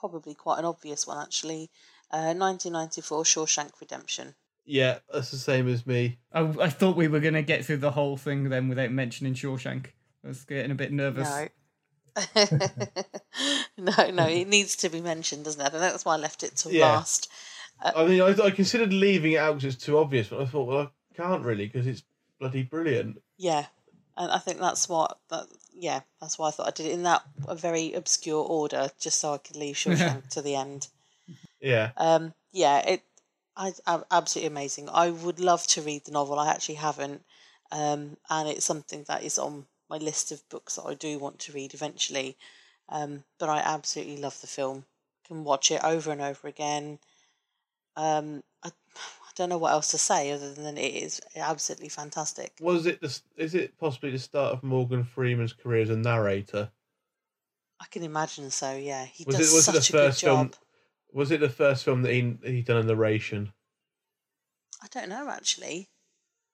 [0.01, 1.69] probably quite an obvious one, actually.
[2.11, 4.35] Uh, 1994 Shawshank Redemption.
[4.65, 6.17] Yeah, that's the same as me.
[6.33, 9.35] I, I thought we were going to get through the whole thing then without mentioning
[9.35, 9.89] Shawshank.
[10.25, 11.29] I was getting a bit nervous.
[11.29, 11.49] No.
[13.77, 15.67] no, no, it needs to be mentioned, doesn't it?
[15.67, 16.93] I think that's why I left it to Yeah.
[16.93, 17.31] last.
[17.85, 20.67] I mean, I, I considered leaving it out because it's too obvious, but I thought,
[20.67, 22.03] well, I can't really because it's
[22.39, 23.21] bloody brilliant.
[23.39, 23.67] Yeah,
[24.17, 27.03] and I think that's what that yeah, that's why I thought I did it in
[27.05, 30.89] that a very obscure order, just so I could leave Shawshank to the end.
[31.61, 31.91] Yeah.
[31.97, 33.03] Um, yeah, it,
[33.57, 34.89] I, I, absolutely amazing.
[34.89, 36.39] I would love to read the novel.
[36.39, 37.23] I actually haven't,
[37.71, 41.39] um, and it's something that is on my list of books that I do want
[41.41, 42.37] to read eventually.
[42.89, 44.85] Um, but I absolutely love the film.
[45.27, 46.99] Can watch it over and over again.
[47.97, 52.53] Um, I, I don't know what else to say other than it is absolutely fantastic.
[52.61, 56.71] Was it the, is it possibly the start of Morgan Freeman's career as a narrator?
[57.81, 58.77] I can imagine so.
[58.77, 60.49] Yeah, he Was does it was such it the a good first film?
[60.49, 60.55] job.
[61.15, 63.53] Was it the first film that he he done a narration?
[64.83, 65.89] I don't know actually,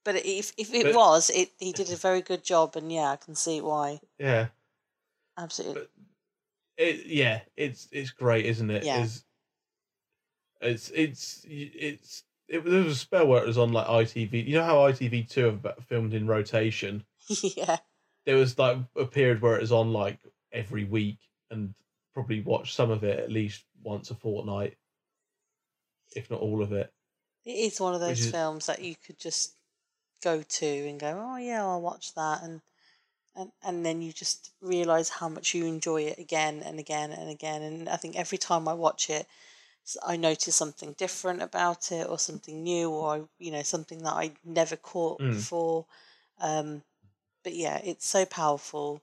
[0.04, 3.10] but if if it But- was, it he did a very good job, and yeah,
[3.10, 4.00] I can see why.
[4.18, 4.48] Yeah.
[5.36, 5.90] Absolutely, But
[6.84, 8.84] It yeah, it's it's great, isn't it?
[8.84, 9.04] Yeah.
[9.04, 9.24] It's
[10.60, 14.46] it's it's it's it, there was a spell where it was on like ITV.
[14.46, 17.04] You know how ITV two have filmed in rotation.
[17.42, 17.78] yeah,
[18.24, 20.18] There was like a period where it was on like
[20.52, 21.18] every week,
[21.50, 21.74] and
[22.14, 24.76] probably watched some of it at least once a fortnight,
[26.16, 26.92] if not all of it.
[27.44, 29.52] it is one of those is- films that you could just
[30.22, 32.60] go to and go, oh yeah, I'll watch that, and
[33.36, 37.30] and and then you just realize how much you enjoy it again and again and
[37.30, 37.62] again.
[37.62, 39.26] And I think every time I watch it,
[40.06, 44.32] I notice something different about it, or something new, or you know something that I
[44.44, 45.32] never caught Mm.
[45.34, 45.86] before.
[46.40, 46.82] Um,
[47.42, 49.00] but yeah, it's so powerful,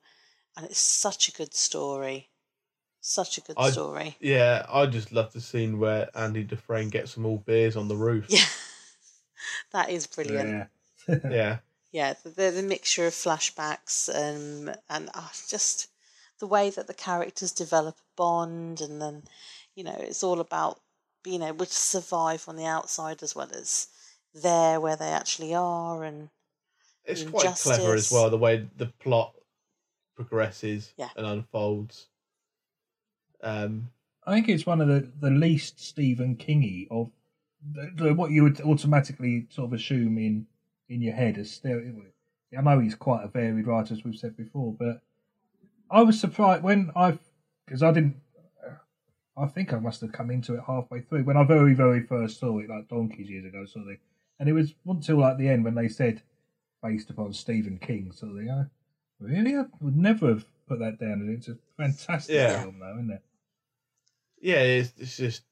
[0.55, 2.29] and it's such a good story.
[3.01, 4.17] Such a good I- story.
[4.19, 7.95] Yeah, I just love the scene where Andy Dufresne gets some all beers on the
[7.95, 8.25] roof.
[8.29, 8.45] Yeah,
[9.71, 10.49] that is brilliant.
[10.49, 10.65] Yeah.
[11.29, 11.57] Yeah.
[11.91, 15.87] yeah, the, the, the mixture of flashbacks um, and uh, just
[16.39, 19.23] the way that the characters develop a bond, and then
[19.76, 20.80] you know it's all about
[21.23, 23.88] being able to survive on the outside as well as
[24.34, 26.30] there where they actually are, and
[27.06, 29.34] It's quite clever as well the way the plot
[30.15, 31.10] progresses Yeah.
[31.15, 32.07] and unfolds.
[33.41, 33.89] Um,
[34.26, 37.11] I think it's one of the, the least Stephen Kingy of
[37.73, 40.47] the, the, what you would automatically sort of assume in
[40.89, 41.81] in your head as still.
[42.57, 45.02] I know he's quite a varied writer, as we've said before, but
[45.89, 47.18] I was surprised when I
[47.65, 48.18] because I didn't.
[49.37, 52.39] I think I must have come into it halfway through when I very very first
[52.39, 53.99] saw it, like donkeys years ago, sort of thing.
[54.39, 56.21] And it was until like the end when they said
[56.83, 58.49] based upon Stephen King, sort of thing.
[58.51, 58.65] I,
[59.19, 61.27] really, I would never have put that down.
[61.37, 62.61] It's a fantastic Yeah.
[62.61, 63.21] film, though, isn't it?
[64.41, 65.43] yeah, it's, it's just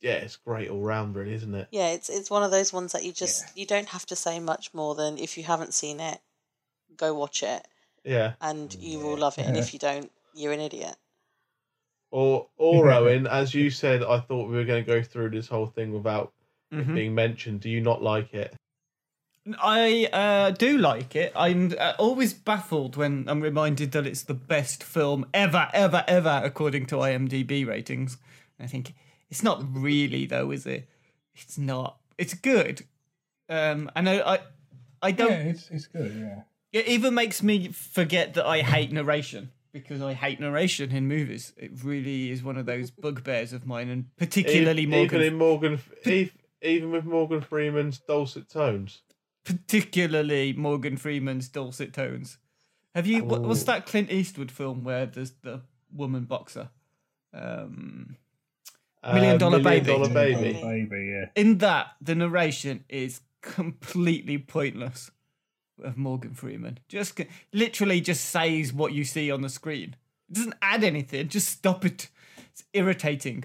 [0.00, 1.68] yeah, it's great all round, really, isn't it?
[1.70, 3.60] yeah, it's it's one of those ones that you just Yeah.
[3.62, 6.18] you don't have to say much more than if you haven't seen it,
[6.96, 7.66] go watch it,
[8.04, 8.34] Yeah.
[8.40, 10.96] and you will love it, and if you don't, you're an idiot.
[12.12, 15.48] Or or Owen, as you said, I thought we were going to go through this
[15.48, 16.32] whole thing without
[16.70, 16.94] it Mhm.
[16.94, 17.60] being mentioned.
[17.60, 18.54] Do you not like it?
[19.60, 21.32] I uh, do like it.
[21.34, 26.40] I'm uh, always baffled when I'm reminded that it's the best film ever, ever, ever,
[26.44, 28.18] according to IMDb ratings.
[28.60, 28.94] I think
[29.30, 30.88] it's not really, though, is it?
[31.34, 31.98] It's not.
[32.18, 32.84] It's good.
[33.48, 34.38] Um, and I, I,
[35.02, 35.30] I don't.
[35.32, 36.14] Yeah, it's it's good.
[36.14, 36.42] Yeah.
[36.72, 41.52] It even makes me forget that I hate narration because I hate narration in movies.
[41.56, 45.38] It really is one of those bugbears of mine, and particularly even, Morgan, even in
[45.38, 49.02] Morgan, ev- even with Morgan Freeman's dulcet tones.
[49.44, 52.38] particularly Morgan Freeman's dulcet tones.
[52.94, 53.24] Have you?
[53.24, 53.66] What, what's Oh.
[53.66, 55.62] that Clint Eastwood film where there's the
[55.92, 56.68] woman boxer?
[57.34, 58.16] Um,
[59.04, 59.86] Million Uh, Million Baby.
[59.86, 60.40] Dollar Baby.
[60.42, 60.62] baby.
[60.62, 61.24] Baby, yeah.
[61.34, 65.10] in that, the narration is completely pointless.
[65.82, 67.20] Of Morgan Freeman, just
[67.52, 69.96] literally just says what you see on the screen.
[70.30, 71.28] It doesn't add anything.
[71.28, 72.08] Just stop it.
[72.50, 73.44] It's irritating.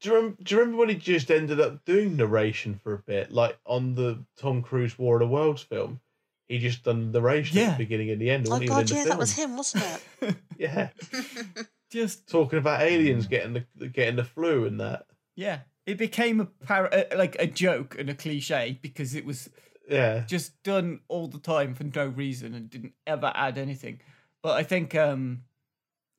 [0.00, 2.98] Do you, rem- do you remember when he just ended up doing narration for a
[2.98, 6.00] bit, like on the Tom Cruise War of the Worlds film?
[6.48, 8.46] He just done narration at the beginning and the end.
[8.48, 9.08] Oh wasn't even in god, yeah, film.
[9.10, 9.84] that was him, wasn't
[10.22, 10.36] it?
[10.58, 10.88] Yeah,
[11.90, 15.06] Just talking about aliens getting the getting the flu and that.
[15.36, 19.48] yeah, it became a par- uh, like a joke and a cliche because it was
[19.90, 24.00] Yeah, just done all the time for no reason and didn't ever add anything.
[24.42, 25.42] But I think, um,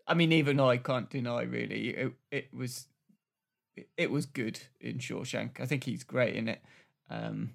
[0.06, 2.88] I mean, even I can't deny really it, it was
[3.98, 5.60] it, was good in Shawshank.
[5.60, 6.62] I think he's great in it.
[7.10, 7.52] Um,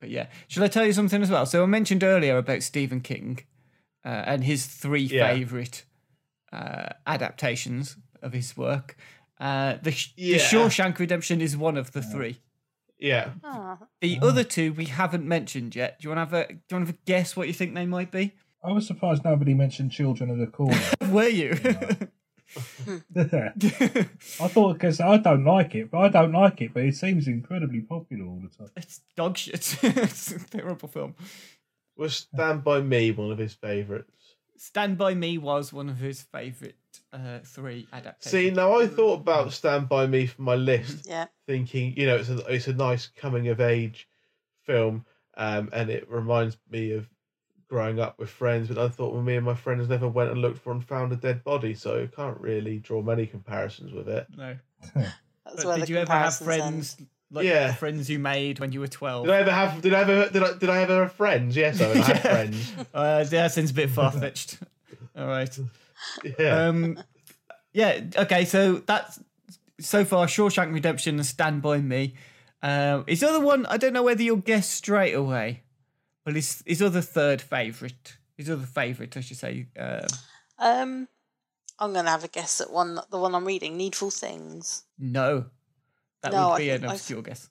[0.00, 1.46] but yeah, shall I tell you something as well?
[1.46, 3.40] So I mentioned earlier about Stephen King
[4.04, 5.32] uh, and his three Yeah.
[5.32, 5.84] favorite
[6.52, 8.96] uh, adaptations of his work.
[9.40, 10.36] Uh, the, Yeah.
[10.36, 12.38] the Shawshank Redemption is one of the three.
[12.98, 13.30] Yeah.
[13.44, 16.00] Oh, The other two we haven't mentioned yet.
[16.00, 16.52] Do you want to have a?
[16.52, 18.34] Do you want to have a guess what you think they might be?
[18.62, 20.76] I was surprised nobody mentioned Children of the Corn.
[21.10, 21.56] Were you?
[23.16, 27.28] I thought because I don't like it, but I don't like it, but it seems
[27.28, 28.72] incredibly popular all the time.
[28.76, 29.76] it's dog shit.
[29.82, 31.14] it's a terrible film.
[31.96, 34.36] Was Stand By Me one of his favourites?
[34.56, 36.74] Stand by Me was one of his favourite
[37.12, 38.30] uh, three adaptations.
[38.30, 41.26] See, now I thought about Stand By Me for my list, Yeah.
[41.46, 44.08] thinking, you know, it's a, it's a nice coming of age
[44.64, 45.04] film,
[45.36, 47.08] um, and it reminds me of
[47.68, 48.68] growing up with friends.
[48.68, 51.12] But I thought, well, me and my friends never went and looked for and found
[51.12, 54.26] a dead body, so I can't really draw many comparisons with it.
[54.36, 54.56] no.
[54.94, 56.62] That's But where did the you ever have comparisons end.
[56.62, 56.96] friends
[57.30, 57.72] like Yeah.
[57.74, 59.24] friends you made when you were twelve?
[59.24, 59.80] Did I ever have?
[59.80, 60.28] Did I ever?
[60.28, 60.52] Did I?
[60.58, 61.56] Did I ever have friends?
[61.56, 62.70] Yes, I had friends.
[62.92, 64.58] Uh, that seems a bit far fetched.
[65.16, 65.58] All right.
[66.38, 66.66] Yeah.
[66.68, 67.02] Um,
[67.72, 68.00] yeah.
[68.16, 68.44] Okay.
[68.44, 69.20] So that's
[69.80, 72.14] so far Shawshank Redemption and Stand by Me.
[72.62, 75.62] Um, his other one, I don't know whether you'll guess straight away,
[76.24, 79.66] but his his other third favorite, his other favorite, I should say.
[79.78, 80.00] Um,
[80.58, 81.08] Um,
[81.78, 82.98] I'm gonna have a guess at one.
[83.10, 84.82] The one I'm reading, Needful Things.
[84.98, 85.46] no,
[86.22, 87.48] that No, would I be an think I've- obscure guess.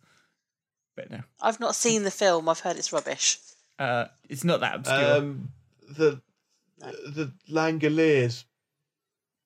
[0.98, 2.50] But no, I've not seen the film.
[2.50, 3.40] I've heard it's rubbish.
[3.80, 5.18] uh, it's not that obscure.
[5.18, 5.52] um,
[5.88, 6.22] the
[6.80, 8.46] the Langoliers.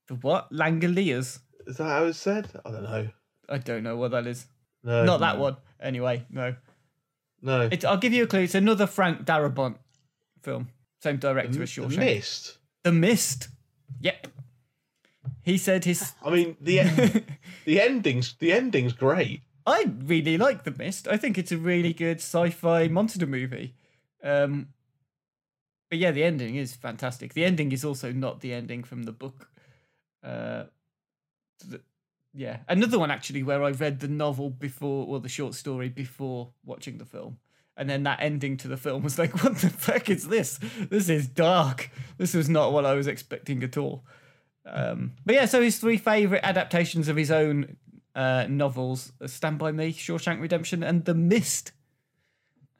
[0.07, 0.51] the what?
[0.51, 1.39] Langoliers?
[1.67, 2.49] Is that how it's said?
[2.65, 3.07] I don't know.
[3.49, 4.45] I don't know what that is.
[4.83, 5.57] No, Not that one.
[5.79, 6.55] Anyway, no.
[7.41, 7.69] No.
[7.71, 8.41] It, I'll give you a clue.
[8.41, 9.75] It's another Frank Darabont
[10.41, 10.69] film.
[11.01, 11.89] Same director as Shawshank.
[11.91, 12.57] the Mist.
[12.83, 13.47] The Mist.
[14.01, 14.27] Yep.
[15.43, 16.13] He said his.
[16.23, 17.25] I mean the en-
[17.65, 18.35] the endings.
[18.39, 19.41] The ending's great.
[19.65, 21.07] I really like The Mist.
[21.07, 23.75] I think it's a really good sci-fi monster movie.
[24.23, 24.69] Um,
[25.91, 27.33] but yeah, the ending is fantastic.
[27.33, 29.49] The ending is also not the ending from the book.
[30.23, 30.63] Uh,
[31.67, 31.81] the-
[32.33, 36.53] yeah, another one actually where I read the novel before or the short story before
[36.63, 37.39] watching the film.
[37.75, 40.57] And then that ending to the film was like, what the fuck is this?
[40.89, 41.91] This is dark.
[42.17, 44.05] This was not what I was expecting at all.
[44.65, 47.75] Um, but yeah, so his three favourite adaptations of his own
[48.15, 51.73] uh, novels are Stand By Me, Shawshank Redemption, and The Mist.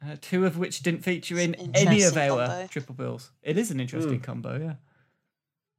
[0.04, 2.66] Uh, two of which didn't feature in any of our combo.
[2.66, 3.30] triple bills.
[3.42, 4.74] It is an interesting combo, yeah.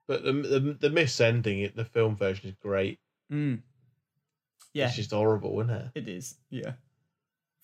[0.08, 3.00] But the the, the Mist ending, the film version is great.
[3.32, 3.62] Mm.
[4.74, 5.92] Yeah, It's just horrible, isn't it?
[5.96, 6.36] it is.
[6.50, 6.74] Yeah.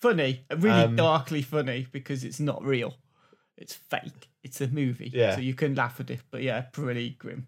[0.00, 2.94] Funny, really Um, darkly funny because it's not real.
[3.56, 4.28] It's fake.
[4.42, 5.10] It's a movie.
[5.12, 5.34] Yeah.
[5.34, 7.46] So you can laugh at it, but yeah, pretty grim.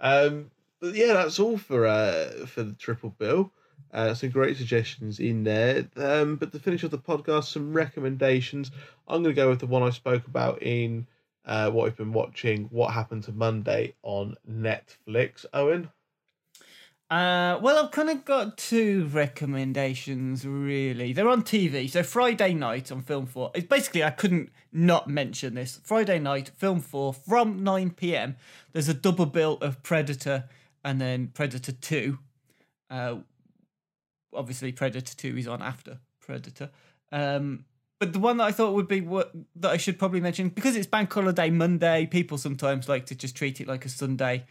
[0.00, 0.50] Um,
[0.80, 3.52] but yeah, that's all for uh for the triple bill.
[3.92, 5.86] Uh, some great suggestions in there.
[5.96, 8.70] Um, but to finish off the podcast, some recommendations.
[9.06, 11.06] I'm going to go with the one I spoke about in
[11.44, 12.64] uh, what I've been watching.
[12.70, 15.44] What happened to Monday on Netflix?
[15.52, 15.90] Owen.
[17.10, 21.12] Uh, well, I've kind of got two recommendations, really.
[21.12, 21.90] They're on TV.
[21.90, 23.50] So Friday night on Film 4.
[23.54, 25.78] It's basically, I couldn't not mention this.
[25.84, 28.36] Friday night, Film 4, from 9 p.m.,
[28.72, 30.44] there's a double bill of Predator
[30.82, 32.18] and then Predator 2.
[32.88, 33.16] Uh,
[34.34, 36.70] obviously, Predator 2 is on after Predator.
[37.10, 37.64] Um,
[37.98, 40.76] but the one that I thought would be what that I should probably mention, because
[40.76, 44.44] it's Bank Holiday Monday, people sometimes like to just treat it like a Sunday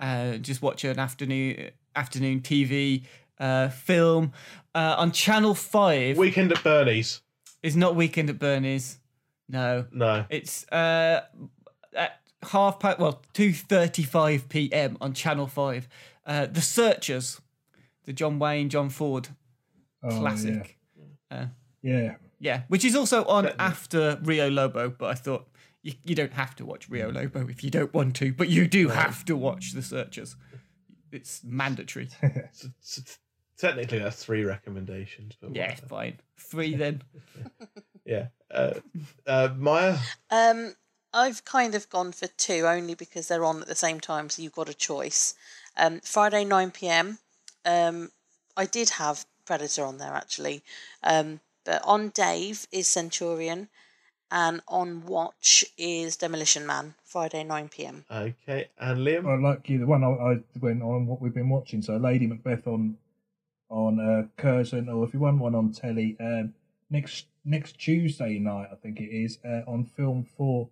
[0.00, 3.04] uh, just watch an afternoon afternoon TV
[3.40, 4.32] uh, film
[4.74, 6.16] uh, on Channel Five.
[6.18, 7.20] Weekend at Bernie's.
[7.62, 8.98] It's not Weekend at Bernie's.
[9.48, 10.26] No, No.
[10.28, 11.22] it's uh,
[11.96, 14.96] at half past well two thirty five p.m.
[15.00, 15.88] on Channel Five.
[16.26, 17.40] Uh, the Searchers,
[18.08, 19.28] the John Wayne John Ford
[20.02, 20.78] Oh, classic.
[21.30, 21.48] Yeah.
[21.82, 22.14] yeah.
[22.40, 25.46] Yeah, which is also on after Rio Lobo, but I thought
[25.82, 26.92] you, you don't have to watch Mm.
[26.92, 30.36] Rio Lobo if you don't want to, but you do have to watch The Searchers.
[31.12, 32.08] It's mandatory.
[32.22, 33.18] S- s-
[33.58, 35.34] Technically, that's three recommendations.
[35.40, 35.86] But yeah, whatever.
[35.88, 36.20] fine.
[36.38, 37.02] Three then.
[38.06, 38.28] Yeah.
[38.50, 38.74] Uh,
[39.26, 39.98] uh, Maya.
[40.30, 40.74] Um,
[41.12, 44.40] I've kind of gone for two only because they're on at the same time, so
[44.40, 45.34] you've got a choice.
[45.76, 47.18] Um, Friday nine pm.
[47.68, 48.10] Um,
[48.56, 50.62] I did have Predator on there actually,
[51.02, 53.68] um, but on Dave is Centurion,
[54.30, 56.94] and on Watch is Demolition Man.
[57.04, 58.04] Friday nine pm.
[58.10, 59.26] Okay, and Liam.
[59.26, 59.78] I like you.
[59.78, 61.82] The one I, I went on what we've been watching.
[61.82, 62.96] So Lady Macbeth on
[63.70, 66.54] on uh, Curzon, or if you want one on telly, um,
[66.90, 70.68] next next Tuesday night, I think it is uh, on Film Four.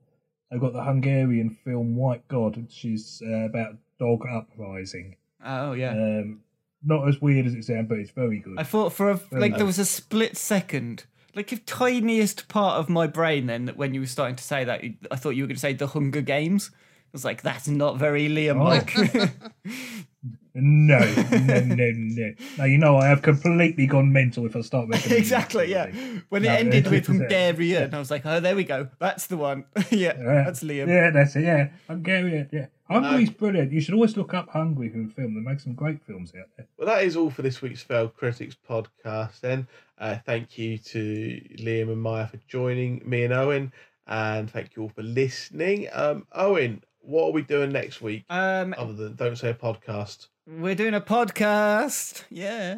[0.50, 5.16] I've got the Hungarian film White God, which is uh, about dog uprising.
[5.44, 5.92] Oh yeah.
[5.92, 6.40] Um,
[6.86, 8.58] not as weird as it sounds, but it's very good.
[8.58, 9.58] I thought for a like nice.
[9.58, 11.04] there was a split second,
[11.34, 14.64] like a tiniest part of my brain then that when you were starting to say
[14.64, 16.70] that, I thought you were going to say the Hunger Games.
[16.72, 18.92] I was like, that's not very Liam like.
[18.96, 19.28] Oh.
[20.58, 22.32] No, no, no, no.
[22.56, 25.70] Now you know I have completely gone mental if I start making exactly.
[25.70, 25.90] Yeah.
[26.30, 28.88] When it ended with it's- Hungarian, I was like, oh, there we go.
[28.98, 29.64] That's the one.
[29.90, 30.88] yeah, that's Liam.
[30.88, 31.42] Yeah, that's it.
[31.44, 32.48] Yeah, Hungarian.
[32.52, 33.72] Yeah, Hungary's brilliant.
[33.72, 35.34] You should always look up Hungary for a film.
[35.34, 36.66] They make some great films out there.
[36.78, 39.40] Well, that is all for this week's Failed Critics podcast.
[39.40, 39.66] Then,
[39.98, 43.72] uh, thank you to Liam and Maya for joining me and Owen,
[44.06, 45.88] and thank you all for listening.
[45.92, 48.24] Um, Owen, what are we doing next week?
[48.30, 50.28] Um, Other than don't say a podcast.
[50.46, 52.24] We're doing a podcast.
[52.30, 52.76] Yeah.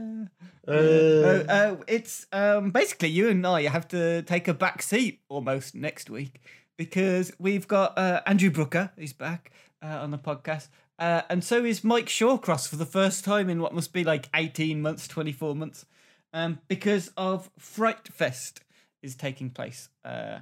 [0.66, 5.20] Uh, Uh, uh, it's um, basically you and I have to take a back seat
[5.28, 6.40] almost next week
[6.77, 9.51] because we've got uh, Andrew Brooker, who's back
[9.82, 10.69] uh, on the podcast,
[10.99, 14.28] uh, and so is Mike Shawcross for the first time in what must be like
[14.35, 15.86] 18 months, 24 months,
[16.32, 18.61] um, because of Fright Fest
[19.03, 20.40] is taking place uh,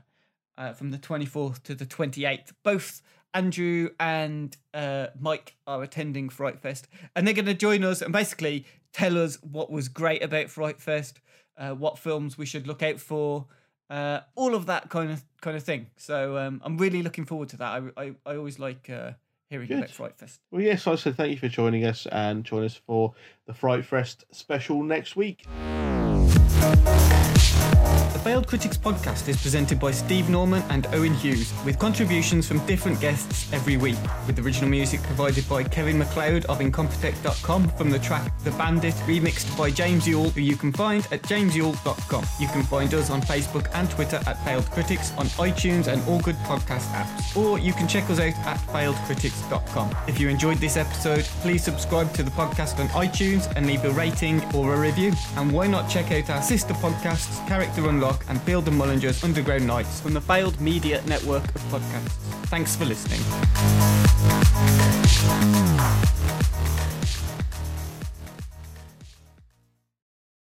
[0.57, 2.53] uh, from the 24th to the 28th.
[2.63, 3.03] Both
[3.37, 8.11] Andrew and uh, Mike are attending Fright Fest, and they're going to join us and
[8.11, 8.65] basically
[8.95, 11.21] tell us what was great about Fright Fest,
[11.59, 13.45] uh, what films we should look out for,
[13.91, 15.89] uh, all of that kind of kind of thing.
[15.99, 17.83] So um, I'm really looking forward to that.
[17.97, 19.13] I I, I always like uh,
[19.51, 19.79] hearing Good.
[19.79, 20.41] about Fright Fest.
[20.51, 23.13] well, yes, I said thank you for joining us and join us for
[23.47, 25.45] the Fright Fest special next week.
[28.27, 33.01] Failed Critics podcast is presented by Steve Norman and Owen Hughes, with contributions from different
[33.01, 33.95] guests every week,
[34.27, 39.57] with original music provided by Kevin MacLeod of Incompetech.com from the track The Bandit, remixed
[39.57, 42.25] by James Yule, who you can find at jamesyule.com.
[42.41, 46.19] You can find us on Facebook and Twitter at Failed Critics, on iTunes and all
[46.19, 49.95] good podcast apps, or you can check us out at failedcritics.com.
[50.09, 53.91] If you enjoyed this episode, please subscribe to the podcast on iTunes and leave a
[53.93, 55.13] rating or a review.
[55.37, 57.83] And why not check out our sister podcasts, Character
[58.29, 62.13] And Field and Mullinger's Underground Nights from the Failed Media Network of podcasts.
[62.47, 63.21] Thanks for listening.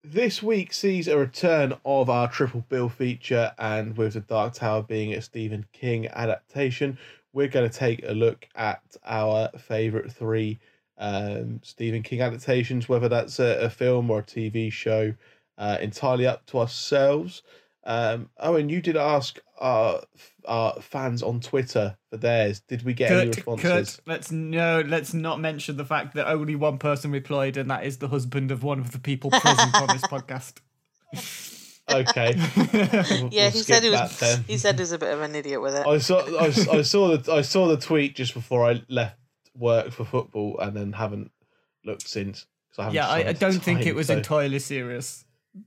[0.02, 4.82] This week sees a return of our triple bill feature, and with the Dark Tower
[4.82, 6.98] being a Stephen King adaptation,
[7.32, 10.60] we're going to take a look at our favourite three
[10.98, 15.12] um, Stephen King adaptations, whether that's a, a film or a TV show,
[15.58, 17.42] uh, entirely up to ourselves.
[17.86, 20.00] Um, Owen, you did ask our,
[20.46, 22.60] our fans on Twitter for theirs.
[22.60, 23.96] Did we get any responses?
[23.96, 27.84] Kurt, let's no, let's not mention the fact that only one person replied, and that
[27.84, 30.54] is the husband of one of the people present on this podcast.
[31.90, 32.34] Okay.
[32.56, 34.18] We'll- Yeah, we'll he said he was.
[34.18, 34.44] then.
[34.46, 35.86] He said he was a bit of an idiot with it.
[35.86, 39.16] I saw I saw the I saw the tweet just before I left
[39.56, 41.30] work for football and then haven't
[41.84, 42.46] looked since.
[42.78, 45.24] I yeah, I, I don't think it was so- entirely serious.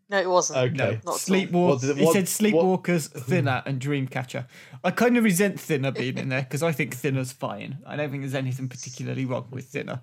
[0.09, 0.59] No, it wasn't.
[0.59, 0.75] Okay.
[0.75, 1.67] No, Not at sleepwalk.
[1.67, 4.45] What it- he what- said what- sleepwalkers, thinner, and dreamcatcher.
[4.83, 7.79] I kind of resent thinner being in there because I think thinner's fine.
[7.85, 10.01] I don't think there's anything particularly wrong with thinner.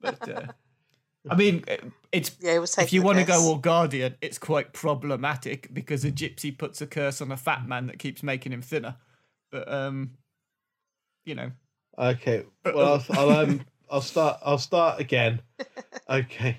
[0.00, 0.46] But uh,
[1.28, 1.64] I mean,
[2.12, 6.04] it's Yeah, he was if you want to go all guardian, it's quite problematic because
[6.04, 8.96] a gypsy puts a curse on a fat man that keeps making him thinner.
[9.50, 10.12] But um,
[11.24, 11.50] you know,
[11.98, 12.44] Okay.
[12.64, 15.42] Well, I'll, I'll um I'll start I'll start again.
[16.08, 16.58] Okay.